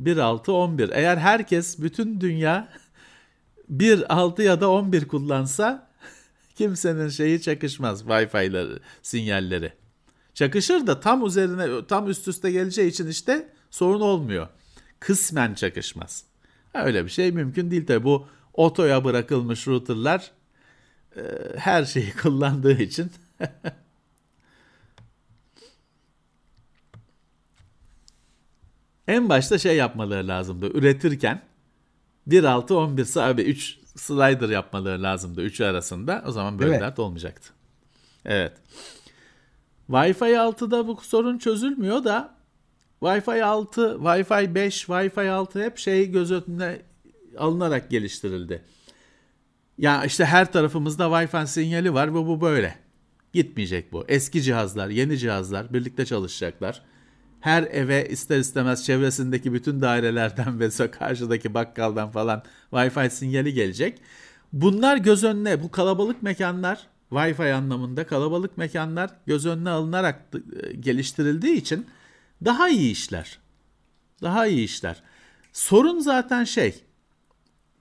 [0.00, 2.68] 1.6.11 eğer herkes bütün dünya
[3.70, 5.90] 1.6 ya da 11 kullansa
[6.54, 9.72] kimsenin şeyi çakışmaz Wi-Fi'leri sinyalleri.
[10.34, 14.48] Çakışır da tam üzerine tam üst üste geleceği için işte sorun olmuyor.
[15.00, 16.24] Kısmen çakışmaz.
[16.74, 20.30] Öyle bir şey mümkün değil tabi bu otoya bırakılmış routerlar
[21.16, 21.22] e,
[21.56, 23.10] her şeyi kullandığı için
[29.08, 31.42] en başta şey yapmaları lazımdı üretirken
[32.28, 37.52] 1.6 11 abi 3 slider yapmaları lazımdı 3 arasında o zaman böyle dert olmayacaktı.
[38.24, 38.52] Evet.
[39.92, 42.34] Wi-Fi 6'da bu sorun çözülmüyor da
[43.00, 46.82] Wi-Fi 6, Wi-Fi 5, Wi-Fi 6 hep şey göz önüne
[47.38, 48.62] alınarak geliştirildi.
[49.78, 52.74] Ya işte her tarafımızda Wi-Fi sinyali var ve bu böyle.
[53.32, 54.04] Gitmeyecek bu.
[54.08, 56.82] Eski cihazlar, yeni cihazlar birlikte çalışacaklar.
[57.40, 64.00] Her eve ister istemez çevresindeki bütün dairelerden ve karşıdaki bakkaldan falan Wi-Fi sinyali gelecek.
[64.52, 70.24] Bunlar göz önüne, bu kalabalık mekanlar Wi-Fi anlamında kalabalık mekanlar göz önüne alınarak
[70.62, 71.86] e, geliştirildiği için
[72.44, 73.38] daha iyi işler.
[74.22, 75.02] Daha iyi işler.
[75.52, 76.84] Sorun zaten şey.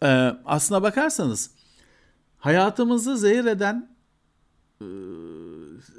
[0.04, 0.08] E,
[0.46, 1.52] aslına bakarsanız
[2.38, 3.96] hayatımızı zehir eden
[4.82, 4.86] e,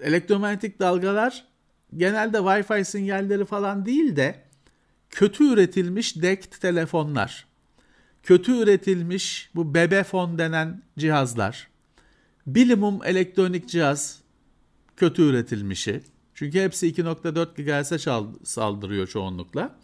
[0.02, 1.44] elektromanyetik dalgalar
[1.96, 4.44] genelde Wi-Fi sinyalleri falan değil de
[5.10, 7.46] kötü üretilmiş DECT telefonlar,
[8.22, 11.71] kötü üretilmiş bu bebefon denen cihazlar,
[12.46, 14.18] Bilimum elektronik cihaz
[14.96, 16.02] kötü üretilmişi.
[16.34, 17.98] Çünkü hepsi 2.4 GHz'e
[18.44, 19.76] saldırıyor çoğunlukla.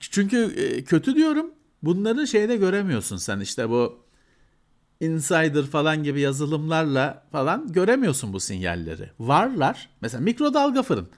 [0.00, 1.50] Çünkü e, kötü diyorum.
[1.82, 4.04] Bunları şeyde göremiyorsun sen işte bu
[5.00, 9.10] insider falan gibi yazılımlarla falan göremiyorsun bu sinyalleri.
[9.20, 9.88] Varlar.
[10.00, 11.08] Mesela mikrodalga fırın.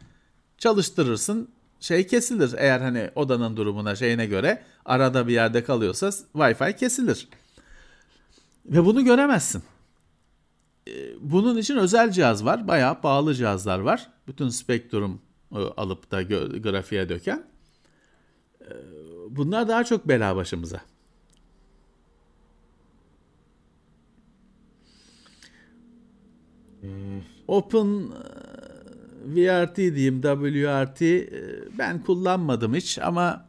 [0.58, 1.48] Çalıştırırsın
[1.80, 2.54] şey kesilir.
[2.58, 7.28] Eğer hani odanın durumuna şeyine göre arada bir yerde kalıyorsa Wi-Fi kesilir.
[8.68, 9.62] Ve bunu göremezsin.
[10.88, 12.68] Ee, bunun için özel cihaz var.
[12.68, 14.10] Bayağı pahalı cihazlar var.
[14.28, 15.20] Bütün spektrum
[15.52, 16.22] e, alıp da
[16.58, 17.46] grafiğe döken.
[18.60, 18.74] Ee,
[19.30, 20.80] bunlar daha çok bela başımıza.
[26.80, 27.22] Hmm.
[27.48, 28.26] Open e,
[29.26, 31.30] VRT diyeyim WRT e,
[31.78, 33.46] ben kullanmadım hiç ama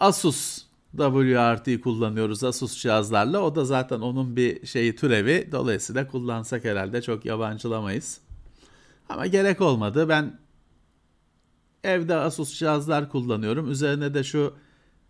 [0.00, 3.40] Asus WRT kullanıyoruz Asus cihazlarla.
[3.40, 5.48] O da zaten onun bir şeyi türevi.
[5.52, 8.20] Dolayısıyla kullansak herhalde çok yabancılamayız.
[9.08, 10.08] Ama gerek olmadı.
[10.08, 10.38] Ben
[11.84, 13.70] evde Asus cihazlar kullanıyorum.
[13.70, 14.54] Üzerine de şu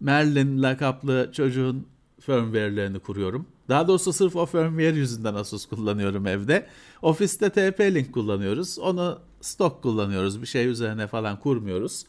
[0.00, 1.86] Merlin lakaplı çocuğun
[2.20, 3.46] firmware'lerini kuruyorum.
[3.68, 6.66] Daha doğrusu sırf o firmware yüzünden Asus kullanıyorum evde.
[7.02, 8.78] Ofiste TP-Link kullanıyoruz.
[8.78, 10.42] Onu stok kullanıyoruz.
[10.42, 12.04] Bir şey üzerine falan kurmuyoruz.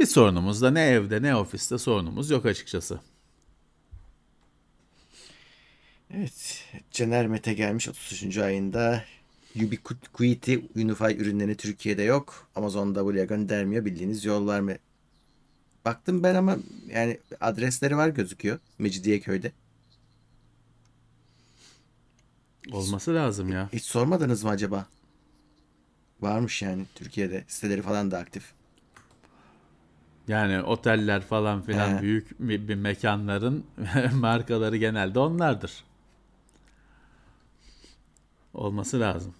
[0.00, 3.00] Bir sorunumuz da ne evde ne ofiste sorunumuz yok açıkçası.
[6.14, 6.64] Evet.
[6.90, 8.38] Caner Mete gelmiş 33.
[8.38, 9.04] ayında.
[9.56, 12.48] Ubiquiti Unify ürünleri Türkiye'de yok.
[12.54, 13.84] Amazon W'ye göndermiyor.
[13.84, 14.76] Bildiğiniz yol var mı?
[15.84, 16.56] Baktım ben ama
[16.88, 18.58] yani adresleri var gözüküyor.
[18.78, 19.52] Mecidiyeköy'de.
[22.72, 23.68] Olması lazım ya.
[23.72, 24.86] Hiç sormadınız mı acaba?
[26.20, 27.44] Varmış yani Türkiye'de.
[27.48, 28.57] Siteleri falan da aktif.
[30.28, 32.02] Yani oteller falan filan He.
[32.02, 33.64] büyük bir, bir mekanların
[34.12, 35.84] markaları genelde onlardır.
[38.54, 39.34] Olması lazım.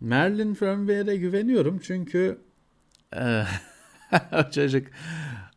[0.00, 2.38] Merlin firmware'e güveniyorum çünkü
[3.16, 3.44] e,
[4.52, 4.86] çocuk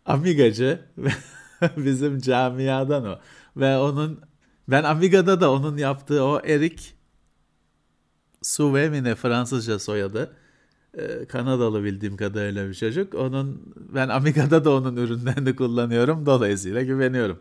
[0.06, 0.86] Amigacı
[1.78, 3.20] bizim camiadan o.
[3.58, 4.22] Ve onun
[4.68, 6.97] ben Amiga'da da onun yaptığı o Erik
[8.48, 10.36] Suve mi ne Fransızca soyadı.
[10.98, 13.15] Ee, Kanadalı bildiğim kadarıyla bir çocuk.
[13.15, 16.26] Onun ben Amiga'da da onun ürünlerini kullanıyorum.
[16.26, 17.40] Dolayısıyla güveniyorum.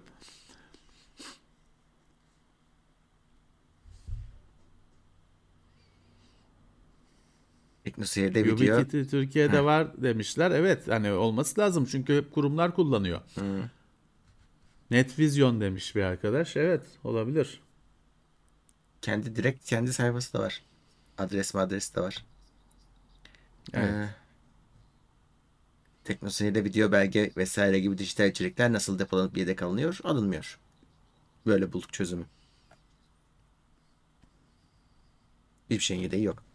[7.84, 8.54] Teknoseyir'de video.
[8.54, 10.50] Ubiquiti Türkiye'de var demişler.
[10.50, 13.20] Evet hani olması lazım çünkü hep kurumlar kullanıyor.
[14.90, 16.56] Netvision demiş bir arkadaş.
[16.56, 17.60] Evet olabilir.
[19.02, 20.62] Kendi direkt kendi sayfası da var.
[21.18, 22.24] Adres mi adresi de var.
[23.74, 23.90] Evet.
[23.90, 24.08] Ee,
[26.04, 29.98] Teknoseyir'de video, belge vesaire gibi dijital içerikler nasıl depolanıp yedek alınıyor?
[30.04, 30.58] Alınmıyor.
[31.46, 32.26] Böyle bulduk çözümü.
[35.70, 36.45] Hiçbir şeyin yedeği yok.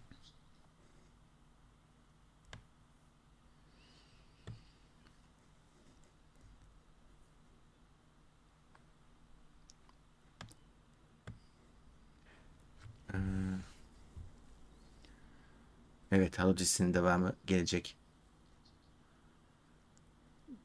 [16.12, 17.96] Evet, Halo dizisinin devamı gelecek.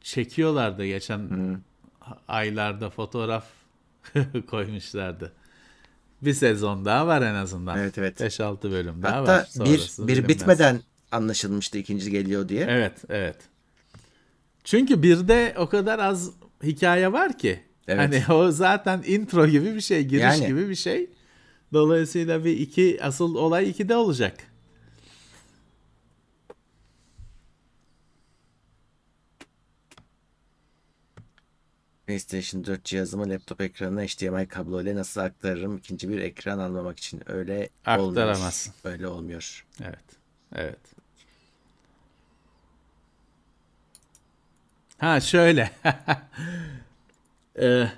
[0.01, 1.31] Çekiyorlardı geçen
[2.29, 3.45] aylarda fotoğraf
[4.51, 5.33] koymuşlardı.
[6.23, 7.79] Bir sezon daha var en azından.
[7.79, 8.21] Evet, evet.
[8.21, 9.43] 5-6 bölüm daha Hatta var.
[9.45, 10.29] bir Sonrası bir bilinmez.
[10.29, 10.81] bitmeden
[11.13, 12.67] anlaşılmıştı ikinci geliyor diye.
[12.69, 13.37] Evet, evet.
[14.65, 16.31] Çünkü birde o kadar az
[16.63, 17.61] hikaye var ki.
[17.89, 18.25] Evet.
[18.29, 20.47] Hani o zaten intro gibi bir şey, giriş Yani.
[20.47, 21.11] gibi bir şey.
[21.73, 24.37] Dolayısıyla bir iki asıl olay ikide olacak.
[32.07, 35.77] PlayStation 4 cihazımı laptop ekranına HDMI kablo ile nasıl aktarırım?
[35.77, 38.27] İkinci bir ekran almamak için öyle olmuyor.
[38.27, 38.75] Aktaramazsın.
[38.85, 39.65] Öyle olmuyor.
[39.85, 40.05] Evet.
[40.55, 40.79] Evet.
[44.99, 45.71] Ha şöyle.
[47.61, 47.89] Ee,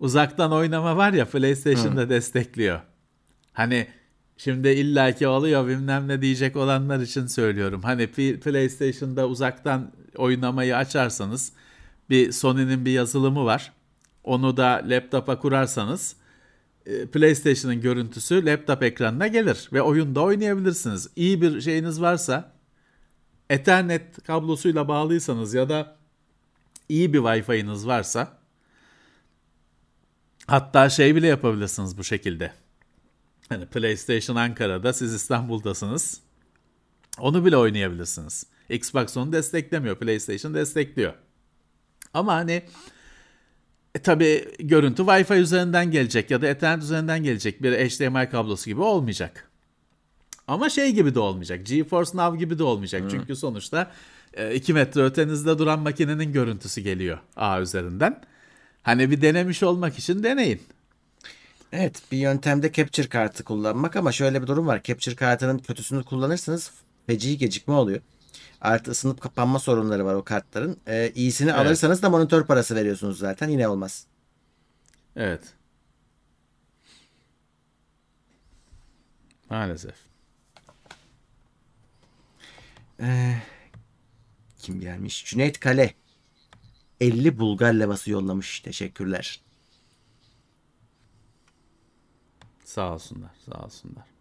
[0.00, 2.80] uzaktan oynama var ya PlayStation'da destekliyor.
[3.52, 3.86] Hani
[4.36, 7.82] şimdi illaki oluyor bilmem ne diyecek olanlar için söylüyorum.
[7.82, 8.06] Hani
[8.40, 11.52] PlayStation'da uzaktan oynamayı açarsanız
[12.10, 13.72] bir Sony'nin bir yazılımı var.
[14.24, 16.16] Onu da laptopa kurarsanız
[16.86, 21.08] e, PlayStation'ın görüntüsü laptop ekranına gelir ve oyunda oynayabilirsiniz.
[21.16, 22.52] İyi bir şeyiniz varsa
[23.50, 25.96] Ethernet kablosuyla bağlıysanız ya da
[26.88, 28.38] iyi bir Wi-Fi'niz varsa
[30.46, 32.52] hatta şey bile yapabilirsiniz bu şekilde.
[33.48, 36.20] Hani PlayStation Ankara'da siz İstanbul'dasınız.
[37.18, 38.46] Onu bile oynayabilirsiniz.
[38.68, 39.96] Xbox onu desteklemiyor.
[39.96, 41.14] PlayStation destekliyor.
[42.14, 42.62] Ama hani
[43.94, 48.80] e, tabii görüntü Wi-Fi üzerinden gelecek ya da Ethernet üzerinden gelecek bir HDMI kablosu gibi
[48.80, 49.48] olmayacak.
[50.48, 51.66] Ama şey gibi de olmayacak.
[51.66, 53.02] GeForce Now gibi de olmayacak.
[53.10, 53.90] Çünkü sonuçta
[54.54, 58.20] 2 metre ötenizde duran makinenin görüntüsü geliyor ağ üzerinden.
[58.82, 60.62] Hani bir denemiş olmak için deneyin.
[61.72, 64.82] Evet bir yöntemde capture kartı kullanmak ama şöyle bir durum var.
[64.84, 66.70] Capture kartının kötüsünü kullanırsanız
[67.06, 68.00] feci gecikme oluyor.
[68.62, 70.80] Artı ısınıp kapanma sorunları var o kartların.
[70.86, 74.06] Ee, iyisini alırsanız da monitör parası veriyorsunuz zaten yine olmaz.
[75.16, 75.42] Evet.
[79.50, 79.94] Maalesef.
[84.58, 85.24] Kim gelmiş?
[85.24, 85.94] Cüneyt Kale.
[87.00, 88.60] 50 Bulgar levası yollamış.
[88.60, 89.40] Teşekkürler.
[92.64, 94.11] Sağ olsunlar, sağ olsunlar.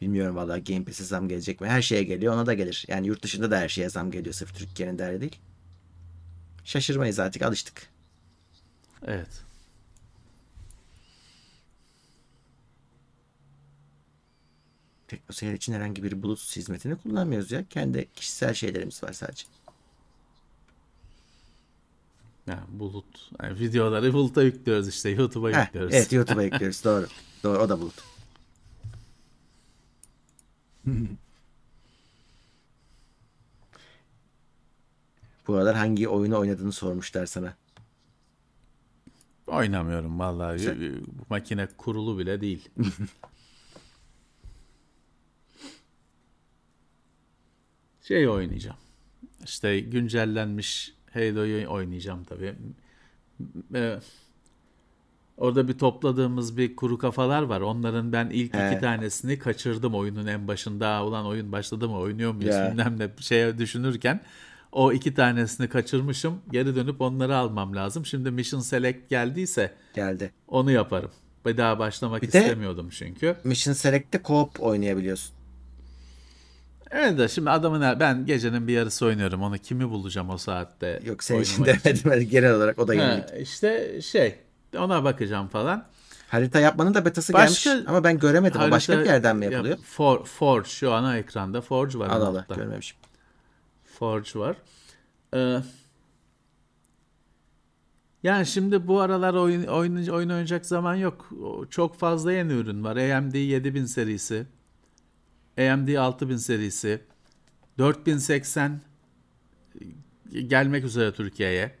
[0.00, 1.68] Bilmiyorum valla Game Pass'e zam gelecek mi?
[1.68, 2.84] Her şeye geliyor ona da gelir.
[2.88, 4.34] Yani yurt dışında da her şeye zam geliyor.
[4.34, 5.36] Sırf Türkiye'nin derdi değil.
[6.64, 7.88] Şaşırmayız artık alıştık.
[9.06, 9.42] Evet.
[15.08, 17.64] Teknoseyir için herhangi bir bulut hizmetini kullanmıyoruz ya.
[17.70, 19.44] Kendi kişisel şeylerimiz var sadece.
[22.46, 23.30] Yani bulut.
[23.42, 25.08] Yani videoları buluta yüklüyoruz işte.
[25.08, 25.94] YouTube'a yüklüyoruz.
[25.94, 26.84] evet YouTube'a yüklüyoruz.
[26.84, 27.06] Doğru.
[27.42, 27.58] Doğru.
[27.58, 28.17] O da bulut.
[35.46, 37.54] Bu aralar hangi oyunu oynadığını sormuşlar sana.
[39.46, 40.58] Oynamıyorum vallahi.
[40.60, 42.68] Sen- Bu makine kurulu bile değil.
[48.02, 48.76] şey oynayacağım.
[49.44, 52.54] İşte güncellenmiş Halo'yu oynayacağım tabii.
[55.38, 57.60] Orada bir topladığımız bir kuru kafalar var.
[57.60, 58.70] Onların ben ilk He.
[58.72, 61.04] iki tanesini kaçırdım oyunun en başında.
[61.04, 62.70] Ulan oyun başladı mı oynuyor muyuz Ya.
[62.70, 64.20] bilmem ne şey düşünürken
[64.72, 66.40] o iki tanesini kaçırmışım.
[66.52, 68.06] Geri dönüp onları almam lazım.
[68.06, 70.32] Şimdi Mission Select geldiyse Geldi.
[70.48, 71.10] onu yaparım.
[71.46, 73.36] Bir daha başlamak Bir istemiyordum çünkü.
[73.44, 75.34] Mission Select'te co-op oynayabiliyorsun.
[76.90, 79.42] Evet de şimdi adamın ben gecenin bir yarısı oynuyorum.
[79.42, 81.00] Onu kimi bulacağım o saatte?
[81.04, 82.10] Yok senin için demedim.
[82.10, 83.48] Ben Genel olarak o da Ha, yenilik.
[83.48, 84.34] işte şey
[84.76, 85.86] ona bakacağım falan.
[86.28, 88.60] Harita yapmanın da betası Başka- gelmiş ama ben göremedim.
[88.60, 89.78] o başka Harita- bir yerden mi ya, yapılıyor?
[89.78, 92.08] For, Forge şu ana ekranda Forge var.
[92.08, 92.98] Allah Allah görmemişim.
[93.98, 94.56] Forge var.
[95.34, 95.58] Ee,
[98.22, 101.30] yani şimdi bu aralar oyun, oyun, oyun oynayacak zaman yok.
[101.70, 102.96] Çok fazla yeni ürün var.
[102.96, 104.46] AMD 7000 serisi.
[105.58, 107.00] AMD 6000 serisi.
[107.78, 108.80] 4080
[110.46, 111.78] gelmek üzere Türkiye'ye.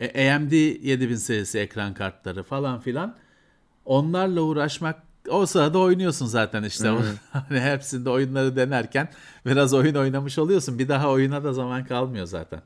[0.00, 3.16] E, AMD 7000 serisi ekran kartları falan filan.
[3.84, 6.88] Onlarla uğraşmak o sırada oynuyorsun zaten işte.
[7.30, 9.08] Hani hepsinde oyunları denerken
[9.46, 10.78] biraz oyun oynamış oluyorsun.
[10.78, 12.62] Bir daha oyuna da zaman kalmıyor zaten.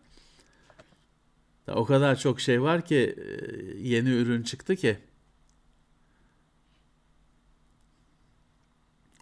[1.69, 3.29] O kadar çok şey var ki e,
[3.79, 4.99] yeni ürün çıktı ki.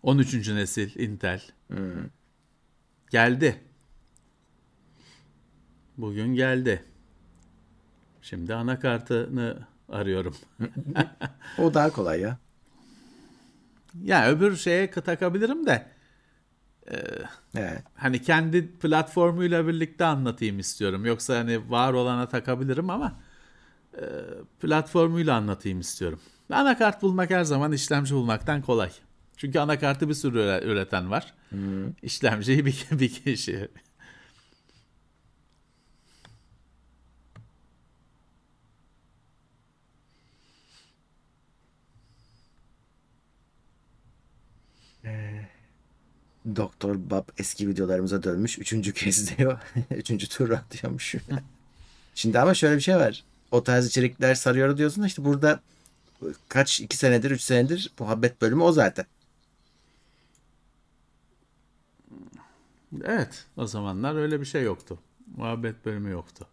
[0.03, 0.49] 13.
[0.49, 1.43] nesil Intel.
[3.11, 3.61] Geldi.
[5.97, 6.85] Bugün geldi.
[8.29, 9.59] Şimdi anakartını
[9.89, 10.37] arıyorum.
[11.59, 12.39] O daha kolay ya.
[14.03, 15.87] Ya öbür şeye takabilirim de
[17.55, 17.83] Evet.
[17.95, 21.07] hani kendi platformuyla birlikte anlatayım istiyorum.
[21.07, 23.21] Yoksa hani var olana takabilirim ama
[23.95, 24.03] e,
[24.61, 26.21] platformuyla anlatayım istiyorum.
[26.53, 28.91] Anakart bulmak her zaman işlemci bulmaktan kolay.
[29.37, 31.35] Çünkü anakartı bir sürü üre- üreten var.
[32.03, 33.69] İşlemciyi bir, bir kişi.
[46.57, 48.59] Doktor Bob eski videolarımıza dönmüş.
[48.59, 49.59] Üçüncü kez diyor.
[49.91, 51.15] Üçüncü tur atıyormuş.
[52.15, 53.25] Şimdi ama şöyle bir şey var.
[53.51, 55.61] O tarz içerikler sarıyor diyorsun işte burada
[56.49, 59.07] kaç iki senedir üç senedir muhabbet bölümü o zaten.
[63.05, 64.99] Evet, o zamanlar öyle bir şey yoktu.
[65.37, 66.47] Muhabbet bölümü yoktu.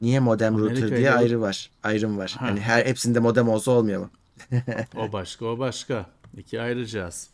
[0.00, 1.70] Niye modem router Amerika diye ayrı var.
[1.82, 2.36] Ayrım var.
[2.38, 4.10] Hani her hepsinde modem olsa olmuyor mu?
[4.96, 6.06] O başka, o başka.
[6.36, 7.30] İki ayrı cihaz.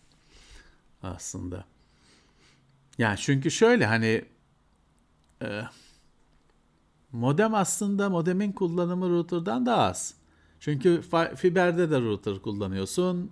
[1.02, 1.64] Aslında.
[2.98, 4.24] Yani çünkü şöyle hani
[5.42, 5.62] e,
[7.12, 10.14] modem aslında modemin kullanımı router'dan daha az.
[10.60, 11.02] Çünkü
[11.36, 13.30] fiberde de router kullanıyorsun.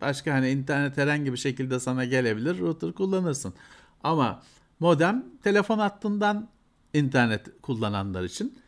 [0.00, 3.54] Başka hani internet herhangi bir şekilde sana gelebilir router kullanırsın.
[4.02, 4.42] Ama
[4.80, 6.48] modem telefon hattından
[6.94, 8.58] internet kullananlar için.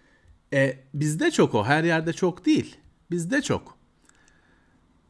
[0.52, 1.64] E, bizde çok o.
[1.64, 2.76] Her yerde çok değil.
[3.10, 3.76] Bizde çok.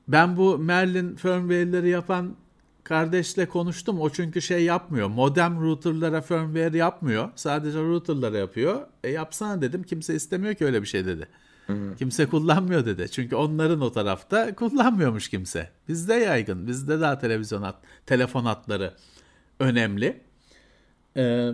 [0.09, 2.37] Ben bu Merlin firmware'leri yapan
[2.85, 4.01] kardeşle konuştum.
[4.01, 5.09] O çünkü şey yapmıyor.
[5.09, 7.29] Modem router'lara firmware yapmıyor.
[7.37, 8.81] Sadece router'lara yapıyor.
[9.05, 9.83] E yapsana dedim.
[9.83, 11.29] Kimse istemiyor ki öyle bir şey dedi.
[11.99, 13.11] Kimse kullanmıyor dedi.
[13.11, 15.71] Çünkü onların o tarafta kullanmıyormuş kimse.
[15.89, 16.67] Bizde yaygın.
[16.67, 18.95] Bizde daha televizyon hat, telefon hatları
[19.61, 20.21] önemli.
[21.17, 21.51] Ee,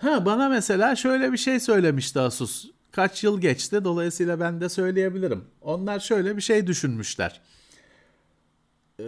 [0.00, 2.70] ha bana mesela şöyle bir şey söylemişti Asus.
[2.92, 5.44] Kaç yıl geçti dolayısıyla ben de söyleyebilirim.
[5.60, 7.40] Onlar şöyle bir şey düşünmüşler.
[9.00, 9.04] Ee,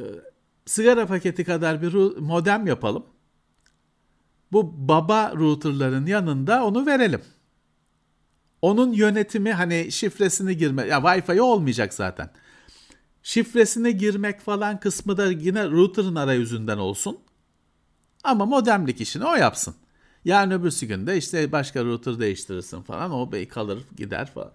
[0.67, 3.07] sigara paketi kadar bir modem yapalım.
[4.53, 7.23] Bu baba routerların yanında onu verelim.
[8.63, 12.31] Onun yönetimi hani şifresini girme ya Wi-Fi olmayacak zaten.
[13.23, 17.19] Şifresini girmek falan kısmı da yine router'ın arayüzünden olsun.
[18.25, 19.75] Ama modemlik işini o yapsın.
[20.25, 23.13] Yarın öbürsü günde işte başka router değiştirirsin falan.
[23.13, 24.53] O bey kalır gider falan.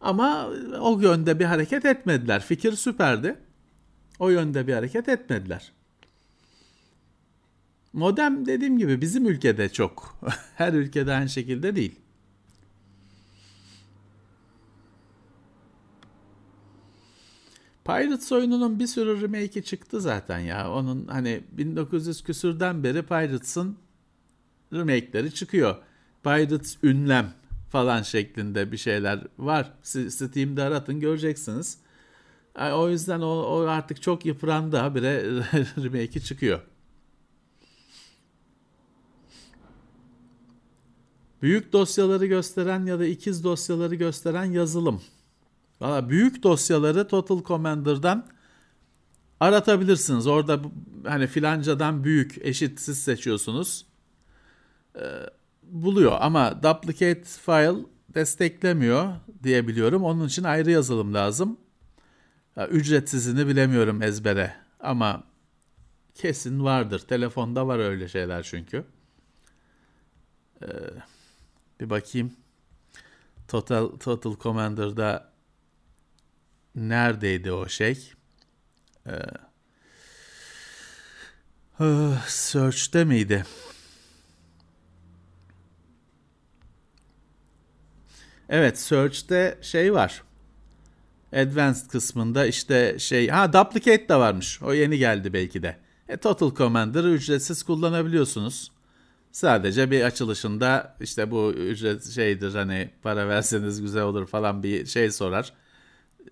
[0.00, 0.50] Ama
[0.80, 2.42] o yönde bir hareket etmediler.
[2.42, 3.36] Fikir süperdi.
[4.18, 5.72] O yönde bir hareket etmediler.
[7.92, 10.20] Modem dediğim gibi bizim ülkede çok.
[10.56, 12.00] Her ülkede aynı şekilde değil.
[17.84, 20.72] Pirates oyununun bir sürü remake'i çıktı zaten ya.
[20.72, 23.76] Onun hani 1900 küsürden beri Pirates'ın
[24.72, 25.76] remake'leri çıkıyor.
[26.22, 27.32] Pirates ünlem
[27.70, 29.72] falan şeklinde bir şeyler var.
[29.82, 31.78] Steam'de aratın göreceksiniz.
[32.72, 35.22] O yüzden o, o artık çok yıprandı habire
[35.76, 36.60] remake'i çıkıyor.
[41.42, 45.02] Büyük dosyaları gösteren ya da ikiz dosyaları gösteren yazılım.
[45.80, 48.26] Valla büyük dosyaları Total Commander'dan
[49.40, 50.26] aratabilirsiniz.
[50.26, 50.60] Orada
[51.04, 53.86] hani filancadan büyük eşitsiz seçiyorsunuz.
[55.62, 57.76] Buluyor ama duplicate file
[58.14, 60.04] desteklemiyor diyebiliyorum.
[60.04, 61.56] Onun için ayrı yazılım lazım.
[62.70, 65.24] Ücretsizini bilemiyorum ezbere ama
[66.14, 66.98] kesin vardır.
[66.98, 68.84] Telefonda var öyle şeyler çünkü.
[70.62, 70.66] Ee,
[71.80, 72.32] bir bakayım.
[73.48, 75.32] Total Total Commander'da
[76.74, 78.12] neredeydi o şey?
[79.06, 79.12] Ee,
[81.78, 83.44] ah, search'te miydi?
[88.52, 90.22] Evet, search'te şey var.
[91.32, 94.62] Advanced kısmında işte şey ha duplicate de varmış.
[94.62, 95.76] O yeni geldi belki de.
[96.08, 98.72] E, Total Commander'ı ücretsiz kullanabiliyorsunuz.
[99.32, 105.10] Sadece bir açılışında işte bu ücret şeydir hani para verseniz güzel olur falan bir şey
[105.10, 105.52] sorar.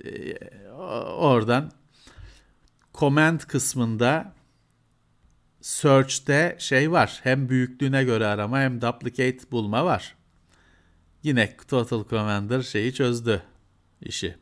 [0.05, 0.35] Ee,
[1.19, 1.73] oradan
[2.95, 4.33] command kısmında
[5.61, 7.21] search'te şey var.
[7.23, 10.20] Hem büyüklüğüne göre arama hem duplicate bulma var.
[11.23, 13.43] Yine Total Commander şeyi çözdü
[14.03, 14.37] işi.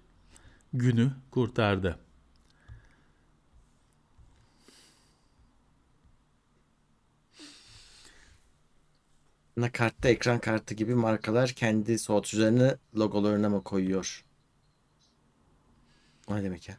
[0.72, 1.98] Günü kurtardı.
[9.72, 14.24] Kartta ekran kartı gibi markalar kendi soğutucularını logolarına mı koyuyor?
[16.26, 16.78] O ne demek ya?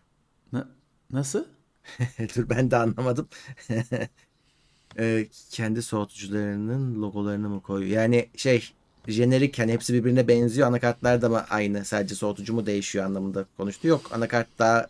[0.54, 0.70] Na,
[1.12, 1.46] nasıl?
[2.36, 3.30] Dur ben de anlamadım.
[5.00, 8.02] e, kendi soğutucularının logolarını mı koyuyor?
[8.02, 8.74] Yani şey
[9.08, 10.68] jenerik hani hepsi birbirine benziyor.
[10.68, 11.86] Anakartlar da mı aynı?
[11.86, 13.88] Sadece soğutucu mu değişiyor anlamında konuştu.
[13.88, 14.88] Yok anakart daha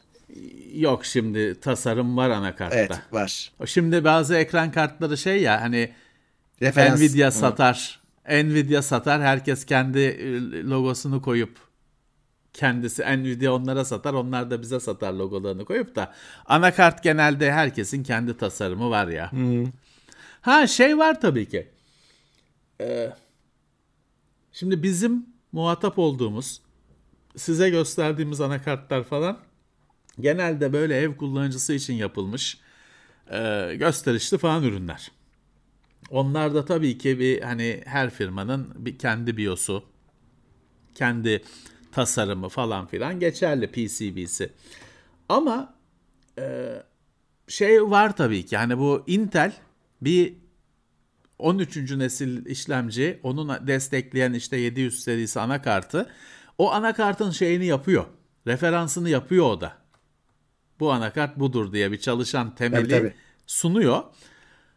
[0.73, 2.76] Yok şimdi tasarım var anakartta.
[2.76, 3.52] Evet var.
[3.65, 5.94] Şimdi bazı ekran kartları şey ya hani
[6.61, 6.99] Referans.
[6.99, 7.99] Nvidia satar.
[8.30, 9.22] Nvidia satar.
[9.22, 11.57] Herkes kendi e, logosunu koyup
[12.53, 14.14] kendisi Nvidia onlara satar.
[14.14, 16.14] Onlar da bize satar logolarını koyup da
[16.45, 19.31] anakart genelde herkesin kendi tasarımı var ya.
[19.31, 19.65] Hmm.
[20.41, 21.68] Ha şey var tabii ki.
[22.81, 23.10] Ee,
[24.53, 26.61] şimdi bizim muhatap olduğumuz
[27.35, 29.39] size gösterdiğimiz anakartlar falan
[30.19, 32.57] genelde böyle ev kullanıcısı için yapılmış
[33.31, 35.11] e, gösterişli falan ürünler.
[36.09, 39.84] Onlar da tabii ki bir hani her firmanın bir kendi BIOS'u,
[40.95, 41.43] kendi
[41.91, 44.53] tasarımı falan filan geçerli PCB'si.
[45.30, 45.73] Ama
[46.39, 46.76] e,
[47.47, 49.53] şey var tabii ki hani bu Intel
[50.01, 50.34] bir
[51.39, 51.91] 13.
[51.91, 56.09] nesil işlemci, onun destekleyen işte 700 serisi anakartı
[56.57, 58.05] o anakartın şeyini yapıyor.
[58.47, 59.73] Referansını yapıyor o da.
[60.79, 63.13] Bu anakart budur diye bir çalışan temeli tabii, tabii.
[63.47, 64.03] sunuyor.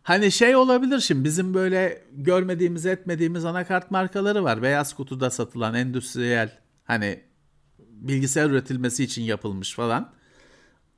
[0.03, 4.63] Hani şey olabilir şimdi bizim böyle görmediğimiz etmediğimiz anakart markaları var.
[4.63, 7.21] Beyaz kutuda satılan endüstriyel hani
[7.79, 10.13] bilgisayar üretilmesi için yapılmış falan.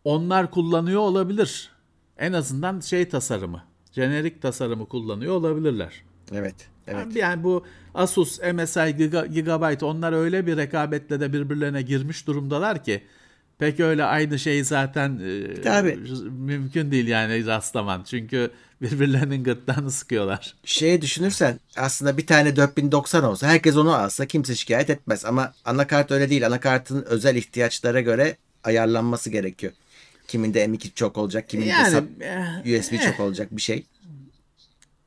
[0.05, 1.71] Onlar kullanıyor olabilir.
[2.19, 3.65] En azından şey tasarımı,
[3.95, 6.03] jenerik tasarımı kullanıyor olabilirler.
[6.33, 6.55] Evet.
[6.87, 7.17] Evet.
[7.17, 7.65] Yani bu
[7.95, 8.97] Asus, MSI,
[9.33, 13.03] Gigabyte onlar öyle bir rekabetle de birbirlerine girmiş durumdalar ki
[13.59, 15.21] pek öyle aynı şeyi zaten
[15.65, 15.95] e,
[16.31, 18.03] mümkün değil yani rastlaman.
[18.03, 18.51] Çünkü
[18.83, 20.55] birbirlerinin gırtlağını sıkıyorlar.
[20.65, 25.25] Şey düşünürsen aslında bir tane 4090 olsa herkes onu alsa kimse şikayet etmez.
[25.25, 26.47] Ama anakart öyle değil.
[26.47, 29.73] Anakartın özel ihtiyaçlara göre ayarlanması gerekiyor.
[30.29, 31.97] Kiminde M2 çok olacak, kiminde yani,
[32.79, 33.87] USB eh, çok olacak bir şey.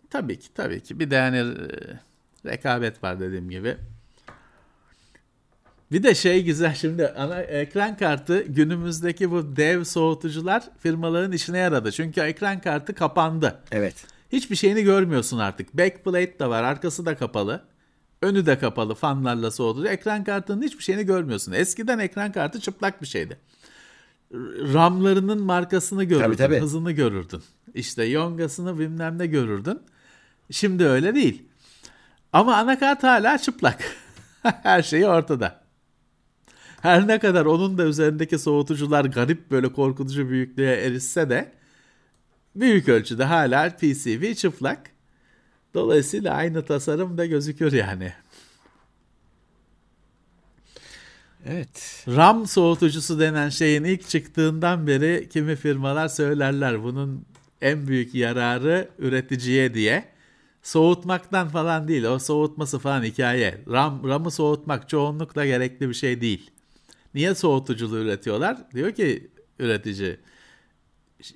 [0.09, 0.99] Tabii ki tabii ki.
[0.99, 3.77] Bir de yani e, rekabet var dediğim gibi.
[5.91, 11.91] Bir de şey güzel şimdi ana ekran kartı günümüzdeki bu dev soğutucular firmaların işine yaradı.
[11.91, 13.59] Çünkü ekran kartı kapandı.
[13.71, 14.05] Evet.
[14.31, 15.77] Hiçbir şeyini görmüyorsun artık.
[15.77, 17.63] Backplate de var, arkası da kapalı.
[18.21, 19.87] Önü de kapalı fanlarla soğutucu.
[19.87, 21.51] Ekran kartının hiçbir şeyini görmüyorsun.
[21.51, 23.37] Eskiden ekran kartı çıplak bir şeydi.
[24.73, 26.59] RAM'larının markasını görürdün, tabii, tabii.
[26.59, 27.41] hızını görürdün.
[27.73, 29.79] İşte yongasını bilmem ne görürdün.
[30.51, 31.43] Şimdi öyle değil.
[32.33, 33.83] Ama anakart hala çıplak.
[34.43, 35.61] Her şeyi ortada.
[36.81, 41.51] Her ne kadar onun da üzerindeki soğutucular garip böyle korkutucu büyüklüğe erişse de
[42.55, 44.79] büyük ölçüde hala PCB çıplak.
[45.73, 48.13] Dolayısıyla aynı tasarım da gözüküyor yani.
[51.49, 52.05] Evet.
[52.07, 57.25] RAM soğutucusu denen şeyin ilk çıktığından beri kimi firmalar söylerler bunun
[57.61, 60.05] en büyük yararı üreticiye diye.
[60.63, 62.03] Soğutmaktan falan değil.
[62.03, 63.57] O soğutması falan hikaye.
[63.71, 66.51] RAM, RAM'ı soğutmak çoğunlukla gerekli bir şey değil.
[67.13, 68.57] Niye soğutuculu üretiyorlar?
[68.73, 69.27] Diyor ki
[69.59, 70.17] üretici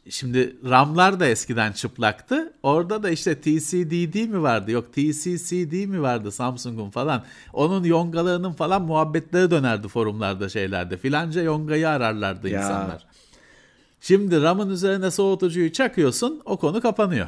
[0.10, 2.54] Şimdi RAM'lar da eskiden çıplaktı.
[2.64, 4.72] Orada da işte TCDD mi vardı?
[4.72, 7.24] Yok TCCD mi vardı Samsung'un falan.
[7.54, 10.98] Onun yongalığının falan muhabbetleri dönerdi forumlarda şeylerde.
[10.98, 12.60] Filanca yongayı ararlardı Ya.
[12.62, 13.06] insanlar.
[14.02, 17.28] Şimdi RAM'ın üzerine soğutucuyu çakıyorsun o konu kapanıyor.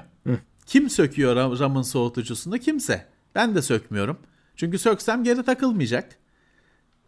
[0.65, 2.57] Kim söküyor RAM- RAM'ın soğutucusunu?
[2.57, 3.05] Kimse.
[3.35, 4.17] Ben de sökmüyorum.
[4.55, 6.15] Çünkü söksem geri takılmayacak.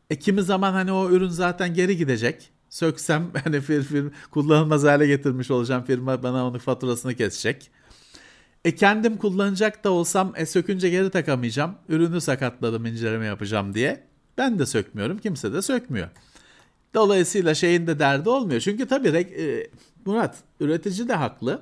[0.10, 2.50] E kimi zaman hani o ürün zaten geri gidecek.
[2.70, 7.72] Söksem hani fir, fir, kullanılmaz hale getirmiş olacağım firma bana onun faturasını kesecek.
[8.66, 11.76] E kendim kullanacak da olsam e sökünce geri takamayacağım.
[11.90, 14.04] Ürünü sakatladım inceleme yapacağım diye.
[14.38, 15.18] Ben de sökmüyorum.
[15.18, 16.10] Kimse de sökmüyor.
[16.94, 18.62] Dolayısıyla şeyin de derdi olmuyor.
[18.62, 19.70] Çünkü tabii e,
[20.06, 21.62] Murat üretici de haklı.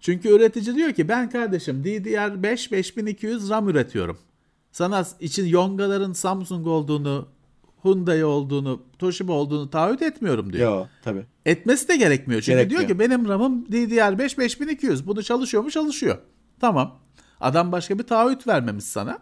[0.00, 4.18] Çünkü üretici diyor ki ben kardeşim DDR5 5200 RAM üretiyorum.
[4.72, 7.28] Sana için Yonga'ların Samsung olduğunu,
[7.82, 10.72] Hyundai olduğunu, Toshiba olduğunu taahhüt etmiyorum diyor.
[10.72, 11.26] Yo tabii.
[11.46, 12.40] Etmesi de gerekmiyor.
[12.42, 12.80] Çünkü Gerekmiyor.
[12.80, 15.06] diyor ki benim RAM'ım DDR5 5200.
[15.06, 15.70] Bunu çalışıyor mu?
[15.70, 16.18] Çalışıyor.
[16.60, 16.98] Tamam.
[17.40, 19.18] Adam başka bir taahhüt vermemiş sana.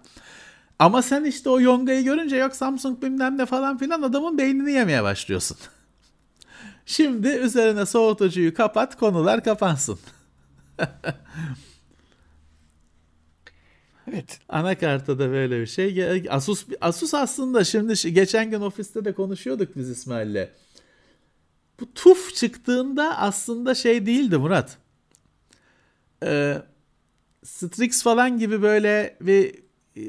[0.79, 5.03] Ama sen işte o Yonga'yı görünce yok Samsung bilmem ne falan filan adamın beynini yemeye
[5.03, 5.57] başlıyorsun.
[6.87, 9.99] Şimdi üzerine soğutucuyu kapat konular kapansın.
[14.15, 14.39] Evet.
[14.49, 16.05] Anakartta da böyle bir şey.
[16.31, 20.49] Asus Asus aslında şimdi şi- geçen gün ofiste de konuşuyorduk biz İsmail'le.
[21.81, 24.77] Bu TUF çıktığında aslında şey değildi Murat.
[26.25, 26.59] Ee,
[27.45, 29.55] Strix falan gibi böyle bir
[29.97, 30.03] e,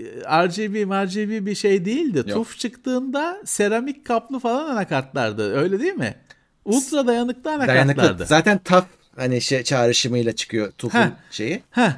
[0.48, 0.76] RGB,
[1.06, 2.18] RGB bir şey değildi.
[2.18, 2.27] Yok.
[2.30, 5.56] TUF çıktığında seramik kaplı falan anakartlardı.
[5.56, 6.15] Öyle değil mi?
[6.65, 7.98] Ultra dayanıklı anakartlardı.
[7.98, 8.26] Dayanıklı.
[8.26, 11.64] Zaten TAF hani şey çağrışımıyla çıkıyor TUF'un şeyi.
[11.72, 11.91] Heh.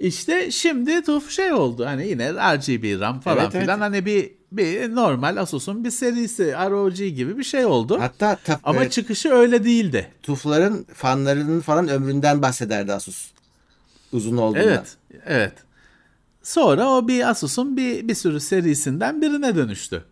[0.00, 1.86] İşte şimdi TUF şey oldu.
[1.86, 3.62] Hani yine RGB RAM falan Evet, evet.
[3.62, 3.80] filan.
[3.80, 8.00] Hani bir bir normal Asus'un bir serisi ROG gibi bir şey oldu.
[8.00, 10.10] Hatta TAF, Ama e, çıkışı öyle değildi.
[10.22, 13.30] TUF'ların fanlarının falan ömründen bahsederdi Asus.
[14.12, 14.68] Uzun olduğundan.
[14.68, 14.96] Evet.
[15.26, 15.52] Evet.
[16.42, 20.04] Sonra o bir Asus'un bir bir sürü serisinden birine dönüştü.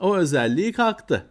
[0.00, 1.26] O özelliği kalktı.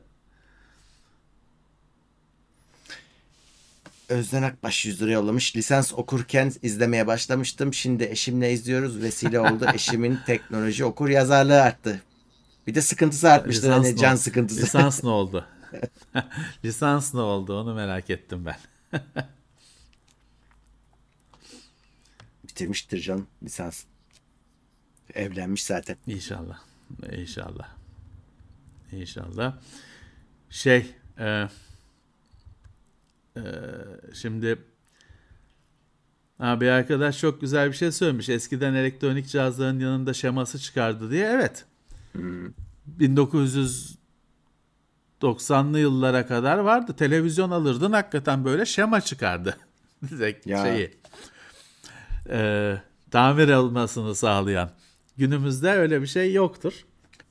[4.09, 5.55] Özden Akbaş 100 lira yollamış.
[5.55, 7.73] Lisans okurken izlemeye başlamıştım.
[7.73, 9.01] Şimdi eşimle izliyoruz.
[9.01, 9.65] Vesile oldu.
[9.73, 12.01] Eşimin teknoloji okur yazarlığı arttı.
[12.67, 13.63] Bir de sıkıntısı artmıştır.
[13.67, 14.21] Lisans Hani can oldu?
[14.21, 14.61] sıkıntısı.
[14.61, 15.47] Lisans ne oldu?
[16.65, 17.59] Lisans ne oldu?
[17.59, 18.57] Onu merak ettim ben.
[22.43, 23.83] Bitirmiştir canım lisans.
[25.13, 25.97] Evlenmiş zaten.
[26.07, 26.59] İnşallah.
[27.11, 27.67] İnşallah.
[28.91, 29.57] İnşallah.
[30.49, 31.47] Şey, e,
[33.37, 33.41] e,
[34.13, 34.57] şimdi
[36.37, 38.29] ha, bir arkadaş çok güzel bir şey söylemiş.
[38.29, 41.25] Eskiden elektronik cihazların yanında şeması çıkardı diye.
[41.25, 41.65] Evet.
[42.99, 46.95] 1990'lı yıllara kadar vardı.
[46.95, 49.57] Televizyon alırdın hakikaten böyle şema çıkardı.
[50.45, 50.63] Ya.
[50.63, 50.93] şeyi.
[52.29, 52.75] E,
[53.11, 54.69] tamir olmasını sağlayan.
[55.17, 56.73] Günümüzde öyle bir şey yoktur.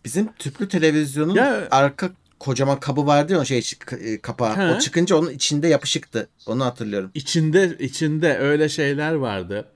[0.05, 2.10] Bizim tüplü televizyonun Ya- arka
[2.45, 4.57] kocaman kabı vardı ya o şey e, kapağı.
[4.57, 4.75] He.
[4.75, 6.29] O çıkınca onun içinde yapışıktı.
[6.47, 7.11] Onu hatırlıyorum.
[7.15, 9.69] İçinde içinde öyle şeyler vardı.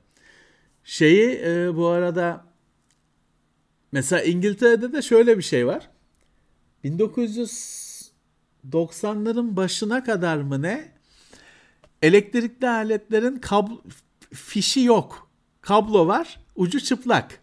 [0.84, 2.44] Şeyi e, bu arada
[3.92, 5.90] mesela İngiltere'de de şöyle bir şey var.
[6.84, 10.92] 1990'ların başına kadar mı ne?
[12.02, 13.82] Elektrikli aletlerin kablo
[14.34, 15.30] fişi yok.
[15.60, 17.40] Kablo var, ucu çıplak.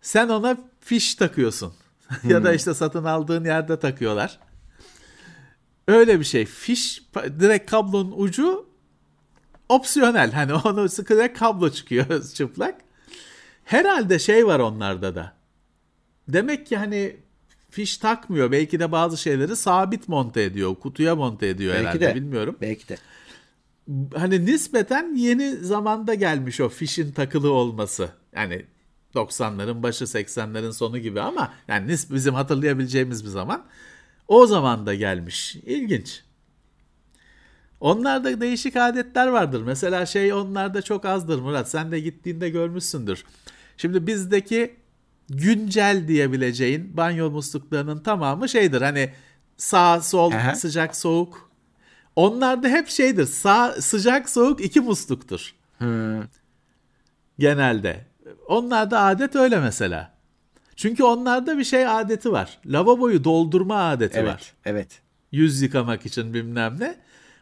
[0.00, 1.74] Sen ona fiş takıyorsun.
[2.24, 4.38] Ya da işte satın aldığın yerde takıyorlar.
[5.88, 6.44] Öyle bir şey.
[6.46, 7.02] Fiş
[7.40, 8.66] direkt kablonun ucu
[9.68, 10.32] opsiyonel.
[10.32, 12.74] Hani onu sıkı kablo çıkıyor çıplak.
[13.64, 15.32] Herhalde şey var onlarda da.
[16.28, 17.16] Demek ki hani
[17.70, 18.52] fiş takmıyor.
[18.52, 20.74] Belki de bazı şeyleri sabit monte ediyor.
[20.74, 22.06] Kutuya monte ediyor Belki herhalde.
[22.06, 22.14] de.
[22.14, 22.56] Bilmiyorum.
[22.60, 22.96] Belki de.
[24.14, 28.08] Hani nispeten yeni zamanda gelmiş o fişin takılı olması.
[28.34, 28.66] Yani
[29.14, 33.64] 90'ların başı 80'lerin sonu gibi ama yani bizim hatırlayabileceğimiz bir zaman.
[34.28, 35.56] O zaman da gelmiş.
[35.56, 36.22] İlginç.
[37.80, 39.62] Onlarda değişik adetler vardır.
[39.62, 41.70] Mesela şey onlarda çok azdır Murat.
[41.70, 43.24] Sen de gittiğinde görmüşsündür.
[43.76, 44.76] Şimdi bizdeki
[45.28, 48.82] güncel diyebileceğin banyo musluklarının tamamı şeydir.
[48.82, 49.12] Hani
[49.58, 50.54] Sağ sol Aha.
[50.54, 51.50] sıcak soğuk.
[52.16, 53.26] Onlarda hep şeydir.
[53.26, 55.54] Sağ sıcak soğuk iki musluktur.
[57.38, 58.06] Genelde.
[58.48, 60.10] Onlarda adet öyle mesela.
[60.76, 62.58] Çünkü onlarda bir şey adeti var.
[62.66, 64.24] Lavaboyu doldurma adeti var.
[64.24, 64.52] Evet.
[64.64, 65.00] Evet.
[65.32, 66.94] Yüz yıkamak için bilmem ne.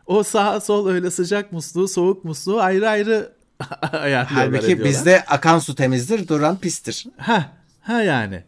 [0.06, 3.32] O sağ sol öyle sıcak musluğu, soğuk musluğu ayrı ayrı
[3.92, 4.84] ayarlıyorlar Halbuki ediyorlar.
[4.88, 7.06] bizde akan su temizdir, duran pistir.
[7.16, 8.44] Ha, ha yani.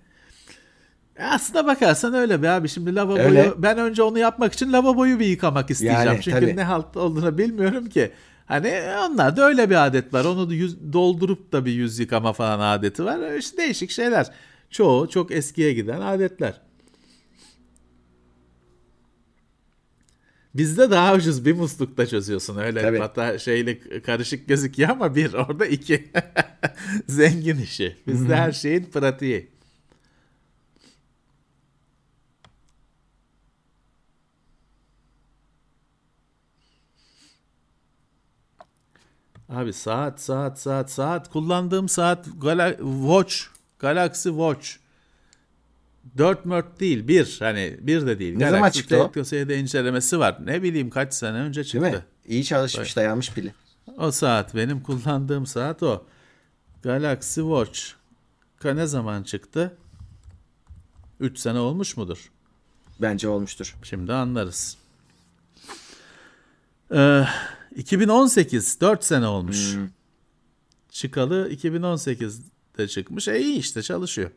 [1.18, 2.68] E Aslına bakarsan öyle be abi.
[2.68, 3.52] Şimdi lavaboyu Öyle.
[3.58, 6.06] ben önce onu yapmak için lavaboyu bir yıkamak isteyeceğim.
[6.06, 6.56] Yani, Çünkü tabii.
[6.56, 8.12] ne halt olduğunu bilmiyorum ki.
[8.48, 8.68] Hani
[9.08, 10.24] onlarda öyle bir adet var.
[10.24, 13.36] Onu da yüz, doldurup da bir yüz yıkama falan adeti var.
[13.36, 14.30] İşte değişik şeyler.
[14.70, 16.60] Çoğu çok eskiye giden adetler.
[20.54, 22.98] Bizde daha ucuz bir muslukta çözüyorsun öyle Tabii.
[22.98, 26.10] hatta şeyle karışık gözüküyor ama bir orada iki
[27.06, 27.96] zengin işi.
[28.06, 29.48] Bizde her şeyin pratiği.
[39.48, 43.34] Abi saat saat saat saat kullandığım saat Gala- Watch
[43.78, 44.68] Galaxy Watch
[46.18, 48.36] 4 mört değil bir hani bir de değil.
[48.36, 49.12] Ne zaman Galaxy çıktı o?
[49.12, 50.38] TKS'de incelemesi var.
[50.46, 51.90] Ne bileyim kaç sene önce Değil çıktı.
[51.90, 52.04] mi?
[52.26, 53.54] İyi çalışmış, dayanmış pili.
[53.98, 56.06] O saat benim kullandığım saat o.
[56.82, 57.80] Galaxy Watch
[58.60, 59.76] Ka ne zaman çıktı?
[61.20, 62.30] 3 sene olmuş mudur?
[63.00, 63.76] Bence olmuştur.
[63.82, 64.76] Şimdi anlarız.
[66.94, 67.24] Ee,
[67.76, 69.76] 2018 4 sene olmuş.
[70.90, 73.28] Çıkalı 2018'de çıkmış.
[73.28, 74.30] E iyi işte çalışıyor.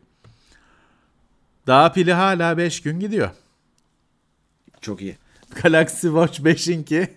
[1.68, 3.32] Daha pili hala 5 gün gidiyor.
[4.82, 5.18] Çok iyi.
[5.64, 7.10] Galaxy Watch 5'inki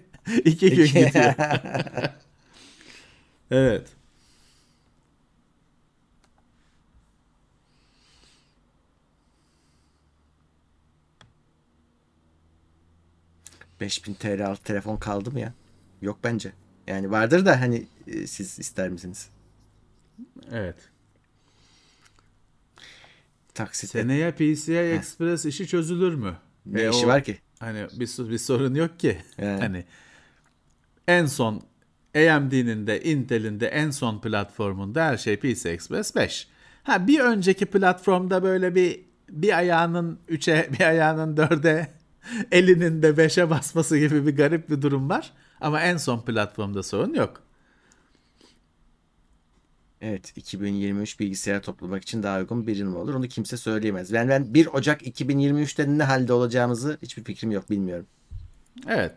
[0.45, 1.35] 2 gün gidiyor.
[3.51, 3.87] evet.
[13.81, 15.53] ...5000 TL telefon kaldı mı ya?
[16.05, 16.53] Yok bence.
[16.87, 19.29] Yani vardır da hani e, siz ister misiniz?
[20.53, 20.77] Evet.
[23.55, 26.37] Taksitle Seneye PCI Express işi çözülür mü?
[26.67, 27.39] ne E, işi o- var ki?
[27.61, 29.19] Hani bir, bir sorun yok ki.
[29.39, 29.63] Evet.
[29.63, 29.85] Hani
[31.09, 31.63] en son
[32.17, 36.49] AMD'nin de Intel'in de en son platformunda her şey PCI Express 5.
[36.83, 39.01] Ha bir önceki platformda böyle bir
[39.31, 41.89] bir ayağının 3'e bir ayağının 4'e
[42.53, 45.33] elinin de 5'e basması gibi bir garip bir durum var.
[45.65, 47.43] Ama en son platformda sorun yok.
[50.01, 53.15] Evet 2023 bilgisayar toplamak için daha uygun bir yıl mı olur?
[53.15, 54.13] Onu kimse söyleyemez.
[54.13, 58.07] Ben, ben 1 Ocak 2023'te ne halde olacağımızı hiçbir fikrim yok bilmiyorum.
[58.89, 59.13] Evet.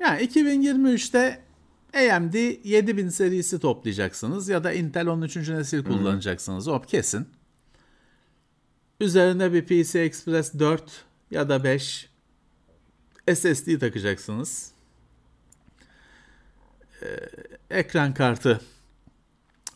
[0.00, 1.42] Yani 2023'te
[1.94, 2.34] AMD
[2.64, 5.36] 7000 serisi toplayacaksınız ya da Intel 13.
[5.36, 6.68] nesil kullanacaksınız.
[6.68, 7.28] O kesin.
[9.00, 12.09] Üzerine bir PCI Express 4 ya da 5
[13.34, 14.72] SSD takacaksınız.
[17.02, 17.06] Ee,
[17.70, 18.60] ekran kartı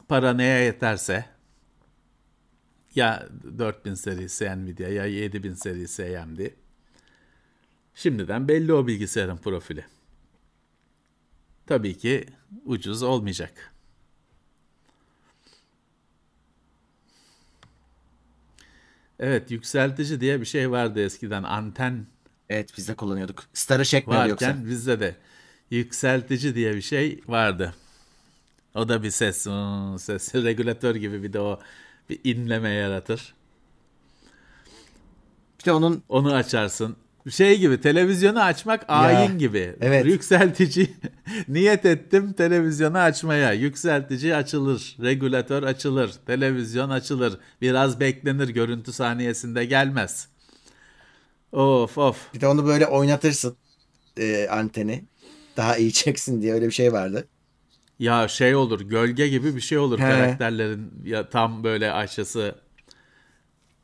[0.08, 1.26] para neye yeterse
[2.94, 3.28] ya
[3.58, 6.38] 4000 serisi Nvidia ya 7000 serisi AMD.
[7.94, 9.84] Şimdiden belli o bilgisayarın profili.
[11.66, 12.26] Tabii ki
[12.64, 13.74] ucuz olmayacak.
[19.18, 22.06] Evet yükseltici diye bir şey vardı eskiden anten
[22.50, 23.44] Evet biz de kullanıyorduk.
[23.54, 24.66] Star'ı çekmiyor varken yoksa.
[24.66, 25.16] bizde de
[25.70, 27.74] yükseltici diye bir şey vardı.
[28.74, 29.36] O da bir ses,
[30.02, 31.60] ses regülatör gibi bir de o
[32.10, 33.34] bir inleme yaratır.
[35.60, 36.96] Bir de onun Onu açarsın.
[37.30, 39.76] Şey gibi televizyonu açmak ayin gibi.
[39.80, 40.06] evet.
[40.06, 40.94] Yükseltici
[41.48, 43.52] niyet ettim televizyonu açmaya.
[43.52, 47.38] Yükseltici açılır, regülatör açılır, televizyon açılır.
[47.60, 50.28] Biraz beklenir görüntü saniyesinde gelmez.
[51.54, 52.34] Of of.
[52.34, 53.56] bir de onu böyle oynatırsın
[54.16, 55.04] e, anteni.
[55.56, 57.28] Daha iyi çeksin diye öyle bir şey vardı.
[57.98, 60.02] Ya şey olur gölge gibi bir şey olur He.
[60.02, 62.54] karakterlerin ya tam böyle aşağısı.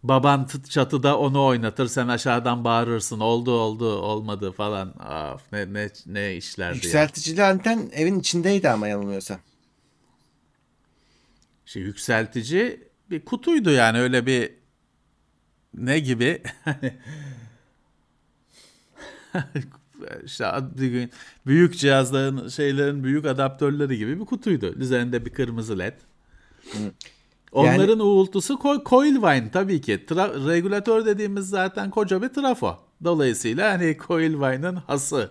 [0.03, 4.89] Baban tıt çatıda onu oynatır sen aşağıdan bağırırsın oldu oldu olmadı falan.
[5.35, 6.75] Of, ne ne ne işlerdi ya.
[6.75, 9.39] Yükselticili anten evin içindeydi ama yanılmıyorsam.
[11.65, 14.53] Şey, yükseltici bir kutuydu yani öyle bir
[15.75, 16.43] ne gibi
[20.25, 20.47] işte
[21.47, 24.75] büyük cihazların şeylerin büyük adaptörleri gibi bir kutuydu.
[24.77, 25.95] Üzerinde bir kırmızı led.
[27.53, 30.05] Onların uğultusu ko- Coilvine tabii ki.
[30.09, 32.79] Tra- regülatör dediğimiz zaten koca bir trafo.
[33.05, 35.31] Dolayısıyla hani Coilvine'ın hası.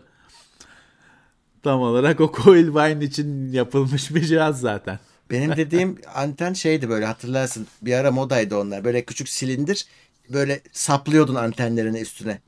[1.63, 4.99] Tam olarak o Coilvine için yapılmış bir cihaz zaten.
[5.31, 7.67] Benim dediğim anten şeydi böyle hatırlarsın.
[7.81, 8.84] Bir ara modaydı onlar.
[8.84, 9.85] Böyle küçük silindir
[10.30, 12.41] böyle saplıyordun antenlerini üstüne.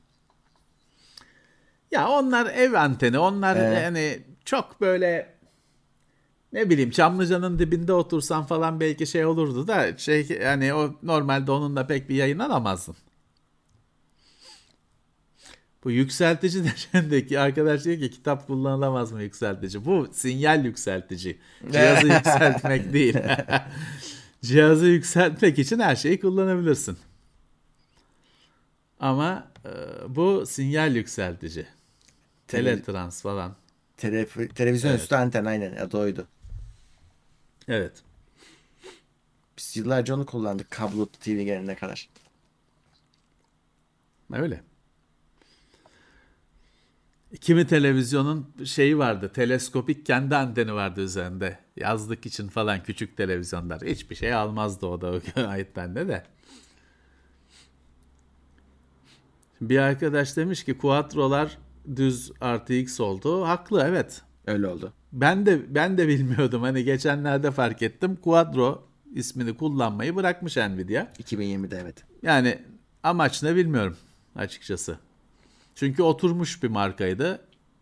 [1.92, 3.18] Ya onlar ev anteni.
[3.18, 3.82] Onlar Evet.
[3.82, 5.34] yani çok böyle
[6.52, 11.86] ne bileyim Çamlıca'nın dibinde otursan falan belki şey olurdu da şey yani o normalde onunla
[11.86, 12.96] pek bir yayın alamazdın.
[15.84, 19.84] Bu yükseltici deşendeki arkadaş diyor ki kitap kullanılamaz mı yükseltici?
[19.84, 21.38] Bu sinyal yükseltici.
[21.72, 23.16] Cihazı yükseltmek değil.
[24.42, 26.98] Cihazı yükseltmek için her şeyi kullanabilirsin.
[29.00, 29.70] Ama e,
[30.08, 31.66] bu sinyal yükseltici.
[32.48, 33.56] Teletrans falan.
[33.98, 35.00] Tele- televizyon Evet.
[35.00, 36.26] üstü anten aynen adı oydu.
[37.68, 38.02] Evet.
[39.58, 42.08] Biz yıllarca onu kullandık kablo TV gelene kadar.
[44.32, 44.62] Öyle.
[47.40, 49.30] Kimi televizyonun şeyi vardı.
[49.34, 51.58] Teleskopik kendi anteni vardı üzerinde.
[51.76, 53.82] Yazlık için falan küçük televizyonlar.
[53.82, 56.24] Hiçbir şey almazdı o da o ait bende de.
[59.60, 61.58] Bir arkadaş demiş ki Quattro'lar
[61.96, 63.44] düz RTX oldu.
[63.44, 64.22] Haklı evet.
[64.46, 64.92] Öyle oldu.
[65.12, 66.62] Ben de ben de bilmiyordum.
[66.62, 68.16] Hani geçenlerde fark ettim.
[68.16, 71.06] Quadro ismini kullanmayı bırakmış Nvidia.
[71.22, 72.04] 2020'de evet.
[72.22, 72.58] Yani
[73.02, 73.96] amaç ne bilmiyorum
[74.36, 74.98] açıkçası.
[75.74, 77.40] Çünkü oturmuş bir markaydı.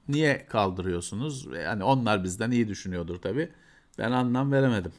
[0.08, 1.46] Niye kaldırıyorsunuz?
[1.64, 3.48] Yani onlar bizden iyi düşünüyordur tabii.
[3.98, 4.92] Ben anlam veremedim.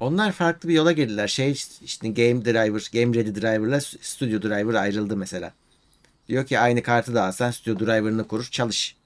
[0.00, 1.28] Onlar farklı bir yola girdiler.
[1.28, 1.52] Şey
[1.82, 5.52] işte Game Driver, Game Ready Driver'la Studio Driver ayrıldı mesela.
[6.28, 8.96] Diyor ki aynı kartı da alsan Studio Driver'ını kur çalış.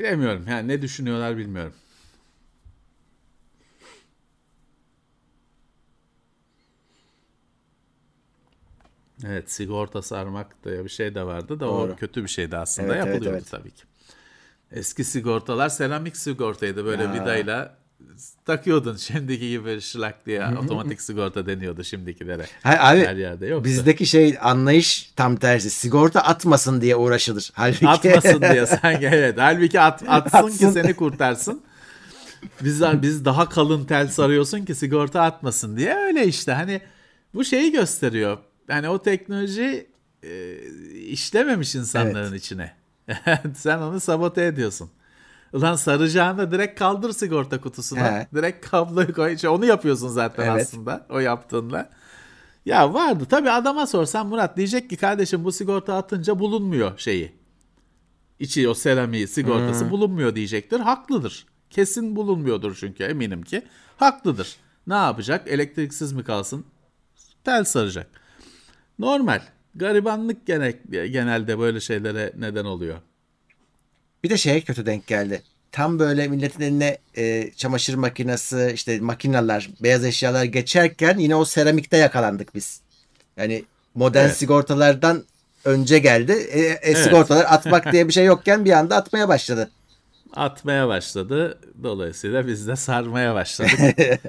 [0.00, 0.44] Bilemiyorum.
[0.48, 1.72] Yani ne düşünüyorlar bilmiyorum.
[9.26, 11.92] Evet sigorta sarmak diye bir şey de vardı da Doğru.
[11.92, 13.50] o kötü bir şeydi aslında Evet, evet, yapılıyordu evet.
[13.50, 13.82] tabii ki.
[14.72, 17.12] Eski sigortalar seramik sigortaydı böyle Ya.
[17.12, 17.76] vidayla
[18.44, 22.46] takıyordun şimdiki gibi şlak diye otomatik sigorta deniyordu şimdikilere.
[22.62, 23.64] Ha, abi Her yerde yok.
[23.64, 25.70] bizdeki şey anlayış tam tersi.
[25.70, 27.50] Sigorta atmasın diye uğraşılır.
[27.54, 29.38] Halbuki Atmasın diye sanki evet.
[29.38, 30.70] Halbuki at, atsın, ki Atsın.
[30.70, 31.62] seni kurtarsın.
[32.60, 35.96] Biz, biz daha kalın tel sarıyorsun ki sigorta atmasın diye.
[35.96, 36.80] Öyle işte hani
[37.34, 38.38] bu şeyi gösteriyor.
[38.68, 39.86] Hani o teknoloji
[40.22, 40.54] e,
[41.06, 42.72] işlememiş insanların içine.
[43.54, 44.90] Sen onu sabote ediyorsun.
[45.52, 48.12] Ulan saracağını direkt kaldır sigorta kutusuna.
[48.12, 48.26] He.
[48.34, 49.34] Direkt kabloyu koy.
[49.34, 50.66] İşte onu yapıyorsun zaten Evet.
[50.66, 51.06] aslında.
[51.10, 51.90] O yaptığınla.
[52.66, 53.24] Ya vardı.
[53.30, 57.32] Tabii adama sorsan Murat diyecek ki kardeşim bu sigorta atınca bulunmuyor şeyi.
[58.38, 60.80] İçi o seramiği sigortası bulunmuyor diyecektir.
[60.80, 61.46] Haklıdır.
[61.70, 63.62] Kesin bulunmuyordur çünkü eminim ki.
[63.96, 64.56] Haklıdır.
[64.86, 65.48] Ne yapacak?
[65.48, 66.64] Elektriksiz mi kalsın?
[67.44, 68.06] Tel saracak.
[68.98, 69.40] Normal.
[69.74, 72.98] Garibanlık gene, genelde böyle şeylere neden oluyor.
[74.24, 75.42] Bir de şeye kötü denk geldi.
[75.72, 81.96] Tam böyle milletin eline e, çamaşır makinesi, işte makineler, beyaz eşyalar geçerken yine o seramikte
[81.96, 82.80] yakalandık biz.
[83.36, 84.36] Yani modern Evet.
[84.36, 85.24] sigortalardan
[85.64, 86.32] önce geldi.
[86.32, 86.98] E, e, Evet.
[86.98, 89.70] Sigortalar atmak diye bir şey yokken bir anda atmaya başladı.
[90.32, 91.58] Atmaya başladı.
[91.82, 93.96] Dolayısıyla biz de sarmaya başladık.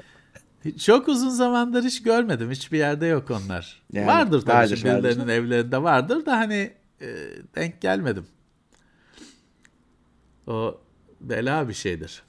[0.84, 2.50] Çok uzun zamandır hiç görmedim.
[2.50, 3.82] Hiçbir yerde yok onlar.
[3.92, 7.06] Yani vardır tabii vardır, birilerinin evlerinde vardır da hani e,
[7.56, 8.26] denk gelmedim.
[10.46, 10.80] O
[11.20, 12.22] bela bir şeydir.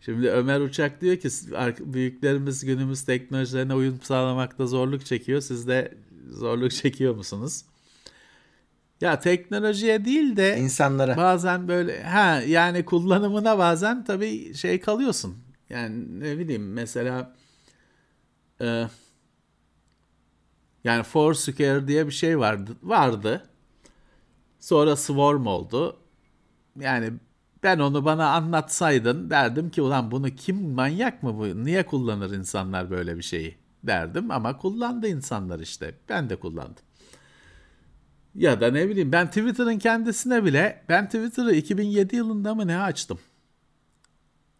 [0.00, 5.40] Şimdi Ömer Uçak diyor ki "Ar- büyüklerimiz günümüz teknolojilerine uyum sağlamakta zorluk çekiyor.
[5.40, 5.94] Siz de
[6.30, 7.64] zorluk çekiyor musunuz?
[9.00, 11.16] Ya teknolojiye değil de İnsanlara.
[11.16, 15.36] bazen böyle ha yani kullanımına bazen tabii şey kalıyorsun.
[15.70, 17.34] Yani ne bileyim mesela
[18.60, 18.88] e,
[20.84, 23.48] yani Foursquare diye bir şey vardı vardı.
[24.60, 25.96] Sonra Swarm oldu.
[26.80, 27.12] Yani
[27.62, 31.64] ben onu bana anlatsaydın derdim ki ulan bunu kim manyak mı bu?
[31.64, 35.94] Niye kullanır insanlar böyle bir şeyi derdim ama kullandı insanlar işte.
[36.08, 36.82] Ben de kullandım.
[38.34, 43.18] Ya da ne bileyim ben Twitter'ın kendisine bile ben Twitter'ı 2007 yılında mı ne açtım?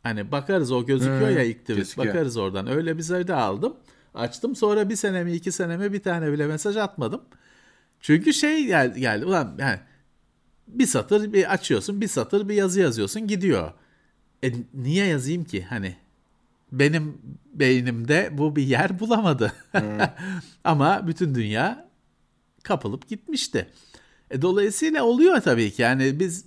[0.03, 1.79] Hani bakarız o gözüküyor Hmm, ya ilk tweet.
[1.79, 2.09] gözüküyor.
[2.15, 2.67] Bakarız oradan.
[2.67, 3.77] Öyle bir sayıda aldım.
[4.15, 7.23] Açtım sonra bir sene mi iki sene mi bir tane bile mesaj atmadım.
[8.01, 9.79] Çünkü şey geldi, geldi ulan yani
[10.69, 13.73] bir satır bir açıyorsun bir satır bir yazı yazıyorsun gidiyor.
[14.45, 15.97] E niye yazayım ki hani
[16.73, 17.19] benim
[17.55, 19.53] beynimde bu bir yer bulamadı.
[20.65, 21.89] Ama bütün dünya
[22.63, 23.69] kapılıp gitmişti.
[24.31, 25.83] E, dolayısıyla oluyor tabii ki.
[25.83, 26.45] Yani biz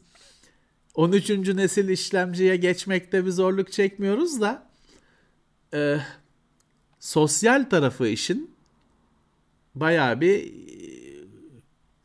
[0.96, 1.30] 13.
[1.30, 4.68] nesil işlemciye geçmekte bir zorluk çekmiyoruz da
[5.74, 5.98] e,
[7.00, 8.56] sosyal tarafı işin
[9.76, 10.54] bayağı bir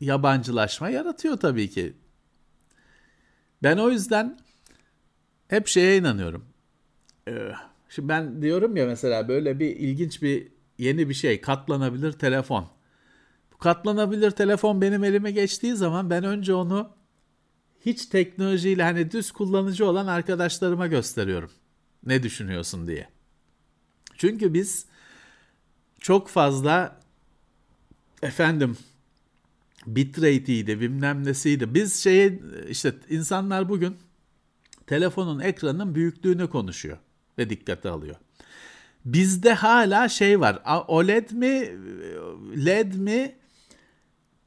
[0.00, 1.96] yabancılaşma yaratıyor tabii ki.
[3.62, 4.38] Ben o yüzden
[5.48, 6.44] hep şeye inanıyorum.
[7.28, 7.52] E,
[7.90, 10.48] Şimdi ben diyorum ya mesela böyle bir ilginç bir
[10.78, 12.68] yeni bir şey katlanabilir telefon.
[13.52, 16.90] Bu katlanabilir telefon benim elime geçtiği zaman ben önce onu
[17.86, 21.50] hiç teknolojiyle hani düz kullanıcı olan arkadaşlarıma gösteriyorum.
[22.06, 23.08] Ne düşünüyorsun diye.
[24.16, 24.86] Çünkü biz
[26.00, 27.00] çok fazla
[28.22, 28.76] efendim
[29.86, 31.74] bitrate'iydi bilmem nesiydi.
[31.74, 33.96] Biz şeye işte insanlar bugün
[34.86, 36.98] telefonun ekranının büyüklüğünü konuşuyor
[37.38, 38.16] ve dikkate alıyor.
[39.04, 40.62] Bizde hala şey var.
[40.88, 41.78] OLED mi
[42.66, 43.34] LED mi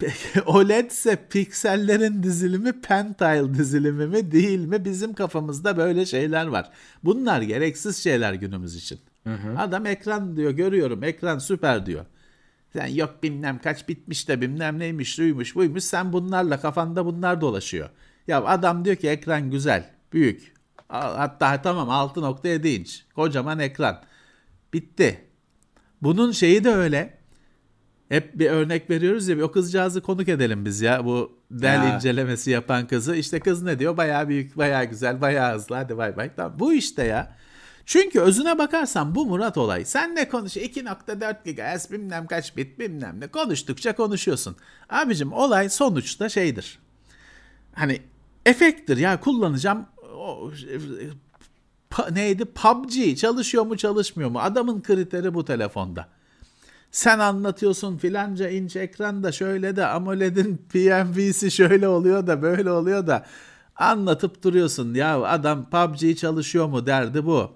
[0.46, 6.70] OLED ise piksellerin dizilimi pentile dizilimi mi değil mi bizim kafamızda böyle şeyler var.
[7.04, 9.00] Bunlar gereksiz şeyler günümüz için.
[9.24, 9.60] Hı hı.
[9.60, 12.06] Adam ekran diyor görüyorum ekran süper diyor.
[12.74, 15.84] Sen yok bilmem kaç bitmiş de bilmem neymiş duymuş buymuş.
[15.84, 17.90] Sen bunlarla kafanda bunlar dolaşıyor.
[18.28, 20.54] Ya adam diyor ki ekran güzel büyük.
[20.88, 24.02] Hatta tamam 6.7 inç kocaman ekran.
[24.74, 25.26] Bitti.
[26.02, 27.18] Bunun şeyi de öyle.
[28.10, 31.96] Hep bir örnek veriyoruz ya o kızcağızı konuk edelim biz ya bu del ya.
[31.96, 33.16] incelemesi yapan kızı.
[33.16, 33.98] İşte kız ne diyor?
[33.98, 36.32] Baya büyük baya güzel baya hızlı hadi bay bay.
[36.36, 37.36] Tamam bu işte ya
[37.86, 39.86] çünkü özüne bakarsan bu Murat olay.
[39.86, 44.56] Sen ne konuş 2.4 GHz bilmem kaç bit bilmem ne konuştukça konuşuyorsun.
[44.90, 46.80] Abicim olay sonuçta şeydir.
[47.74, 48.02] Hani
[48.46, 49.86] efekttir ya kullanacağım
[50.16, 50.52] o,
[51.90, 54.40] pa, neydi PUBG çalışıyor mu çalışmıyor mu?
[54.40, 56.08] Adamın kriteri bu telefonda.
[56.92, 63.26] Sen anlatıyorsun filanca inç ekranda şöyle de AMOLED'in PNV'si şöyle oluyor da böyle oluyor da
[63.76, 64.94] anlatıp duruyorsun.
[64.94, 67.52] Ya adam PUBG çalışıyor mu derdi bu.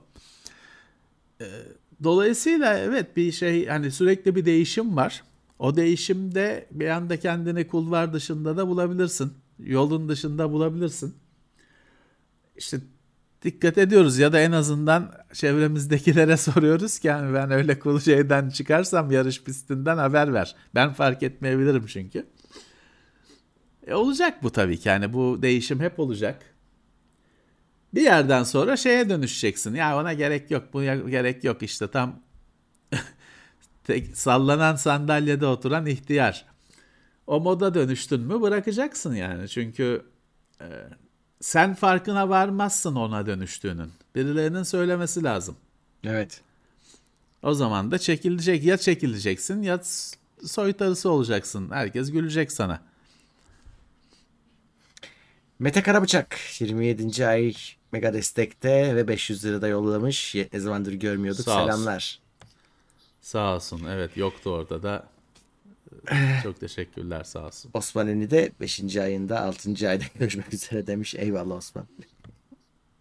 [2.04, 5.24] Dolayısıyla evet bir şey hani sürekli bir değişim var.
[5.60, 9.34] O değişimde bir anda kendini kulvar dışında da bulabilirsin.
[9.60, 11.16] Yolun dışında bulabilirsin.
[12.58, 12.78] İşte
[13.44, 19.12] dikkat ediyoruz ya da en azından çevremizdekilere soruyoruz ki yani ben öyle kul şeyden çıkarsam
[19.12, 20.56] yarış pistinden haber ver.
[20.76, 22.26] Ben fark etmeyebilirim çünkü.
[23.88, 26.57] E olacak bu tabii ki yani bu değişim hep olacak
[27.94, 29.76] bir yerden sonra şeye dönüşeceksin.
[29.76, 32.20] Ya ona gerek yok, bu gerek yok işte tam
[33.84, 36.46] tek, sallanan sandalyede oturan ihtiyar.
[37.28, 39.50] O moda dönüştün mü bırakacaksın yani.
[39.50, 40.06] Çünkü
[40.62, 40.68] e,
[41.42, 43.92] sen farkına varmazsın ona dönüştüğünün.
[44.16, 45.58] Birilerinin söylemesi lazım.
[46.04, 46.42] Evet.
[47.44, 49.80] O zaman da çekilecek ya çekileceksin ya
[50.46, 51.70] soytarısı olacaksın.
[51.72, 52.82] Herkes gülecek sana.
[55.60, 57.28] Mete Karabıçak 27.
[57.28, 57.54] ay
[57.92, 60.36] mega destekte ve 500 lira da yollamış.
[60.54, 61.46] Ne zamandır görmüyorduk.
[61.46, 61.96] Sağ Selamlar.
[61.96, 62.22] Olsun.
[63.22, 63.86] Sağ olsun.
[63.90, 65.08] Evet yoktu orada da.
[66.44, 67.72] Çok teşekkürler sağ olsun.
[67.74, 68.98] Osman Eni de 5.
[68.98, 69.90] ayında 6.
[69.90, 71.16] ayda görüşmek üzere demiş.
[71.16, 71.86] Eyvallah Osman.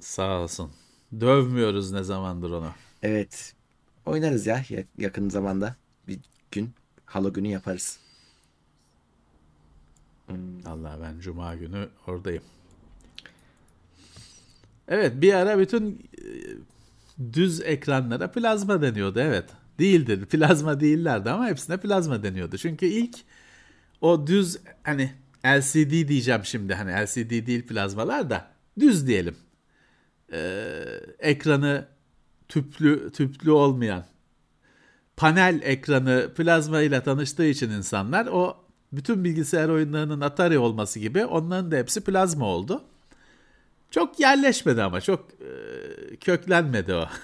[0.00, 0.72] Sağ olsun.
[1.20, 2.70] Dövmüyoruz ne zamandır onu.
[3.02, 3.54] Evet.
[4.06, 4.64] Oynarız ya
[4.98, 5.76] yakın zamanda.
[6.08, 6.18] Bir
[6.50, 6.70] gün
[7.04, 7.98] halo günü yaparız.
[10.26, 10.66] Hmm.
[10.66, 12.42] Allah ben cuma günü oradayım.
[14.88, 16.24] Evet bir ara bütün e,
[17.32, 19.44] düz ekranlara plazma deniyordu evet.
[19.78, 22.58] Değildir plazma değillerdi ama hepsine plazma deniyordu.
[22.58, 23.16] Çünkü ilk
[24.00, 25.12] o düz hani
[25.46, 28.50] LCD diyeceğim şimdi hani LCD değil plazmalar da
[28.80, 29.36] düz diyelim.
[30.32, 30.84] Ee,
[31.18, 31.86] ekranı
[32.48, 34.04] tüplü tüplü olmayan
[35.16, 38.56] panel ekranı plazma ile tanıştığı için insanlar o
[38.92, 42.84] bütün bilgisayar oyunlarının Atari olması gibi onların da hepsi plazma oldu.
[43.90, 47.08] Çok yerleşmedi ama çok e, köklenmedi o.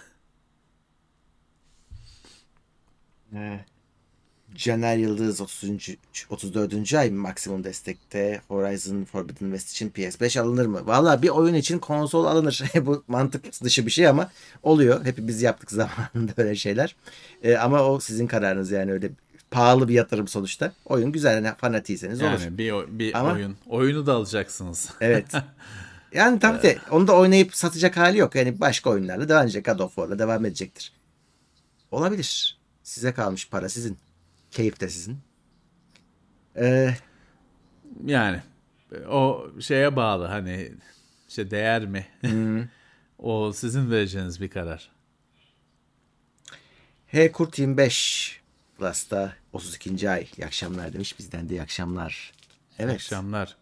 [3.36, 3.64] Evet.
[4.54, 5.70] Caner Yıldız 30.
[6.30, 6.94] 34.
[6.94, 10.86] ay maksimum destekte Horizon Forbidden West için PS5 alınır mı?
[10.86, 12.62] Valla bir oyun için konsol alınır.
[12.80, 14.30] Bu mantık dışı bir şey ama
[14.62, 15.04] oluyor.
[15.04, 16.96] Hepimiz yaptık zamanında öyle şeyler.
[17.42, 19.10] Ee, ama o sizin kararınız yani öyle
[19.50, 20.72] pahalı bir yatırım sonuçta.
[20.84, 22.44] Oyun güzel hani fanatiyseniz yani olur.
[22.44, 23.56] Yani bir, bir ama, oyun.
[23.68, 24.90] Oyunu da alacaksınız.
[25.00, 25.34] Evet.
[26.14, 28.34] Yani tabii de onu da oynayıp satacak hali yok.
[28.34, 29.64] Yani başka oyunlarla devam edecek.
[29.64, 30.92] God of War'la devam edecektir.
[31.90, 32.58] Olabilir.
[32.82, 33.98] Size kalmış para sizin.
[34.50, 35.18] Keyif de sizin.
[36.56, 36.94] Ee,
[38.04, 38.42] yani
[39.08, 40.72] o şeye bağlı hani
[41.28, 42.06] işte değer mi?
[43.18, 44.90] o sizin vereceğiniz bir karar.
[47.06, 48.40] H Kurt 25
[48.78, 50.10] Plus'ta 32.
[50.10, 50.26] ay.
[50.38, 51.18] İyi akşamlar demiş.
[51.18, 52.32] Bizden de iyi akşamlar.
[52.78, 52.92] Evet.
[52.92, 53.56] İyi akşamlar.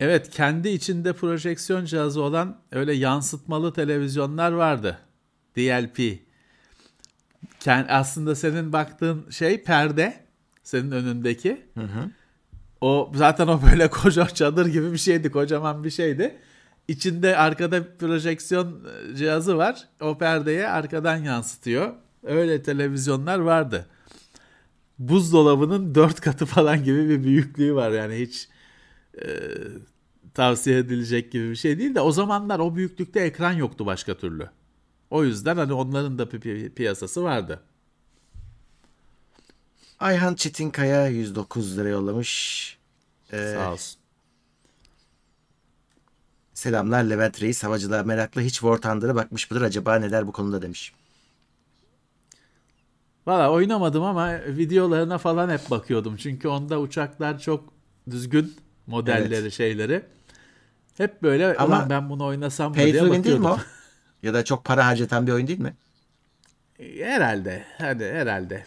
[0.00, 4.98] Evet kendi içinde projeksiyon cihazı olan öyle yansıtmalı televizyonlar vardı.
[5.56, 6.18] DLP.
[7.88, 10.24] Aslında senin baktığın şey perde.
[10.62, 11.66] Senin önündeki.
[11.74, 12.10] Hı hı.
[12.80, 15.30] O zaten o böyle koca çadır gibi bir şeydi.
[15.30, 16.38] Kocaman bir şeydi.
[16.88, 18.86] içinde arkada projeksiyon
[19.16, 19.88] cihazı var.
[20.00, 21.94] O perdeye arkadan yansıtıyor.
[22.22, 23.86] Öyle televizyonlar vardı.
[24.98, 27.90] Buzdolabının dört katı falan gibi bir büyüklüğü var.
[27.90, 28.48] Yani hiç
[29.22, 29.26] e,
[30.34, 34.50] tavsiye edilecek gibi bir şey değil de o zamanlar o büyüklükte ekran yoktu başka türlü.
[35.10, 37.62] O yüzden hani onların da bir pi- piyasası vardı.
[40.00, 42.78] Ayhan Çetinkaya 109 lira yollamış.
[43.32, 44.00] Ee, Sağ olsun.
[46.54, 47.64] selamlar Levent Reis.
[47.64, 50.92] Havacılığa meraklı hiç War Thunder'a bakmış mıdır acaba neler bu konuda demiş.
[53.26, 56.16] Valla oynamadım ama videolarına falan hep bakıyordum.
[56.16, 57.72] Çünkü onda uçaklar çok
[58.10, 58.54] düzgün
[58.86, 59.52] modelleri Evet.
[59.52, 60.02] şeyleri.
[60.96, 63.44] Hep böyle Ama ben bunu oynasam mı diye win değil mi bakıyordum.
[63.46, 63.58] o?
[64.26, 65.74] ya da çok para harcatan bir oyun değil mi?
[66.98, 67.64] Herhalde.
[67.78, 68.64] Hadi herhalde.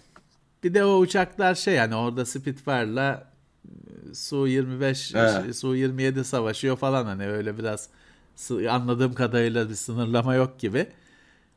[0.63, 3.31] Bir de o uçaklar şey yani orada Spitfire'la
[4.11, 5.43] e, Su-25, Evet.
[5.43, 7.89] şey, Su-27 savaşıyor falan hani öyle biraz
[8.69, 10.87] anladığım kadarıyla bir sınırlama yok gibi.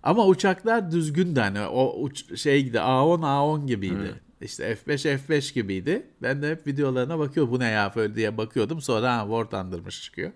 [0.02, 4.20] Ama uçaklar düzgündü hani o uç, şeydi A10 A10 gibiydi.
[4.40, 6.06] İşte F5 F5 gibiydi.
[6.22, 8.80] Ben de hep videolarına bakıyordum bu ne ya böyle diye bakıyordum.
[8.80, 10.32] Sonra ha War Thunder'mış çıkıyor.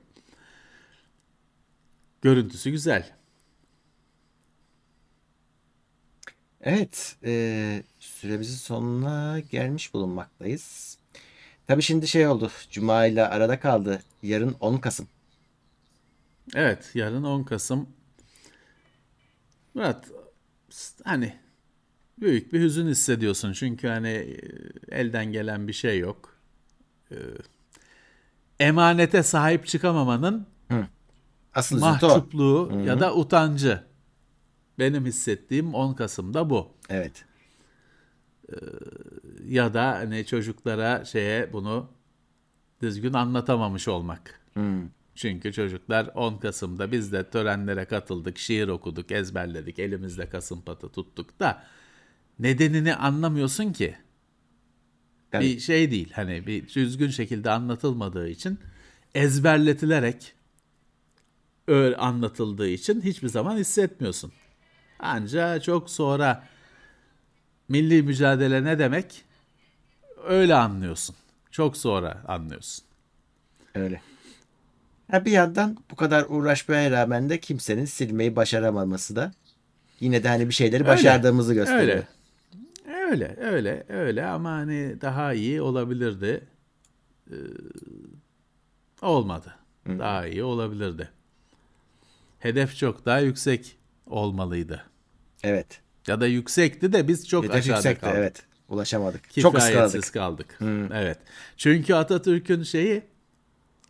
[2.23, 3.13] Görüntüsü güzel.
[6.61, 10.99] Evet, e, süremizin sonuna gelmiş bulunmaktayız.
[11.67, 14.03] Tabii şimdi şey oldu, Cuma ile arada kaldı.
[14.23, 15.09] Yarın 10 Kasım.
[16.55, 17.89] Evet, yarın 10 Kasım.
[19.75, 20.11] Murat,
[21.05, 21.37] hani
[22.21, 24.39] büyük bir hüzün hissediyorsun çünkü hani e,
[24.91, 26.37] elden gelen bir şey yok.
[27.13, 27.17] Ee,
[28.61, 30.47] Emanete sahip çıkamamanın
[31.55, 33.83] Asıl mahcupluğu ya da utancı.
[34.79, 36.69] Benim hissettiğim 10 Kasım'da bu.
[36.89, 37.25] Evet.
[39.45, 41.91] Ya da hani çocuklara şeye bunu
[42.83, 44.41] düzgün anlatamamış olmak.
[44.55, 44.89] Hmm.
[45.15, 51.41] Çünkü çocuklar 10 Kasım'da biz de törenlere katıldık, şiir okuduk, ezberledik, elimizde Kasım patı tuttuk
[51.41, 51.65] da
[52.39, 53.97] nedenini anlamıyorsun ki.
[55.33, 58.59] Yani Bir şey değil hani bir düzgün şekilde anlatılmadığı için
[59.15, 60.35] ezberletilerek
[61.69, 64.33] öyle anlatıldığı için hiçbir zaman hissetmiyorsun.
[64.99, 66.45] Ancak çok sonra
[67.69, 69.25] milli mücadele ne demek
[70.25, 71.17] öyle anlıyorsun.
[71.51, 72.85] Çok sonra anlıyorsun.
[73.75, 74.03] öyle.
[75.11, 79.33] Ha, bir yandan bu kadar uğraşmaya rağmen de kimsenin silmeyi başaramaması da
[80.01, 81.83] yine de hani bir şeyleri Öyle, başardığımızı gösteriyor.
[81.83, 82.09] Öyle.
[83.11, 86.47] Öyle, öyle, öyle ama hani daha iyi olabilirdi.
[87.31, 87.35] Ee,
[89.03, 89.55] olmadı.
[89.87, 91.09] Daha iyi olabilirdi.
[92.41, 93.77] Hedef çok daha yüksek
[94.07, 94.83] olmalıydı.
[95.43, 95.81] Evet.
[96.07, 98.17] Ya da yüksekti de biz çok Hedef aşağıda yüksekti, kaldık.
[98.19, 98.43] evet.
[98.69, 99.35] Ulaşamadık.
[99.41, 100.59] Çok Kifayetsiz ıskaladık.
[100.59, 100.91] kaldık.
[100.95, 101.19] Evet.
[101.57, 103.03] Çünkü Atatürk'ün şeyi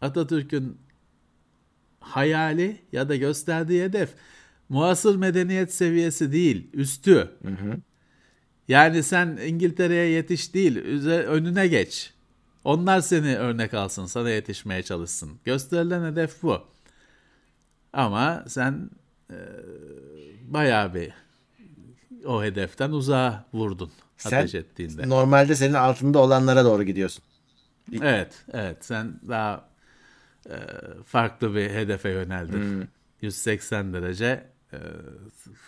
[0.00, 0.78] Atatürk'ün
[2.00, 4.10] hayali ya da gösterdiği hedef
[4.68, 7.30] muasır medeniyet seviyesi değil, üstü.
[8.68, 12.12] Yani sen İngiltere'ye yetiş değil, üze- önüne geç.
[12.64, 15.30] Onlar seni örnek alsın, sana yetişmeye çalışsın.
[15.44, 16.60] Gösterilen hedef bu.
[17.92, 18.90] Ama sen
[19.30, 19.36] e,
[20.48, 21.12] bayağı bir
[22.26, 25.08] o hedeften uzağa vurdun Sen ateş ettiğinde.
[25.08, 27.24] Normalde senin altında olanlara doğru gidiyorsun.
[28.02, 28.76] Evet, evet.
[28.80, 29.68] Sen daha
[30.46, 30.56] e,
[31.06, 32.88] farklı bir hedefe yöneldin.
[33.20, 34.78] 180 derece e,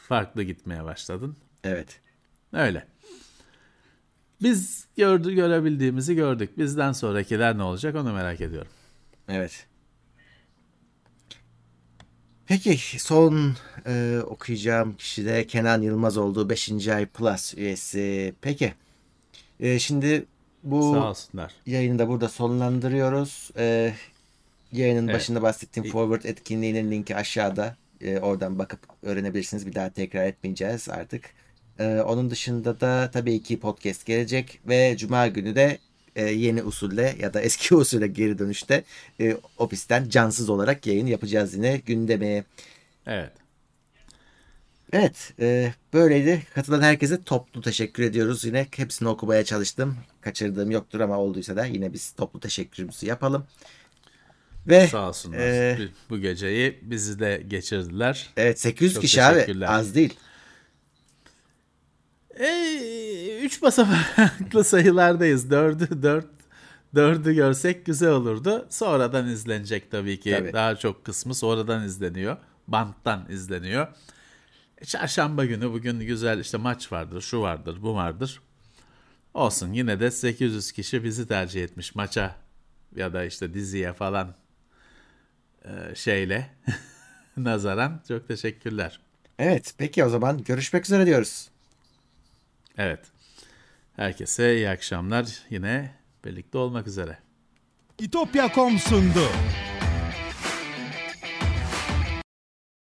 [0.09, 1.37] farklı gitmeye başladın.
[1.65, 2.01] Evet.
[2.53, 2.87] Öyle.
[4.43, 6.59] Biz gördü, görebildiğimizi gördük.
[6.59, 8.73] Bizden sonrakiler ne olacak onu merak ediyorum.
[9.29, 9.67] Evet.
[12.47, 13.55] Peki son
[13.87, 16.89] e, okuyacağım kişi de Kenan Yılmaz olduğu 5.
[16.89, 18.35] ay Plus üyesi.
[18.41, 18.75] Peki.
[19.61, 20.25] E, şimdi
[20.63, 21.53] bu Sağ olsunlar.
[21.67, 23.51] yayını da burada sonlandırıyoruz.
[23.57, 23.95] E,
[24.73, 25.15] yayının Evet.
[25.15, 27.77] başında bahsettiğim Forward etkinliğinin linki aşağıda.
[28.01, 29.67] E, oradan bakıp öğrenebilirsiniz.
[29.67, 31.31] Bir daha tekrar etmeyeceğiz artık.
[31.79, 35.79] E, onun dışında da tabii ki podcast gelecek ve Cuma günü de
[36.17, 38.85] e, yeni usulle ya da eski usulle geri dönüşte
[39.21, 42.45] e, ofisten cansız olarak yayın yapacağız yine gündeme.
[43.07, 43.33] Evet.
[44.93, 46.43] Evet, e, böyleydi.
[46.55, 48.45] Katılan herkese toplu teşekkür ediyoruz.
[48.45, 49.97] Yine hepsini okumaya çalıştım.
[50.21, 53.47] Kaçırdığım yoktur ama olduysa da yine biz toplu teşekkürümüzü yapalım.
[54.67, 55.39] Ve Sağ olsunlar.
[55.39, 55.79] e,
[56.11, 58.31] Bu geceyi bizi de geçirdiler.
[58.37, 60.15] evet 800 Çok kişi abi az değil.
[62.41, 65.51] E, üç basamaklı sayılardayız.
[65.51, 66.27] Dördü, dört,
[66.95, 68.67] dördü görsek güzel olurdu.
[68.71, 70.31] Sonradan izlenecek tabii ki.
[70.31, 70.53] Tabii.
[70.53, 72.37] Daha çok kısmı sonradan izleniyor.
[72.69, 73.87] Banttan izleniyor.
[74.79, 78.41] E, Çarşamba günü bugün güzel işte maç vardır, şu vardır, bu vardır.
[79.35, 82.37] Olsun yine de 800 kişi bizi tercih etmiş maça
[82.97, 84.35] ya da işte diziye falan.
[85.65, 86.51] e, şeyle
[87.37, 89.01] nazaran çok teşekkürler.
[89.39, 91.49] Evet peki o zaman görüşmek üzere diyoruz.
[92.79, 93.01] Evet.
[93.97, 95.39] Herkese iyi akşamlar.
[95.51, 95.95] Yine
[96.25, 97.19] birlikte olmak üzere.
[97.99, 99.29] İtopya.com sundu.